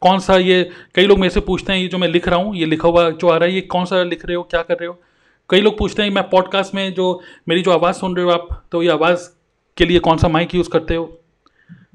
कौन 0.00 0.18
सा 0.18 0.36
ये, 0.36 0.70
कई 0.94 1.06
लोग 1.06 1.18
मेरे 1.18 1.30
से 1.30 1.40
पूछते 1.40 1.72
हैं, 1.72 1.80
ये 1.80 1.88
जो 1.88 1.98
मैं 1.98 2.08
लिख 2.08 2.28
रहा 2.28 2.38
हूँ, 2.38 2.56
ये 2.56 2.66
लिखा 2.66 2.88
हुआ 2.88 3.10
जो 3.10 3.28
आ 3.28 3.36
रहा 3.36 3.48
है, 3.48 3.54
ये 3.54 3.60
कौन 3.60 3.84
सा 3.84 4.02
लिख 4.02 4.26
रहे 4.26 4.36
हो, 4.36 4.42
क्या 4.42 4.62
कर 4.62 4.74
रहे 4.74 4.86
हो? 4.86 5.00
कई 5.50 5.60
लोग 5.60 5.78
पूछते 5.78 6.02
हैं, 6.02 6.10
मैं 6.10 6.24
पॉडकास्ट 6.30 6.74
में 6.74 6.94
जो 6.94 7.22
मेरी 7.48 7.62
जो 7.62 7.70
आवाज़ 7.70 7.96
सुन 7.96 8.16
रहे 8.16 8.24
हो 8.24 8.30
आप 8.30 8.68
तो 8.72 8.82
ये 8.82 8.90
आवाज़ 8.90 9.28
के 9.76 9.86
लिए 9.86 9.98
कौन 9.98 10.18
सा 10.18 10.28
माइक 10.28 10.54
यूज़ 10.54 10.70
करते 10.70 10.94
हो? 10.94 11.20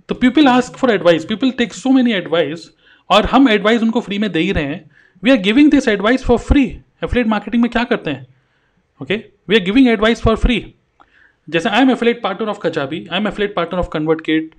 तो 0.10 0.16
people 0.16 0.48
ask 0.48 0.74
for 0.74 0.92
advice 0.92 1.26
people 1.26 1.52
take 1.52 1.74
so 1.74 1.90
many 1.90 2.14
advice 2.14 2.70
और 3.10 3.26
हम 3.26 3.50
एडवाइस 3.50 3.82
उनको 3.82 4.02
फ्री 4.02 4.18
में 4.20 4.32
दे 4.32 4.40
ही 4.40 4.52
रहे 4.52 4.64
हैं। 4.64 4.90
We 5.24 5.32
are 5.32 5.38
giving 5.38 5.72
this 5.72 5.88
advice 5.88 6.24
for 6.24 6.38
free 6.40 6.64
affiliate 7.04 7.28
marketing 7.28 7.64
में 7.64 7.72
क्या 7.72 7.84
करते 7.84 8.12
हैं? 8.12 8.26
Okay 9.02 9.16
we 9.50 9.56
are 9.56 9.64
giving 9.64 9.88
advice 9.88 10.22
for 10.22 10.36
free 10.38 10.64
जैसे 11.48 11.70
I 11.70 11.82
am 11.82 11.92
affiliate 11.92 12.22
partner 12.24 12.50
of 12.50 12.60
Kajabi 12.64 13.06
I 13.12 13.20
am 13.20 13.28
affiliate 13.28 13.56
partner 13.56 13.80
of 13.80 13.90
ConvertKit 14.22 14.52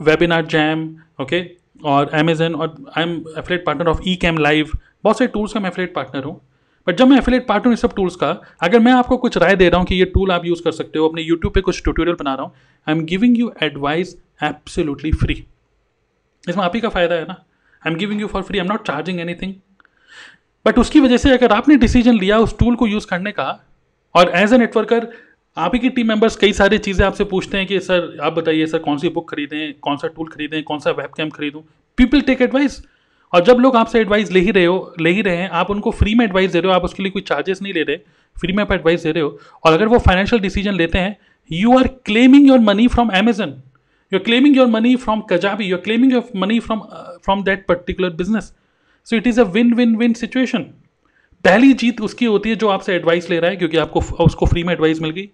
WebinarJam 0.46 0.88
okay 1.20 1.44
और 1.84 2.08
अमेजन 2.14 2.54
और 2.54 2.74
I 2.96 3.02
am 3.02 3.14
affiliate 3.38 3.64
partner 3.66 3.88
of 3.88 4.00
Ecamm 4.16 4.38
Live 4.38 4.70
बहुत 5.04 5.18
सारे 5.18 5.28
tools 5.28 5.52
का 5.52 5.60
मैं 5.60 5.70
एफिलेट 5.70 5.94
पार्टनर 5.94 6.24
हूँ। 6.24 6.40
But 6.86 6.96
जब 6.96 7.08
मैं 7.08 7.16
एफिलेट 7.18 7.46
पार्टनर 7.46 7.72
इस 7.72 7.80
सब 7.80 7.94
टूल्स 7.94 8.16
का, 8.16 8.30
अगर 8.62 8.80
मैं 8.80 8.92
आपको 8.92 9.16
कुछ 9.16 9.36
राय 9.38 9.56
दे 9.56 9.68
रहा 9.68 9.78
हूँ 9.78 9.86
कि 9.86 9.94
ये 9.94 10.04
टूल 10.04 10.32
आप 10.32 10.44
यूज़ 10.46 10.62
कर 10.62 10.72
सकते 10.72 10.98
हो, 10.98 11.08
अपने 11.08 11.22
यूट्यूब 11.22 11.52
पे 11.54 11.60
कुछ 11.60 11.82
ट्यूटोरियल 11.82 12.16
बना 12.16 12.34
रहा 12.34 12.44
हूँ 12.44 12.52
I 12.86 12.94
am 12.94 13.04
giving 13.04 13.38
you 13.38 13.52
advice 13.62 14.16
absolutely 14.42 15.12
free 15.14 15.34
इसमें 16.44 16.64
आप 16.64 16.74
ही 16.74 16.80
का 16.80 16.88
फ़ायदा 16.88 17.14
है 17.14 17.24
ना? 17.24 17.42
I 17.86 17.92
am 17.92 17.98
giving 17.98 18.20
you 18.20 18.26
for 18.26 18.42
free 18.42 18.58
I 18.58 18.64
am 18.64 18.72
not 18.72 18.86
charging 18.86 19.20
anything 19.20 19.54
but 20.66 20.78
उसकी 20.78 21.00
वजह 21.00 21.16
से 21.16 21.30
अगर 21.30 21.52
आपने 21.52 21.76
डिसीज़न 21.76 22.18
लिया 22.18 22.38
उस 22.38 22.58
टूल 22.58 22.74
को 22.76 22.86
यूज़ 22.86 23.06
करने 23.06 23.32
का, 23.32 23.44
और 24.14 24.30
एज 24.34 24.52
ए 24.52 24.58
नेटवर्कर 24.58 25.08
आप 25.56 25.74
ही 25.74 25.78
की 25.80 25.88
टीम 25.88 26.08
मेंबर्स 26.08 26.36
कई 26.36 26.52
सारी 26.52 26.78
चीज़ें 26.78 27.04
आपसे 27.06 27.24
पूछते 27.24 27.58
हैं 27.58 27.66
कि, 27.66 27.78
सर, 27.80 28.18
आप 28.22 28.32
बताइए, 28.32 28.66
सर, 28.66 28.78
कौन 28.78 28.98
सी 28.98 29.08
बुक 29.08 29.30
खरीदें, 29.30 29.72
कौन 29.80 29.96
सा 29.96 30.08
टूल 30.08 30.28
खरीदें, 30.28 30.62
कौन 30.62 30.78
सा 30.78 30.90
वेब 30.90 31.10
कैम 31.16 31.30
खरीदूँ? 31.30 31.62
पीपल 31.98 32.20
टेक 32.20 32.42
एडवाइस 32.42 32.82
और 33.32 33.44
जब 33.44 33.58
लोग 33.58 33.76
आपसे 33.76 34.00
एडवाइस 34.00 34.32
ले 34.32 34.40
ही 34.40 34.50
रहे 34.50 34.64
हो, 34.64 34.94
ले 35.00 35.10
ही 35.10 35.22
रहे 35.22 35.36
हैं, 35.36 35.48
आप 35.50 35.70
उनको 35.70 35.90
फ्री 35.90 36.14
में 36.14 36.24
एडवाइस 36.24 36.52
दे 36.52 36.60
रहे 36.60 36.70
हो, 36.70 36.76
आप 36.76 36.84
उसके 36.84 37.02
लिए 37.02 37.12
कोई 37.12 37.22
चार्जेस 37.22 37.62
नहीं 37.62 37.72
ले 37.72 37.82
रहे 37.82 37.96
फ्री 38.36 38.52
में 38.52 38.62
आप 38.62 38.72
एडवाइस 38.72 39.02
दे 39.02 39.12
रहे 39.12 39.22
हो, 39.22 39.38
और 39.64 39.72
अगर 39.72 39.88
वो 39.88 39.98
फाइनेंशियल 39.98 40.42
डिसीज़न 40.42 40.74
लेते 40.74 40.98
हैं 40.98 41.16
you 41.50 41.78
are 41.78 41.86
claiming 42.04 42.48
your 42.48 42.58
money 42.60 42.88
from 42.88 43.08
Amazon 43.18 43.54
you 44.12 44.18
are 44.18 44.24
claiming 44.24 44.56
your 44.56 44.66
money 44.68 44.94
from 44.96 45.20
Kajabi 45.30 45.64
you 45.64 45.76
are 45.76 45.82
claiming 45.82 46.12
your 46.12 46.30
money 46.36 46.58
from 46.60 46.80
from 47.24 47.42
that 47.44 47.66
particular 47.66 48.10
business 48.14 48.52
so 49.06 49.16
it 49.16 49.26
is 49.26 49.40
a 49.40 49.44
win 49.52 49.74
win 49.74 49.96
win 49.96 50.12
situation 50.14 50.62
पहली 51.44 51.72
जीत 51.74 52.00
उसकी 52.00 52.24
होती 52.24 52.50
है 52.50 52.56
जो 52.56 52.68
आपसे 52.68 52.94
advice 52.94 53.28
ले 53.30 53.38
रहा 53.40 53.50
है, 53.50 53.56
क्योंकि 53.56 53.76
आपको 53.76 54.00
उसको 54.24 54.46
फ्री 54.46 54.62
में 54.64 54.72
एडवाइस 54.72 55.00
मिल 55.02 55.10
गई। 55.10 55.28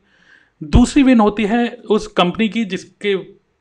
दूसरी 0.60 1.02
विन 1.02 1.20
होती 1.20 1.44
है 1.44 1.68
उस 1.90 2.06
कंपनी 2.16 2.48
की 2.48 2.64
जिसके 2.64 3.14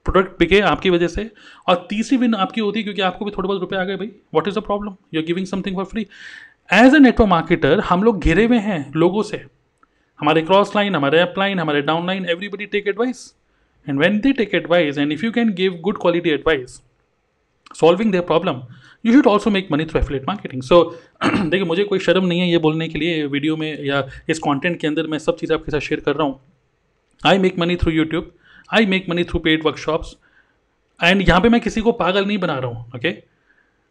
प्रोडक्ट 0.06 0.40
बिके 0.40 0.60
आपकी 0.62 0.90
वजह 0.90 1.08
से। 1.08 1.30
और 1.68 1.86
तीसरी 1.90 2.18
विन 2.18 2.36
आपकी 2.36 2.62
होती 2.62 2.80
है 2.80 2.84
क्योंकि 2.84 3.02
आपको 3.02 3.26
भी 3.26 3.32
थोड़े 3.32 3.48
बहुत 3.48 3.62
रुपए 3.62 3.76
आ 3.76 3.84
गए, 3.84 3.96
भाई। 3.96 4.08
What 4.08 4.48
is 4.48 4.60
the 4.60 4.64
problem 4.64 4.96
you 5.14 5.22
are 5.22 5.26
giving 5.26 5.46
something 5.48 5.76
for 5.76 5.86
free 5.86 6.06
as 6.70 6.96
a 6.96 7.00
network 7.00 7.30
marketer 7.30 7.80
हम 7.82 8.04
लोग 8.04 8.20
घिरे 8.20 8.46
हुए 8.46 8.58
हैं 8.60 8.92
लोगों 8.96 9.24
से। 9.24 9.44
हमारे 10.20 10.42
क्रॉस 10.42 10.76
लाइन 10.76 10.96
हमारे 10.96 11.20
अप 11.20 11.34
लाइन 11.38 11.60
हमारे 11.60 11.82
downline 12.08 12.26
everybody 12.26 12.66
take 12.68 12.88
advice 12.88 13.24
and 13.88 14.04
when 14.04 14.22
they 14.24 14.34
take 14.40 14.56
advice, 14.60 14.98
and 15.04 15.18
if 15.18 15.24
you 15.26 15.32
can 15.38 15.54
give 15.60 15.82
good 15.88 16.02
quality 16.06 16.34
advice, 16.38 16.80
solving 17.76 18.12
their 18.12 18.24
problem 18.24 18.62
you 19.06 19.14
should 19.14 19.28
also 19.28 19.50
make 19.50 19.68
money 19.72 19.86
through 19.86 20.00
affiliate 20.00 20.24
marketing 20.28 20.62
so 20.62 20.84
देखिए 21.24 21.66
मुझे 21.66 21.84
कोई 21.84 22.00
शर्म 22.00 22.26
नहीं 22.26 22.40
है 22.40 22.50
ये 22.50 22.58
बोलने 22.58 22.88
के 22.88 23.00
लिए 23.00 23.26
वीडियो 23.26 23.56
में 23.58 23.84
या 23.86 24.04
इस 24.30 24.40
कॉन्टेंट 24.40 24.80
के 24.80 24.88
अंदर 24.88 25.08
मैं 25.08 25.20
सब 25.20 25.38
चीज़ 25.38 25.54
आपके 25.54 25.72
साथ 25.72 25.80
शेयर 25.80 26.02
कर 26.02 26.16
रहा 26.16 26.28
हूँ। 26.28 26.40
I 27.26 27.38
make 27.38 27.60
money 27.60 27.76
through 27.76 27.92
YouTube 27.92 28.32
I 28.74 28.86
make 28.86 29.10
money 29.10 29.24
through 29.24 29.40
paid 29.40 29.66
workshops 29.66 30.16
and 31.04 31.22
यहाँ 31.30 31.42
पे 31.42 31.50
मैं 31.50 31.62
किसी 31.62 31.82
को 31.82 31.92
पागल 31.92 32.26
नहीं 32.26 32.38
बना 32.38 32.58
रहा 32.58 32.72
हूँ 32.72 32.86
ओके 32.96 32.98
okay? 32.98 33.14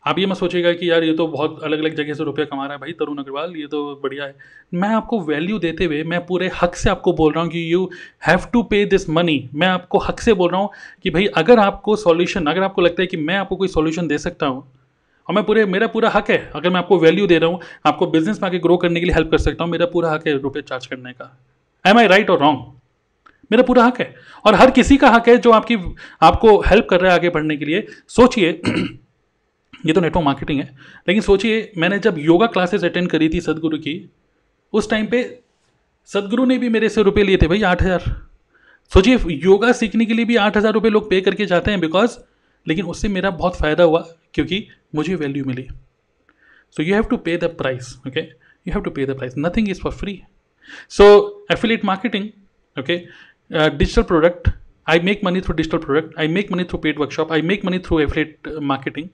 आप 0.05 0.19
ये 0.19 0.27
मत 0.27 0.37
सोचिएगा 0.37 0.73
कि 0.73 0.91
यार 0.91 1.05
ये 1.05 1.13
तो 1.15 1.27
बहुत 1.27 1.59
अलग 1.65 1.79
अलग 1.79 1.95
जगह 1.95 2.15
से 2.15 2.25
रुपया 2.25 2.45
कमा 2.45 2.65
रहा 2.65 2.73
है 2.73 2.81
भाई, 2.81 2.93
तरुण 2.93 3.19
अग्रवाल, 3.19 3.53
ये 3.57 3.67
तो 3.67 4.01
बढ़िया 4.03 4.25
है। 4.25 4.35
मैं 4.73 4.89
आपको 4.89 5.21
वैल्यू 5.21 5.59
देते 5.59 5.85
हुए, 5.85 6.03
मैं 6.05 6.25
पूरे 6.27 6.51
हक 6.63 6.75
से 6.75 6.91
आपको 6.91 7.13
बोल 7.13 7.33
रहा 7.33 7.43
हूँ 7.43 7.51
कि 7.51 7.73
you 7.73 7.91
have 8.27 8.47
to 8.53 8.63
pay 8.63 8.85
this 8.87 9.09
money 9.11 9.49
मैं 9.55 9.67
आपको 9.69 9.99
हक 9.99 10.21
से 10.21 10.33
बोल 10.35 10.51
रहा 10.51 10.61
हूँ 10.61 10.71
कि 11.03 11.11
भाई, 11.11 11.27
अगर 11.27 11.59
आपको 11.59 11.97
सॉल्यूशन 11.99 12.47
अगर 12.47 12.63
आपको 12.63 12.83
लगता 12.83 13.03
है 13.03 13.07
कि 13.07 13.17
मैं 13.17 13.37
आपको 13.37 13.57
कोई 13.57 13.69
सॉल्यूशन 13.69 14.09
दे 14.09 14.19
सकता 14.19 14.47
हूँ, 14.47 14.65
और 15.29 15.35
मैं 15.35 15.45
पूरे, 15.45 15.65
मेरा 15.67 15.87
पूरा 15.87 16.11
हक 16.11 16.31
है, 16.31 16.39
अगर 16.55 16.71
मैं 16.71 16.79
आपको 16.79 16.99
वैल्यू 16.99 17.27
दे 17.27 17.39
रहा 17.39 17.51
हूँ, 17.51 17.61
आपको 17.87 18.07
बिज़नेस 18.09 18.43
में 18.43 18.49
आके 18.49 18.59
ग्रो 18.59 18.77
करने 18.77 19.01
के 19.01 19.07
लिए 19.07 19.15
हेल्प 19.15 19.31
कर 19.31 19.39
सकता 19.39 19.65
हूँ, 19.65 19.73
मेरा 19.73 19.87
पूरा 19.87 20.11
हक 20.11 20.27
है 20.27 20.37
रुपये 20.39 20.63
चार्ज 20.63 20.87
करने 20.87 21.13
का। 21.13 21.37
एम 21.85 21.99
आई 21.99 22.07
राइट 22.07 22.31
और 22.31 22.41
रॉन्ग 22.41 22.65
मेरा 23.51 23.63
पूरा 23.63 23.85
हक 23.85 24.01
है। 24.01 24.15
और 24.45 24.55
हर 24.55 24.71
किसी 24.71 24.97
का 24.97 25.09
हक 25.11 25.29
है 25.29 25.37
जो 25.39 25.51
आपकी, 25.53 25.77
आपको 26.23 26.59
हेल्प 26.61 26.87
कर 26.91 27.01
रहा 27.01 27.13
है 27.13 27.19
आगे 27.19 27.29
बढ़ने 27.31 27.57
के 27.57 27.65
लिए। 27.65 27.87
सोचिए 28.09 28.61
ये 29.87 29.93
तो 29.93 30.01
नेटवर्क 30.01 30.25
मार्केटिंग 30.25 30.61
है। 30.61 30.65
लेकिन 31.09 31.23
सोचिए 31.23 31.73
मैंने 31.79 31.99
जब 31.99 32.19
योगा 32.19 32.47
क्लासेस 32.47 32.85
अटेंड 32.85 33.09
करी 33.11 33.29
थी 33.29 33.41
सदगुरु 33.41 33.79
की 33.79 33.95
उस 34.73 34.91
टाइम 34.91 35.07
पे 35.07 35.23
सदगुरु 36.09 36.45
ने 36.45 36.59
भी 36.59 36.69
मेरे 36.69 36.89
से 36.89 37.03
रुपए 37.03 37.23
लिए 37.23 37.37
थे 37.43 37.47
भाई 37.49 37.63
आठ 37.63 37.83
हज़ार। 37.83 38.05
सोचिए 38.93 39.19
योगा 39.37 39.73
सीखने 39.73 40.07
के 40.07 40.15
लिए 40.15 40.25
भी 40.25 40.37
आठ 40.37 40.57
हज़ार 40.57 40.73
रुपये 40.73 40.91
लोग 40.91 41.09
पे 41.11 41.21
करके 41.21 41.47
जाते 41.47 41.71
हैं 41.71 41.81
बिकॉज़ 41.81 42.19
लेकिन 42.67 42.87
उससे 42.87 43.09
मेरा 43.09 43.31
बहुत 43.33 43.57
फ़ायदा 43.57 43.85
हुआ 43.85 44.01
क्योंकि 44.35 44.67
मुझे 44.95 45.15
value 45.15 45.45
milli. 45.45 45.67
So 46.77 46.83
you 46.83 46.95
have 46.95 47.05
to 47.11 47.17
pay 47.19 47.37
the 47.37 47.55
price 47.59 47.97
okay 48.07 48.21
you 48.21 48.73
have 48.73 48.83
to 48.83 48.91
pay 48.91 49.07
the 49.07 49.17
price 49.19 49.35
nothing 49.39 49.69
is 49.71 49.81
for 49.81 49.93
free 49.93 50.21
so 50.91 51.05
affiliate 51.53 51.85
marketing 51.85 52.29
okay 52.77 52.99
digital 53.51 54.03
product 54.03 54.49
make 55.07 55.21
money 55.23 55.41
through 55.41 55.55
digital 55.57 55.79
product. 55.79 56.15
I 56.19 56.27
make 56.27 56.49
money 56.53 56.65
through 56.65 56.79
paid 56.85 57.01
workshop. 57.01 57.33
I 57.35 57.37
make 57.49 57.65
money 57.67 57.79
through 57.79 57.99
affiliate 58.05 58.49
uh, 58.53 58.61
marketing. 58.61 59.05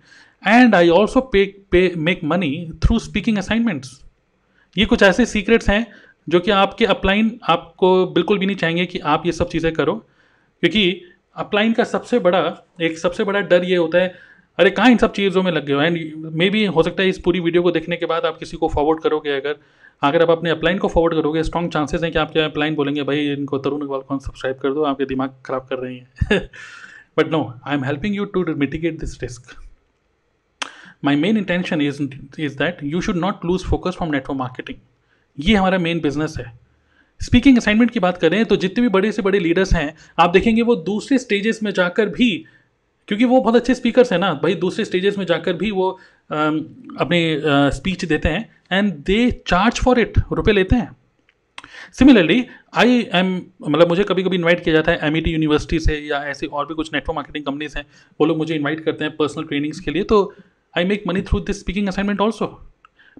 And 0.46 0.74
I 0.74 0.88
also 0.88 1.20
pay 1.32 1.44
pay 1.70 1.90
make 1.96 2.20
money 2.24 2.50
through 2.82 2.98
speaking 2.98 3.38
assignments 3.38 4.00
ये 4.76 4.84
कुछ 4.84 5.02
ऐसे 5.02 5.26
secrets 5.26 5.70
हैं 5.70 5.86
जो 6.28 6.40
कि 6.40 6.50
आपके 6.50 6.84
upline 6.86 7.38
आपको 7.48 8.06
बिल्कुल 8.06 8.38
भी 8.38 8.46
नहीं 8.46 8.56
चाहेंगे 8.56 8.86
कि 8.86 8.98
आप 8.98 9.26
ये 9.26 9.32
सब 9.32 9.48
चीज़ें 9.48 9.72
करो। 9.72 9.94
क्योंकि 10.62 11.00
अपलाइन 11.36 11.72
का 11.72 11.84
सबसे 11.84 12.18
बड़ा, 12.18 12.40
एक 12.80 12.98
सबसे 12.98 13.24
बड़ा 13.24 13.40
डर 13.40 13.64
ये 13.64 13.76
होता 13.76 13.98
है, 13.98 14.14
अरे 14.58 14.70
कहाँ 14.70 14.90
इन 14.90 14.96
सब 14.96 15.12
चीज़ों 15.12 15.42
में 15.42 15.50
लग 15.52 15.66
गए 15.66 15.74
हो? 15.74 15.80
एंड 15.80 16.26
मे 16.34 16.48
भी 16.50 16.64
हो 16.66 16.82
सकता 16.82 17.02
है 17.02 17.08
इस 17.08 17.18
पूरी 17.18 17.40
वीडियो 17.40 17.62
को 17.62 17.70
देखने 17.70 17.96
के 17.96 18.06
बाद 18.06 18.24
आप 18.24 18.38
किसी 18.38 18.56
को 18.56 18.68
फॉरवर्ड 18.68 19.02
करोगे 19.02 19.30
अगर 19.30 19.56
अगर 20.02 20.22
आप 20.22 20.30
अपने 20.30 20.50
अपलाइन 20.50 20.78
को 20.78 20.88
फॉरवर्ड 20.88 21.14
करोगे 21.14 21.42
स्ट्रॉन्ग 21.42 21.72
चांसेस 21.72 22.02
हैं 22.02 22.12
कि 22.12 22.18
आपके 22.18 22.40
अपलाइन 22.40 22.74
बोलेंगे, 22.74 23.02
भाई 23.02 23.26
इनको 23.28 23.58
तरुण 23.58 23.80
अग्रवाल 23.80 24.00
कौन 24.00 24.18
सब्सक्राइब 24.18 24.56
कर 24.56 24.72
दो, 24.74 24.82
आपके 24.84 25.04
दिमाग 25.04 25.36
खराब 25.46 25.66
कर 25.70 25.78
रही 25.78 25.96
हैं। 25.96 26.48
But 27.18 27.30
no 27.32 27.42
I 27.66 27.74
am 27.74 27.84
helping 27.84 28.16
you 28.16 28.24
to 28.24 28.44
mitigate 28.56 28.98
this 29.00 29.22
risk 29.22 29.54
my 31.02 31.16
main 31.16 31.36
intention 31.36 31.80
is 31.80 32.02
is 32.38 32.56
that 32.58 32.78
you 32.84 33.00
should 33.00 33.16
not 33.16 33.44
lose 33.44 33.64
focus 33.64 33.96
from 33.96 34.10
network 34.12 34.38
marketing 34.38 34.78
ये 35.38 35.54
हमारा 35.54 35.78
मेन 35.78 36.00
बिज़नेस 36.00 36.34
है। 36.38 36.52
स्पीकिंग 37.20 37.56
असाइनमेंट 37.58 37.90
की 37.90 38.00
बात 38.00 38.18
करें 38.18 38.44
तो 38.44 38.56
जितने 38.56 38.82
भी 38.82 38.88
बड़े 38.88 39.12
से 39.12 39.22
बड़े 39.22 39.38
लीडर्स 39.38 39.72
हैं, 39.74 39.94
आप 40.18 40.30
देखेंगे 40.30 40.62
वो 40.62 40.76
दूसरे 40.76 41.18
स्टेजेस 41.18 41.62
में 41.62 41.70
जाकर 41.72 42.08
भी, 42.08 42.44
क्योंकि 43.08 43.24
वो 43.24 43.40
बहुत 43.40 43.56
अच्छे 43.56 43.74
स्पीकर्स 43.74 44.12
हैं 44.12 44.18
ना, 44.18 44.32
भाई 44.34 44.54
दूसरे 44.56 44.84
स्टेजेस 44.84 45.18
में 45.18 45.24
जाकर 45.26 45.52
भी 45.54 45.70
वो 45.70 45.90
अपनी 46.30 47.20
स्पीच 47.74 48.04
देते 48.04 48.28
हैं 48.28 48.48
and 48.72 48.92
they 49.04 49.30
charge 49.46 49.80
for 49.80 49.98
it 50.00 50.18
रुपये 50.32 50.54
लेते 50.54 50.76
हैं। 50.76 50.90
सिमिलरली 51.92 52.44
आई 52.74 52.98
एम 53.14 53.34
मतलब 53.62 53.88
मुझे 53.88 54.04
कभी 54.04 54.22
कभी 54.22 54.36
इनवाइट 54.36 54.62
किया 54.64 54.74
जाता 54.74 54.92
है 54.92 55.06
एम 55.06 55.16
ई 55.16 55.20
टी 55.20 55.30
यूनिवर्सिटी 55.30 55.78
से 55.80 55.98
या 56.00 56.22
ऐसी 56.28 56.46
और 56.46 56.66
भी 56.66 56.74
कुछ 56.74 56.92
नेटवर्क 56.92 57.14
मार्केटिंग 57.14 57.44
कंपनीज़ 57.44 57.76
हैं, 57.78 57.84
वो 58.20 58.26
लोग 58.26 58.38
मुझे 58.38 58.54
इन्वाइट 58.54 58.84
करते 58.84 59.04
हैं 59.04 59.16
पर्सनल 59.16 59.44
ट्रेनिंग्स 59.44 59.80
के 59.80 59.90
लिए 59.90 60.02
तो 60.04 60.34
make 60.84 61.04
money 61.08 61.22
through 61.22 61.40
this 61.40 61.60
speaking 61.60 61.88
assignment 61.88 62.20
also 62.20 62.46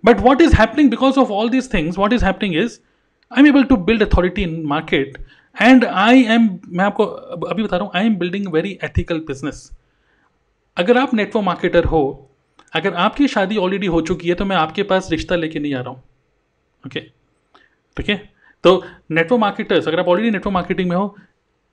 but 0.04 0.20
what 0.20 0.40
is 0.40 0.56
happening 0.56 0.90
because 0.90 1.18
of 1.18 1.28
all 1.28 1.50
these 1.50 1.72
things 1.74 1.98
what 1.98 2.12
is 2.12 2.24
happening 2.24 2.56
is 2.56 2.78
I 3.32 3.40
am 3.40 3.46
able 3.46 3.64
to 3.64 3.76
build 3.76 4.02
authority 4.02 4.42
in 4.42 4.62
market 4.66 5.18
and 5.62 5.84
I 5.84 6.22
am 6.22 6.48
मैं 6.68 6.84
आपको 6.84 7.04
अभी 7.04 7.62
बता 7.62 7.76
रहा 7.76 7.84
हूँ 7.84 7.92
I 7.94 8.06
am 8.06 8.16
building 8.16 8.52
very 8.52 8.78
ethical 8.84 9.18
business 9.18 9.70
अगर 10.76 10.98
आप 10.98 11.14
network 11.14 11.44
marketer 11.44 11.84
हो, 11.84 12.30
अगर 12.72 12.94
आपकी 12.94 13.28
शादी 13.28 13.56
ऑलरेडी 13.56 13.86
हो 13.86 14.00
चुकी 14.00 14.28
है 14.28 14.34
तो 14.34 14.44
मैं 14.44 14.56
आपके 14.56 14.82
पास 14.82 15.10
रिश्ता 15.10 15.36
लेके 15.36 15.58
नहीं 15.58 15.74
आ 15.74 15.80
रहा 15.80 15.90
हूँ। 15.90 16.02
ओके 16.86 17.00
ठीक 17.96 18.08
है? 18.08 18.16
तो 18.64 18.84
नेटवर्क 19.10 19.40
मार्केटर्स 19.40 19.88
अगर 19.88 20.00
आप 20.00 20.08
ऑलरेडी 20.08 20.30
नेटवर्क 20.30 20.52
मार्केटिंग 20.54 20.88
में 20.90 20.96
हो 20.96 21.16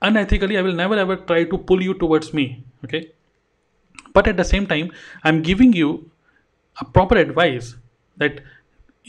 unethically 0.02 0.56
I 0.56 0.62
will 0.62 0.76
never 0.76 0.98
ever 0.98 1.14
try 1.14 1.44
to 1.44 1.56
pull 1.56 1.82
you 1.82 1.92
towards 1.92 2.34
me 2.34 2.44
okay 2.84 3.00
but 4.16 4.28
at 4.28 4.36
the 4.36 4.42
same 4.42 4.66
time 4.66 4.88
I 5.26 5.32
am 5.32 5.40
giving 5.40 5.76
you 5.76 6.04
a 6.76 6.84
proper 6.84 7.18
advice 7.18 7.74
that 8.18 8.44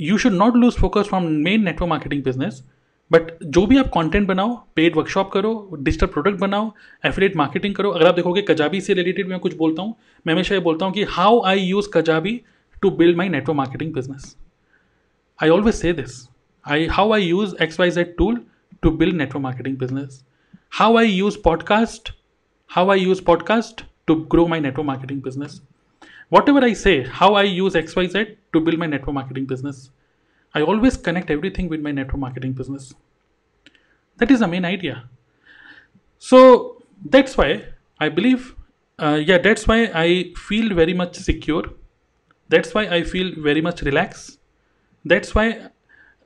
you 0.01 0.17
should 0.17 0.33
not 0.33 0.55
lose 0.55 0.73
focus 0.73 1.07
from 1.07 1.23
main 1.23 1.63
network 1.63 1.89
marketing 1.89 2.23
business 2.23 2.63
but 3.11 3.43
जो 3.43 3.65
भी 3.65 3.77
आप 3.77 3.85
content 3.87 4.27
बनाओ 4.27 4.55
paid 4.75 4.95
workshop 4.95 5.31
करो 5.31 5.77
digital 5.81 6.07
product 6.07 6.39
बनाओ 6.39 6.71
affiliate 7.05 7.35
marketing 7.35 7.75
करो, 7.75 7.89
अगर 7.91 8.07
आप 8.07 8.15
देखोगे 8.15 8.41
कजाबी 8.41 8.81
से 8.81 8.93
रिलेटेड 8.93 9.27
मैं 9.27 9.39
कुछ 9.39 9.55
बोलता 9.57 9.81
हूँ, 9.81 9.95
मैं 10.27 10.33
हमेशा 10.33 10.55
ये 10.55 10.61
बोलता 10.61 10.85
हूँ 10.85 10.93
कि 10.93 11.03
how 11.03 11.41
I 11.45 11.59
use 11.59 11.89
Kajabi 11.93 12.41
to 12.81 12.89
build 12.91 13.17
my 13.17 13.29
network 13.29 13.57
marketing 13.57 13.93
business 13.93 14.35
I 15.43 15.49
always 15.49 15.75
say 15.75 15.93
this 15.93 16.29
I 16.67 16.85
how 16.85 17.13
I 17.13 17.21
use 17.21 17.55
X 17.63 17.79
Y 17.79 17.91
Z 17.91 18.15
tool 18.17 18.41
to 18.81 18.91
build 18.91 19.15
network 19.15 19.41
marketing 19.41 19.77
business 19.77 20.25
how 20.71 20.97
I 20.97 21.07
use 21.07 21.37
podcast 21.43 22.11
how 22.69 22.91
I 22.91 22.99
use 22.99 23.23
podcast 23.23 23.85
to 24.07 24.25
grow 24.25 24.47
my 24.47 24.59
network 24.59 24.85
marketing 24.85 25.19
business. 25.19 25.61
Whatever 26.29 26.59
I 26.63 26.73
say, 26.73 27.03
how 27.03 27.35
I 27.35 27.43
use 27.43 27.73
XYZ 27.73 28.37
to 28.53 28.59
build 28.59 28.77
my 28.79 28.87
network 28.87 29.13
marketing 29.13 29.45
business, 29.45 29.91
I 30.53 30.61
always 30.61 30.97
connect 30.97 31.29
everything 31.29 31.69
with 31.69 31.81
my 31.81 31.91
network 31.91 32.19
marketing 32.19 32.53
business. 32.53 32.93
That 34.17 34.31
is 34.31 34.39
the 34.39 34.47
main 34.47 34.65
idea. 34.65 35.09
So 36.17 36.81
that's 37.03 37.37
why 37.37 37.65
I 37.99 38.09
believe, 38.09 38.55
uh, 38.99 39.21
yeah, 39.23 39.37
that's 39.37 39.67
why 39.67 39.91
I 39.93 40.33
feel 40.35 40.73
very 40.73 40.93
much 40.93 41.15
secure. 41.15 41.63
That's 42.49 42.73
why 42.73 42.87
I 42.87 43.03
feel 43.03 43.33
very 43.37 43.61
much 43.61 43.81
relaxed. 43.81 44.39
That's 45.03 45.35
why 45.35 45.69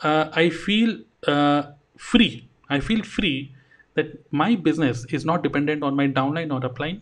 uh, 0.01 0.29
I 0.33 0.49
feel 0.49 0.99
uh, 1.27 1.63
free. 1.97 2.47
I 2.69 2.79
feel 2.79 3.03
free 3.03 3.55
that 3.95 4.31
my 4.31 4.55
business 4.55 5.05
is 5.09 5.25
not 5.25 5.43
dependent 5.43 5.83
on 5.83 5.95
my 5.95 6.07
downline 6.07 6.53
or 6.53 6.61
upline. 6.69 7.01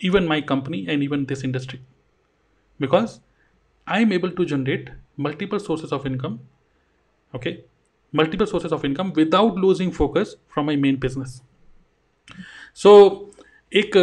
Even 0.00 0.26
my 0.26 0.40
company 0.40 0.86
and 0.88 1.02
even 1.02 1.24
this 1.26 1.44
industry. 1.44 1.80
Because 2.80 3.20
I 3.86 4.00
am 4.00 4.12
able 4.12 4.30
to 4.30 4.44
generate 4.44 4.90
multiple 5.16 5.58
sources 5.58 5.92
of 5.92 6.06
income 6.06 6.40
okay 7.34 7.64
multiple 8.12 8.46
sources 8.46 8.72
of 8.72 8.84
income 8.84 9.12
without 9.16 9.56
losing 9.56 9.90
focus 9.90 10.36
from 10.48 10.66
my 10.66 10.76
main 10.76 10.96
business 10.96 11.40
so 12.74 12.92
एक 13.72 13.96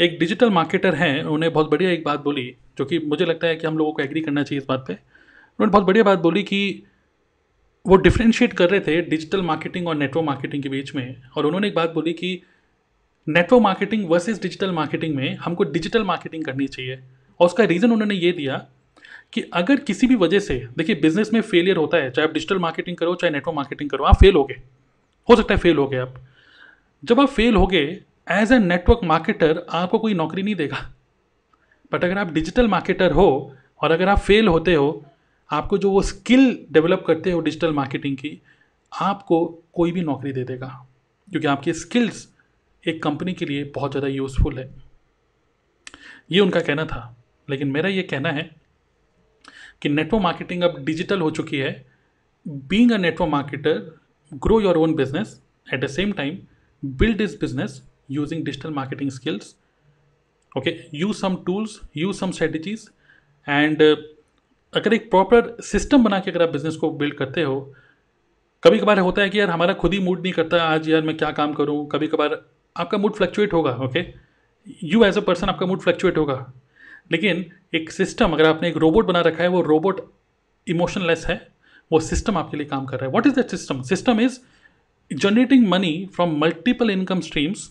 एक 0.00 0.18
digital 0.18 0.50
marketer 0.50 0.94
हैं 0.94 1.14
उन्होंने 1.22 1.48
बहुत 1.48 1.70
बढ़िया 1.70 1.90
एक 1.90 2.04
बात 2.04 2.20
बोली 2.20 2.44
जो 2.78 2.84
कि 2.84 2.98
मुझे 2.98 3.24
लगता 3.24 3.46
है 3.46 3.56
कि 3.56 3.66
हम 3.66 3.78
लोगों 3.78 3.92
को 3.92 4.02
एग्री 4.02 4.20
करना 4.20 4.42
चाहिए 4.42 4.60
इस 4.60 4.66
बात 4.68 4.84
पे 4.88 4.92
उन्होंने 4.92 5.70
बहुत 5.72 5.84
बढ़िया 5.84 6.04
बात 6.04 6.18
बोली 6.18 6.42
कि 6.42 6.60
वो 7.86 7.96
डिफ्रेंशिएट 7.96 8.52
कर 8.52 8.70
रहे 8.70 8.80
थे 8.80 9.00
डिजिटल 9.02 9.42
मार्केटिंग 9.42 9.88
और 9.88 9.96
नेटवर्क 9.96 10.26
मार्केटिंग 10.26 10.62
के 10.62 10.68
बीच 10.68 10.94
में 10.94 11.22
और 11.36 11.46
उन्होंने 11.46 11.68
एक 11.68 11.74
बात 11.74 11.90
बोली 11.94 12.12
कि 12.12 12.40
network 13.28 13.62
marketing 13.62 14.10
versus 14.10 14.42
digital 14.42 14.72
marketing 14.72 15.14
में 15.14 15.36
हमको 15.36 15.64
डिजिटल 15.64 16.04
मार्केटिंग 16.04 16.44
करनी 16.44 16.66
चाहिए। 16.66 17.00
और 17.40 17.46
उसका 17.46 17.64
रीज़न 17.64 17.92
उन्होंने 17.92 18.14
ये 18.14 18.32
दिया 18.32 18.66
कि 19.32 19.40
अगर 19.40 19.76
किसी 19.76 20.06
भी 20.06 20.14
वजह 20.14 20.38
से, 20.38 20.68
देखिए 20.78 20.96
बिज़नेस 20.96 21.32
में 21.32 21.40
फेलियर 21.40 21.76
होता 21.76 21.96
है, 21.96 22.10
चाहे 22.10 22.28
आप 22.28 22.34
डिजिटल 22.34 22.58
मार्केटिंग 22.58 22.96
करो, 22.96 23.14
चाहे 23.14 23.32
नेटवर्क 23.32 23.56
मार्केटिंग 23.56 23.90
करो, 23.90 24.04
आप 24.04 24.14
फेल 24.14 24.34
हो 24.34 24.44
गए। 24.44 24.60
हो 25.30 25.36
सकता 25.36 25.54
है 25.54 25.60
फेल 25.60 25.76
हो 25.76 25.88
गए 25.88 25.96
आप। 25.96 26.14
जब 27.04 27.20
आप 27.20 27.28
फेल 27.28 27.54
हो 27.54 27.66
गए 27.66 28.00
एज 28.30 28.52
ए 28.52 28.58
नेटवर्क 28.58 29.00
मार्केटर 29.04 29.66
आपको 29.70 29.98
कोई 29.98 30.14
नौकरी 30.14 30.42
नहीं 30.42 30.54
देगा। 30.54 30.94
बट 31.92 32.04
अगर 32.04 32.18
आप 32.18 32.32
डिजिटल 32.32 32.68
मार्केटर 32.68 33.12
हो, 33.12 33.56
और 33.82 33.90
अगर 33.90 34.08
आप 34.08 34.18
फेल 34.18 34.48
होते 34.48 34.74
हो, 34.74 35.04
आपको 35.50 35.78
जो 35.78 35.90
वो 35.90 36.02
स्किल 36.02 36.66
डेवलप 36.72 37.04
करते 37.06 37.32
हो 37.32 37.40
डिजिटल 37.40 37.72
मार्केटिंग 37.72 38.16
की, 38.16 38.42
आपको 39.00 39.62
कोई 39.72 39.92
भी 39.92 40.00
नौकरी 40.00 40.32
दे 40.32 40.44
देगा। 40.44 40.86
क्योंकि 41.30 41.46
आपकी 41.46 41.72
स्किल्स 41.72 42.37
एक 42.88 43.02
कंपनी 43.02 43.32
के 43.32 43.44
लिए 43.44 43.64
बहुत 43.74 43.90
ज़्यादा 43.90 44.08
यूज़फुल 44.08 44.58
है। 44.58 44.68
ये 46.30 46.40
उनका 46.40 46.60
कहना 46.60 46.84
था, 46.86 47.16
लेकिन 47.48 47.68
मेरा 47.68 47.88
ये 47.88 48.02
कहना 48.04 48.30
है 48.32 48.50
कि 49.82 49.88
नेटवर्क 49.88 50.22
मार्केटिंग 50.22 50.62
अब 50.62 50.82
डिजिटल 50.84 51.20
हो 51.20 51.30
चुकी 51.30 51.58
है। 51.58 51.72
Being 52.46 52.92
a 52.92 52.96
network 52.96 53.30
marketer 53.30 53.78
grow 54.32 54.60
your 54.60 54.76
own 54.76 54.94
business 54.94 55.40
at 55.66 55.84
the 55.84 55.86
same 55.88 56.12
time 56.12 56.38
build 56.82 57.20
is 57.20 57.36
business 57.40 57.82
using 58.10 58.44
digital 58.44 58.70
marketing 58.72 59.10
skills 59.10 59.54
okay 60.52 60.76
use 60.94 61.16
some 61.16 61.36
tools 61.46 61.80
use 61.96 62.16
some 62.16 62.30
strategies 62.30 62.88
and 63.46 63.82
अगर 64.72 64.94
एक 64.94 65.10
प्रॉपर 65.10 65.56
सिस्टम 65.62 66.04
बना 66.04 66.18
के 66.20 66.30
अगर 66.30 66.42
आप 66.42 66.48
बिज़नेस 66.48 66.76
को 66.76 66.90
बिल्ड 66.92 67.14
करते 67.14 67.42
हो 67.42 67.60
कभी 68.62 68.78
कभार 68.78 68.98
होता 68.98 69.22
है 69.22 69.30
कि 69.30 69.40
यार 69.40 69.50
हमारा 69.50 69.74
खुद 69.74 69.92
ही 69.92 69.98
मूड 69.98 70.22
नहीं 70.22 70.32
करता, 70.32 70.62
आज 70.64 70.88
यार 70.88 71.02
मैं 71.02 71.16
क्या 71.16 71.30
काम 71.32 71.52
करूँ? 71.52 71.86
कभी 71.88 72.06
कभार 72.06 72.34
आपका 72.78 72.98
मूड 72.98 73.14
फ्लक्चुएट 73.14 73.52
होगा 73.52 73.70
okay 73.84 74.04
you 74.84 75.04
as 75.04 75.18
a 75.18 75.20
person 75.20 75.48
आपका 75.48 75.66
मूड 75.66 75.80
फ्लक्चुएट 75.80 76.18
होगा। 76.18 76.52
लेकिन 77.12 77.44
एक 77.74 77.90
सिस्टम 77.90 78.32
अगर 78.32 78.46
आपने 78.46 78.68
एक 78.68 78.76
रोबोट 78.76 79.06
बना 79.06 79.20
रखा 79.20 79.42
है, 79.42 79.48
वो 79.48 79.60
रोबोट 79.62 80.00
इमोशनलेस 80.66 81.24
है, 81.26 81.40
वो 81.90 82.00
सिस्टम 82.00 82.36
आपके 82.38 82.56
लिए 82.56 82.66
काम 82.66 82.84
कर 82.86 82.96
रहा 82.96 83.06
है। 83.06 83.12
What 83.12 83.26
is 83.26 83.34
that 83.34 83.50
system 83.50 83.82
system 83.82 84.20
is 84.20 84.38
generating 85.10 85.66
money 85.68 86.08
from 86.14 86.38
multiple 86.40 86.90
income 86.90 87.20
streams 87.20 87.70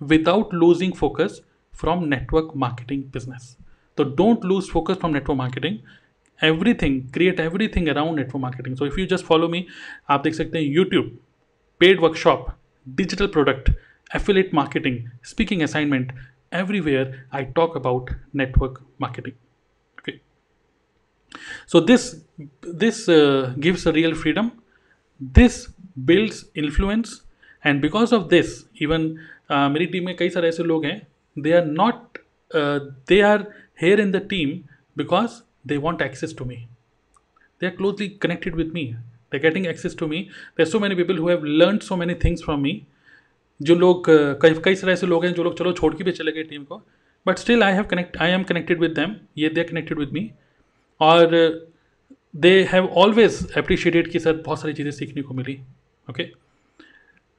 without 0.00 0.54
losing 0.54 0.92
focus 0.92 1.40
from 1.72 2.04
network 2.08 2.52
marketing 2.56 3.02
business 3.12 3.56
तो 3.98 4.04
don't 4.16 4.44
lose 4.44 4.68
focus 4.70 4.96
from 4.96 5.12
network 5.12 5.38
marketing 5.38 5.78
everything 6.40 7.00
create 7.10 7.40
everything 7.40 7.88
around 7.88 8.18
network 8.18 8.42
marketing 8.42 8.76
so 8.76 8.86
if 8.86 9.00
you 9.00 9.06
just 9.06 9.24
follow 9.24 9.48
me 9.48 9.64
आप 10.10 10.22
देख 10.24 10.34
सकते 10.34 10.58
हैं 10.58 10.64
YouTube 10.66 11.18
paid 11.80 12.00
workshop 12.00 12.46
digital 12.86 13.26
product 13.26 13.70
Affiliate 14.15 14.53
marketing 14.53 14.97
speaking 15.25 15.61
assignment 15.61 16.11
everywhere 16.51 17.25
I 17.31 17.43
talk 17.45 17.75
about 17.75 18.09
network 18.33 18.81
marketing. 18.99 19.35
Okay. 19.99 20.21
So 21.65 21.79
this 21.79 22.15
this 22.61 23.07
uh, 23.09 23.53
gives 23.59 23.85
a 23.85 23.93
real 23.93 24.15
freedom. 24.15 24.51
This 25.19 25.69
builds 26.05 26.45
influence, 26.55 27.21
and 27.63 27.81
because 27.81 28.11
of 28.11 28.29
this, 28.29 28.65
even 28.75 29.07
uh, 29.49 29.69
मेरी 29.69 29.85
team 29.93 30.05
में 30.05 30.15
कई 30.17 30.29
सारे 30.29 30.49
ऐसे 30.49 30.63
लोग 30.63 30.85
हैं 30.85 30.99
they 31.37 31.53
are 31.59 31.65
not 31.65 32.19
uh, 32.51 32.79
they 33.07 33.21
are 33.21 33.47
here 33.83 33.99
in 33.99 34.11
the 34.11 34.21
team 34.33 34.63
because 34.97 35.41
they 35.65 35.77
want 35.77 36.01
access 36.01 36.33
to 36.33 36.45
me. 36.45 36.67
They 37.59 37.67
are 37.67 37.75
closely 37.81 38.09
connected 38.09 38.55
with 38.55 38.73
me. 38.73 38.95
They're 39.29 39.39
getting 39.39 39.67
access 39.67 39.93
to 39.95 40.07
me. 40.07 40.29
There 40.55 40.65
are 40.65 40.71
so 40.71 40.79
many 40.79 40.95
people 40.95 41.15
who 41.15 41.27
have 41.29 41.43
learned 41.43 41.83
so 41.83 41.95
many 41.95 42.15
things 42.15 42.41
from 42.41 42.61
me 42.61 42.73
जो 43.60 43.74
लोग, 43.74 44.04
कई 44.42 44.54
कई 44.64 44.74
सारे 44.74 44.92
ऐसे 44.92 45.06
लोग 45.06 45.24
हैं 45.24 45.32
जो 45.34 45.44
लोग, 45.44 45.58
चलो 45.58 45.72
छोड़ 45.72 45.94
के 45.94 46.04
भी 46.04 46.12
चले 46.12 46.32
गए 46.32 46.42
टीम 46.44 46.64
को 46.64 46.82
but 47.26 47.38
still 47.38 47.62
I 47.62 47.72
have 47.72 47.84
connect 47.84 48.16
I 48.16 48.30
am 48.30 48.42
connected 48.42 48.80
with 48.80 48.90
them 48.94 49.14
ये 49.38 49.48
दे 49.48 49.64
कनेक्टेड 49.64 49.98
विद 49.98 50.10
मी 50.12 50.30
और 51.00 51.30
दे 52.36 52.50
हैव 52.72 52.86
ऑलवेज 52.96 53.38
अप्रिशिएटेड 53.58 54.10
कि 54.10 54.18
सर 54.18 54.36
बहुत 54.36 54.60
सारी 54.60 54.74
चीज़ें 54.74 54.90
सीखने 54.90 55.22
को 55.22 55.34
मिली 55.34 55.58
ओके? 56.10 56.22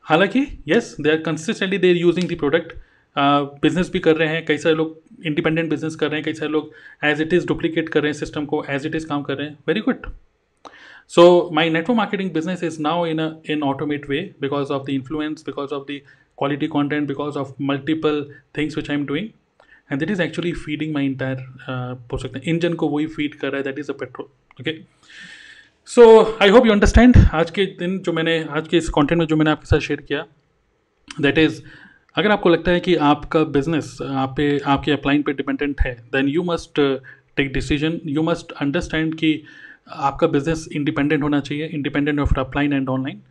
हालाँकि 0.06 0.40
yes 0.68 0.96
they 1.02 1.12
are 1.12 1.18
consistently 1.22 1.78
they 1.78 1.90
are 1.90 1.96
using 1.96 2.30
the 2.30 2.38
product 2.40 2.74
business 3.62 3.90
भी 3.92 4.00
कर 4.00 4.16
रहे 4.16 4.28
हैं, 4.30 4.46
कई 4.46 4.58
सारे 4.58 4.76
लोग 4.76 5.26
इंडिपेंडेंट 5.26 5.70
बिज़नेस 5.70 5.96
कर 5.96 6.08
रहे 6.08 6.16
हैं, 6.16 6.26
कई 6.26 6.34
सारे 6.34 6.52
लोग 6.52 6.72
एज 7.04 7.22
इट 7.22 7.34
इज़ 7.34 7.48
डुप्लीकेट 7.48 7.90
कर 7.90 8.02
रहे 8.02 8.12
हैं 8.12 8.20
सिस्टम 8.20 8.46
को 8.46 8.64
एज 8.70 8.86
इट 8.86 8.96
इज़ 8.96 9.08
काम 9.08 9.24
कर 9.24 9.38
रहे 9.38 9.48
हैं. 9.48 9.58
Very 9.68 9.82
good 9.82 10.06
So 11.12 11.50
my 11.52 11.70
network 11.70 11.98
marketing 11.98 12.34
business 12.34 12.62
is 12.62 12.80
now 12.80 13.04
in 13.06 13.20
a 13.20 13.40
in 13.46 13.62
automate 13.62 14.08
way 14.08 14.34
because 14.40 14.70
of 14.70 14.86
the 14.86 14.96
influence, 14.96 15.44
because 15.44 15.72
of 15.72 15.88
the 15.88 16.04
quality 16.36 16.68
content, 16.68 17.08
because 17.08 17.38
of 17.38 17.54
multiple 17.60 18.26
things 18.54 18.76
which 18.76 18.90
I'm 18.90 19.06
doing. 19.06 19.34
And 19.90 20.02
that 20.02 20.10
is 20.10 20.20
actually 20.20 20.52
feeding 20.54 20.92
my 20.92 21.02
entire 21.02 21.38
uh, 21.68 21.96
engine 22.46 22.76
को 22.76 22.90
वही 22.90 23.08
feed 23.16 23.36
कर 23.42 23.52
रहा 23.52 23.58
है 23.58 23.64
that 23.64 23.80
is 23.80 23.90
a 23.90 23.94
petrol. 23.94 24.30
Okay. 24.62 24.76
So 25.90 26.04
I 26.42 26.50
hope 26.50 26.66
you 26.66 26.72
understand 26.72 27.18
आज 27.34 27.52
के 27.52 27.66
दिन 27.80 27.98
जो 28.06 28.12
मैंने 28.14 28.34
आज 28.58 28.68
के 28.68 28.78
इस 28.78 28.90
कंटेंट 28.96 29.20
में 29.20 29.26
जो 29.26 29.36
मैंने 29.36 29.52
आपके 29.52 29.66
साथ 29.66 29.80
शेयर 29.80 30.02
किया 30.08 30.26
दैट 31.22 31.38
इज़ 31.38 31.62
अगर 32.16 32.32
आपको 32.32 32.50
लगता 32.50 32.72
है 32.72 32.80
कि 32.80 32.96
आपका 33.10 33.44
बिज़नेस 33.58 33.98
आप 34.02 34.34
पे 34.38 34.48
आपके 34.74 34.92
अप्लाइन 34.92 35.22
पे 35.24 35.34
डिपेंडेंट 35.34 35.82
है 35.82 35.94
then 36.16 36.28
you 36.30 36.44
must 36.44 36.80
take 37.38 37.54
decision 37.54 38.00
you 38.06 38.24
must 38.24 38.52
understand 38.52 39.16
कि 39.16 39.32
आपका 39.90 40.28
बिज़नेस 40.28 40.68
इंडिपेंडेंट 40.76 41.24
होना 41.24 41.40
चाहिए 41.40 41.68
independent 41.68 42.20
of 42.20 42.40
upline 42.40 42.74
and 42.74 42.90
online 42.90 43.22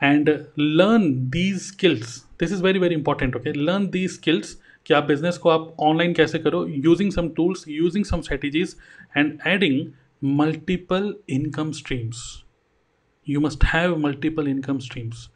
and 0.00 0.28
learn 0.58 1.12
these 1.30 1.58
skills 1.62 2.16
this 2.40 2.52
is 2.52 2.62
very 2.62 2.78
very 2.78 2.94
important 2.94 3.36
okay 3.36 3.52
learn 3.52 3.88
these 3.90 4.10
skills 4.10 4.58
कि 4.86 4.94
आप 4.94 5.04
बिज़नेस 5.04 5.38
को 5.38 5.48
आप 5.48 5.74
ऑनलाइन 5.80 6.12
कैसे 6.14 6.38
करो 6.38 6.66
using 6.68 7.12
some 7.12 7.28
tools 7.36 7.64
using 7.68 8.04
some 8.04 8.20
strategies 8.20 8.76
and 9.16 9.38
adding 9.46 9.86
multiple 10.38 11.14
income 11.30 11.70
streams 11.72 12.22
you 13.26 13.40
must 13.40 13.64
have 13.64 13.96
multiple 13.98 14.48
income 14.48 14.78
streams 14.78 15.28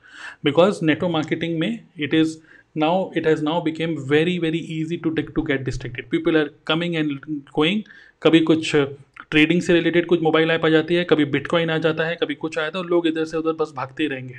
because 0.45 0.85
network 0.85 1.13
marketing 1.13 1.59
में 1.59 1.79
it 1.99 2.15
is 2.15 2.37
now 2.83 2.95
it 3.21 3.29
has 3.29 3.43
now 3.43 3.57
become 3.67 3.95
very 4.13 4.35
very 4.45 4.61
easy 4.77 4.99
to 5.05 5.13
to 5.37 5.45
get 5.51 5.65
distracted. 5.69 6.11
People 6.11 6.41
are 6.41 6.49
coming 6.71 6.97
and 7.03 7.31
going. 7.59 7.83
कभी 8.23 8.41
कुछ 8.41 8.75
trading 8.77 9.61
से 9.63 9.73
related 9.73 10.07
कुछ 10.07 10.23
mobile 10.23 10.51
app 10.51 10.65
आ 10.65 10.69
जाती 10.69 10.95
है 10.95 11.05
कभी 11.05 11.25
bitcoin 11.33 11.71
आ 11.71 11.79
जाता 11.79 12.05
है 12.05 12.17
कभी 12.21 12.35
कुछ 12.35 12.59
आया 12.59 12.71
था 12.71 12.79
और 12.79 12.87
लोग 12.87 13.07
इधर 13.07 13.25
से 13.25 13.37
उधर 13.37 13.53
बस 13.61 13.73
भागते 13.77 14.03
ही 14.03 14.09
रहेंगे। 14.09 14.35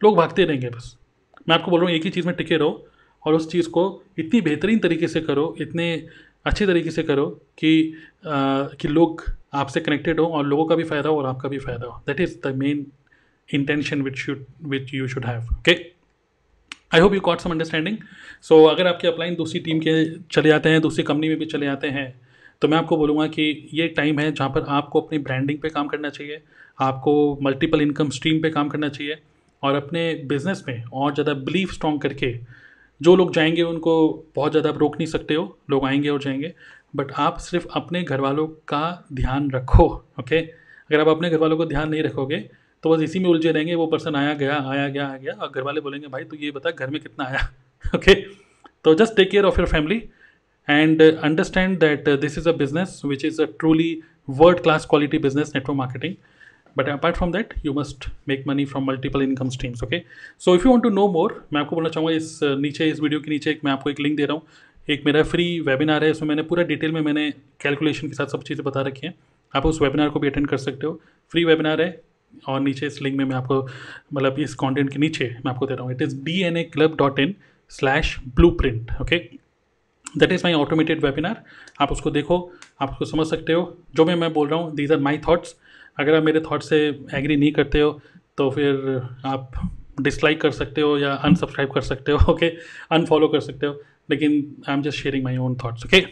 लोग 0.00 0.16
भागते 0.16 0.44
रहेंगे 0.44 0.68
बस। 0.68 0.96
मैं 1.48 1.56
आपको 1.56 1.70
बोल 1.70 1.80
रहा 1.80 1.88
हूँ 1.88 1.96
एक 1.96 2.04
ही 2.04 2.10
चीज़ 2.10 2.26
में 2.26 2.34
टिके 2.36 2.56
रहो 2.56 2.86
और 3.22 3.34
उस 3.34 3.50
चीज़ 3.50 3.68
को 3.68 3.84
इतनी 4.18 4.40
बेहतरीन 4.40 4.78
तरीके 4.78 5.08
से 5.08 5.20
करो 5.20 5.54
इतने 5.60 5.86
अच्छे 6.46 6.66
तरीके 6.66 6.90
से 6.90 7.02
करो 7.02 7.26
कि 7.58 7.94
आ, 8.26 8.62
कि 8.80 8.88
लोग 8.88 9.24
आपसे 9.54 9.80
कनेक्टेड 9.80 10.20
हो 10.20 10.26
और 10.26 10.46
लोगों 10.46 10.66
का 10.66 10.74
भी 10.74 10.84
फ़ायदा 10.84 11.08
हो 11.08 11.18
और 11.18 11.26
आपका 11.26 11.48
भी 11.48 11.58
फ़ायदा 11.58 11.86
हो। 11.86 12.02
That 12.06 12.20
is 12.20 12.38
the 12.46 12.54
main 12.56 12.86
intention 13.48 14.02
which 14.02 14.16
should 14.16 14.44
which 14.62 14.94
you 14.94 15.08
should 15.08 15.26
have 15.26 15.42
okay 15.52 15.74
I 16.94 17.00
hope 17.00 17.14
you 17.14 17.20
got 17.20 17.40
some 17.40 17.50
understanding 17.50 17.96
so 18.42 18.62
अगर 18.64 18.86
आपके 18.86 19.08
अपलाइन 19.08 19.34
दूसरी 19.34 19.60
टीम 19.60 19.78
के 19.78 19.92
चले 20.32 20.48
जाते 20.48 20.68
हैं, 20.68 20.80
दूसरी 20.80 21.04
कंपनी 21.04 21.28
में 21.28 21.38
भी 21.38 21.46
चले 21.46 21.66
जाते 21.66 21.88
हैं 21.88 22.04
तो 22.62 22.68
मैं 22.68 22.78
आपको 22.78 22.96
बोलूँगा 22.96 23.26
कि 23.26 23.68
ये 23.74 23.86
टाइम 23.96 24.18
है 24.18 24.30
जहाँ 24.32 24.48
पर 24.50 24.64
आपको 24.68 25.00
अपनी 25.00 25.18
ब्रांडिंग 25.18 25.58
पे 25.60 25.68
काम 25.68 25.88
करना 25.88 26.08
चाहिए, 26.08 26.40
आपको 26.78 27.38
मल्टीपल 27.42 27.80
इनकम 27.80 28.10
स्ट्रीम 28.10 28.40
पे 28.42 28.50
काम 28.50 28.68
करना 28.68 28.88
चाहिए, 28.88 29.18
और 29.62 29.74
अपने 29.74 30.04
बिज़नेस 30.28 30.64
में 30.68 30.82
और 30.84 31.14
ज़्यादा 31.14 31.32
बिलीव 31.42 31.68
स्ट्रॉन्ग 31.72 32.00
करके 32.02 32.32
जो 33.00 33.16
लोग 33.16 33.34
जाएँगे 33.34 33.62
उनको 33.62 33.96
बहुत 34.36 34.52
ज़्यादा 34.52 34.70
आप 34.70 34.78
रोक 34.78 34.96
नहीं 34.96 35.06
सकते 35.08 35.34
हो, 35.34 35.58
लोग 35.70 35.86
आएँगे 35.86 36.08
और 36.08 36.22
जाएँगे 36.22 36.54
बट 36.96 37.12
आप 37.18 37.38
सिर्फ़ 37.40 37.66
अपने 37.74 38.02
घर 38.02 38.20
वालों 38.20 38.46
का 38.68 38.84
ध्यान 39.12 39.50
रखो 39.50 39.86
ओके 40.20 40.38
अगर 40.38 41.00
आप 41.00 41.08
अपने 41.08 41.30
घर 41.30 41.38
वालों 41.38 41.56
को 41.56 41.66
ध्यान 41.66 41.88
नहीं 41.90 42.02
रखोगे 42.02 42.48
तो 42.84 42.90
बस 42.90 43.02
इसी 43.02 43.18
में 43.18 43.28
उलझे 43.30 43.50
रहेंगे, 43.52 43.74
वो 43.74 43.86
पर्सन 43.86 44.16
आया 44.16 44.32
गया 44.34 44.56
आया 44.70 44.88
गया 44.88 45.06
आ 45.06 45.16
गया। 45.16 45.32
और 45.34 45.50
घर 45.50 45.62
वाले 45.62 45.80
बोलेंगे, 45.80 46.08
भाई 46.08 46.24
तो 46.24 46.36
ये 46.36 46.50
बता, 46.50 46.70
घर 46.70 46.90
में 46.90 47.00
कितना 47.00 47.24
आया? 47.24 47.48
ओके 47.94 48.14
तो 48.84 48.94
just 48.94 49.16
take 49.16 49.30
care 49.30 49.44
of 49.44 49.60
your 49.60 49.68
family 49.68 49.96
and 50.68 51.02
understand 51.02 51.78
that 51.80 52.08
this 52.20 52.38
is 52.38 52.48
a 52.48 52.52
business 52.52 53.00
which 53.04 53.24
is 53.24 53.40
a 53.42 53.44
truly 53.58 53.98
world 54.30 54.60
class 54.60 54.86
quality 54.90 55.18
business 55.18 55.52
network 55.54 55.76
marketing 55.76 56.14
but 56.76 56.88
apart 56.88 57.16
from 57.16 57.32
that 57.32 57.54
you 57.66 57.72
must 57.72 58.08
make 58.28 58.44
money 58.48 58.64
from 58.64 58.86
multiple 58.86 59.22
income 59.22 59.48
streams 59.48 59.82
okay 59.82 60.02
so 60.38 60.54
if 60.54 60.64
you 60.64 60.70
want 60.70 60.84
to 60.84 60.90
know 60.90 61.08
more 61.08 61.46
मैं 61.52 61.60
आपको 61.60 61.76
बोलना 61.76 61.88
चाहूँगा, 61.88 62.14
इस, 62.14 62.40
नीचे, 62.42 62.88
इस 62.88 63.00
video 63.00 63.20
के 63.20 63.30
नीचे 63.30 63.50
एक 63.50 63.60
मैं 63.64 63.72
आपको 63.72 63.90
एक 63.90 64.00
लिंक 64.00 64.16
दे 64.16 64.24
रहा 64.24 64.34
हूँ। 64.34 64.46
एक 64.90 65.06
मेरा 65.06 65.22
फ्री 65.22 65.60
वेबिनार 65.60 66.04
है 66.04 66.10
इसमें 66.10 66.28
मैंने 66.28 66.42
पूरा 66.42 66.62
डिटेल 66.62 66.92
में 66.92 67.00
मैंने 67.00 67.30
कैलकुलेशन 67.60 68.08
के 68.08 68.14
साथ 68.14 68.26
सब 68.26 68.42
चीज़ें 68.42 68.64
बता 68.64 68.80
रखी 68.80 69.06
हैं। 69.06 69.14
आप 69.54 69.66
उस 69.66 69.80
वेबिनार 69.82 70.08
को 70.08 70.20
भी 70.20 70.28
अटेंड 70.28 70.48
कर 70.48 70.56
सकते 70.56 70.86
हो। 70.86 71.00
फ्री 71.32 71.44
वेबिनार 71.44 71.80
है 71.82 71.90
और 72.48 72.60
नीचे 72.60 72.86
इस 72.86 73.00
लिंक 73.02 73.16
में 73.16 73.24
मैं 73.24 73.36
आपको 73.36 73.60
मतलब 74.14 74.38
इस 74.38 74.54
कंटेंट 74.54 74.90
के 74.92 74.98
नीचे 74.98 75.24
मैं 75.44 75.52
आपको 75.52 75.66
दे 75.66 75.74
रहा 75.74 75.84
हूँ। 75.84 75.92
It 75.92 76.02
is 76.02 76.16
D 76.24 76.40
N 76.42 76.56
A 76.56 76.62
club 76.72 76.96
dot 76.98 77.18
in 77.18 77.34
slash 77.70 78.16
blueprint 78.60 78.90
okay 79.02 79.18
that 80.18 80.32
is 80.32 80.42
my 80.44 80.52
automated 80.54 81.04
webinar 81.04 81.42
आप 81.80 81.92
उसको 81.92 82.10
देखो 82.10 82.38
आप 82.80 82.90
उसको 82.90 83.04
समझ 83.04 83.26
सकते 83.26 83.52
हो। 83.52 83.76
जो 83.96 84.04
मैं 84.04 84.14
मैं 84.16 84.32
बोल 84.32 84.48
रहा 84.48 84.60
हूँ 84.60 84.74
दीज 84.76 84.92
आर 84.92 84.98
माई 84.98 85.18
थाट्स 85.28 85.54
अगर 86.00 86.14
आप 86.16 86.24
मेरे 86.24 86.40
थॉट 86.50 86.62
से 86.62 86.86
एग्री 87.14 87.36
नहीं 87.36 87.52
करते 87.52 87.80
हो 87.80 87.90
तो 88.38 88.50
फिर 88.50 89.02
आप 89.26 89.60
डिसलाइक 90.00 90.40
कर 90.40 90.50
सकते 90.50 90.80
हो 90.80 90.98
या 90.98 91.12
अनसब्सक्राइब 91.12 91.70
कर 91.72 91.80
सकते 91.80 92.12
हो 92.12 92.32
ओके 92.32 92.52
अनफॉलो 92.92 93.28
कर 93.28 93.40
सकते 93.40 93.66
हो। 93.66 93.80
लेकिन 94.10 94.32
I 94.68 94.74
am 94.74 94.82
just 94.82 95.02
sharing 95.02 95.24
my 95.24 95.36
own 95.36 95.56
thoughts 95.64 95.86
okay 95.86 96.06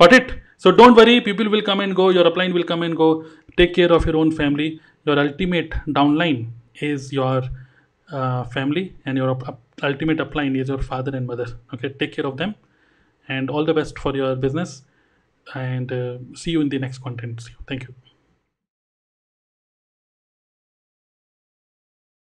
Got 0.00 0.14
it? 0.16 0.30
So 0.58 0.70
don't 0.76 0.96
worry, 0.98 1.14
people 1.24 1.48
will 1.52 1.62
come 1.64 1.80
and 1.80 1.94
go, 1.96 2.04
your 2.10 2.22
upline 2.28 2.54
will 2.54 2.64
come 2.68 2.84
and 2.84 2.96
go. 3.00 3.08
Take 3.58 3.74
care 3.74 3.90
of 3.96 4.06
your 4.08 4.14
own 4.20 4.30
family. 4.38 4.68
Your 5.04 5.18
ultimate 5.18 5.70
downline 5.88 6.50
is 6.76 7.12
your 7.12 7.42
uh, 8.10 8.44
family, 8.44 8.96
and 9.04 9.16
your 9.16 9.30
up- 9.30 9.60
ultimate 9.82 10.18
upline 10.18 10.56
is 10.58 10.68
your 10.68 10.78
father 10.82 11.16
and 11.16 11.26
mother. 11.26 11.46
Okay, 11.74 11.88
take 11.90 12.12
care 12.12 12.26
of 12.26 12.36
them, 12.36 12.54
and 13.28 13.50
all 13.50 13.64
the 13.64 13.74
best 13.74 13.98
for 13.98 14.14
your 14.14 14.36
business. 14.36 14.82
And 15.54 15.90
uh, 15.92 16.18
see 16.34 16.52
you 16.52 16.60
in 16.60 16.68
the 16.68 16.78
next 16.78 16.98
content. 16.98 17.42
Thank 17.66 17.82
you. 17.88 17.94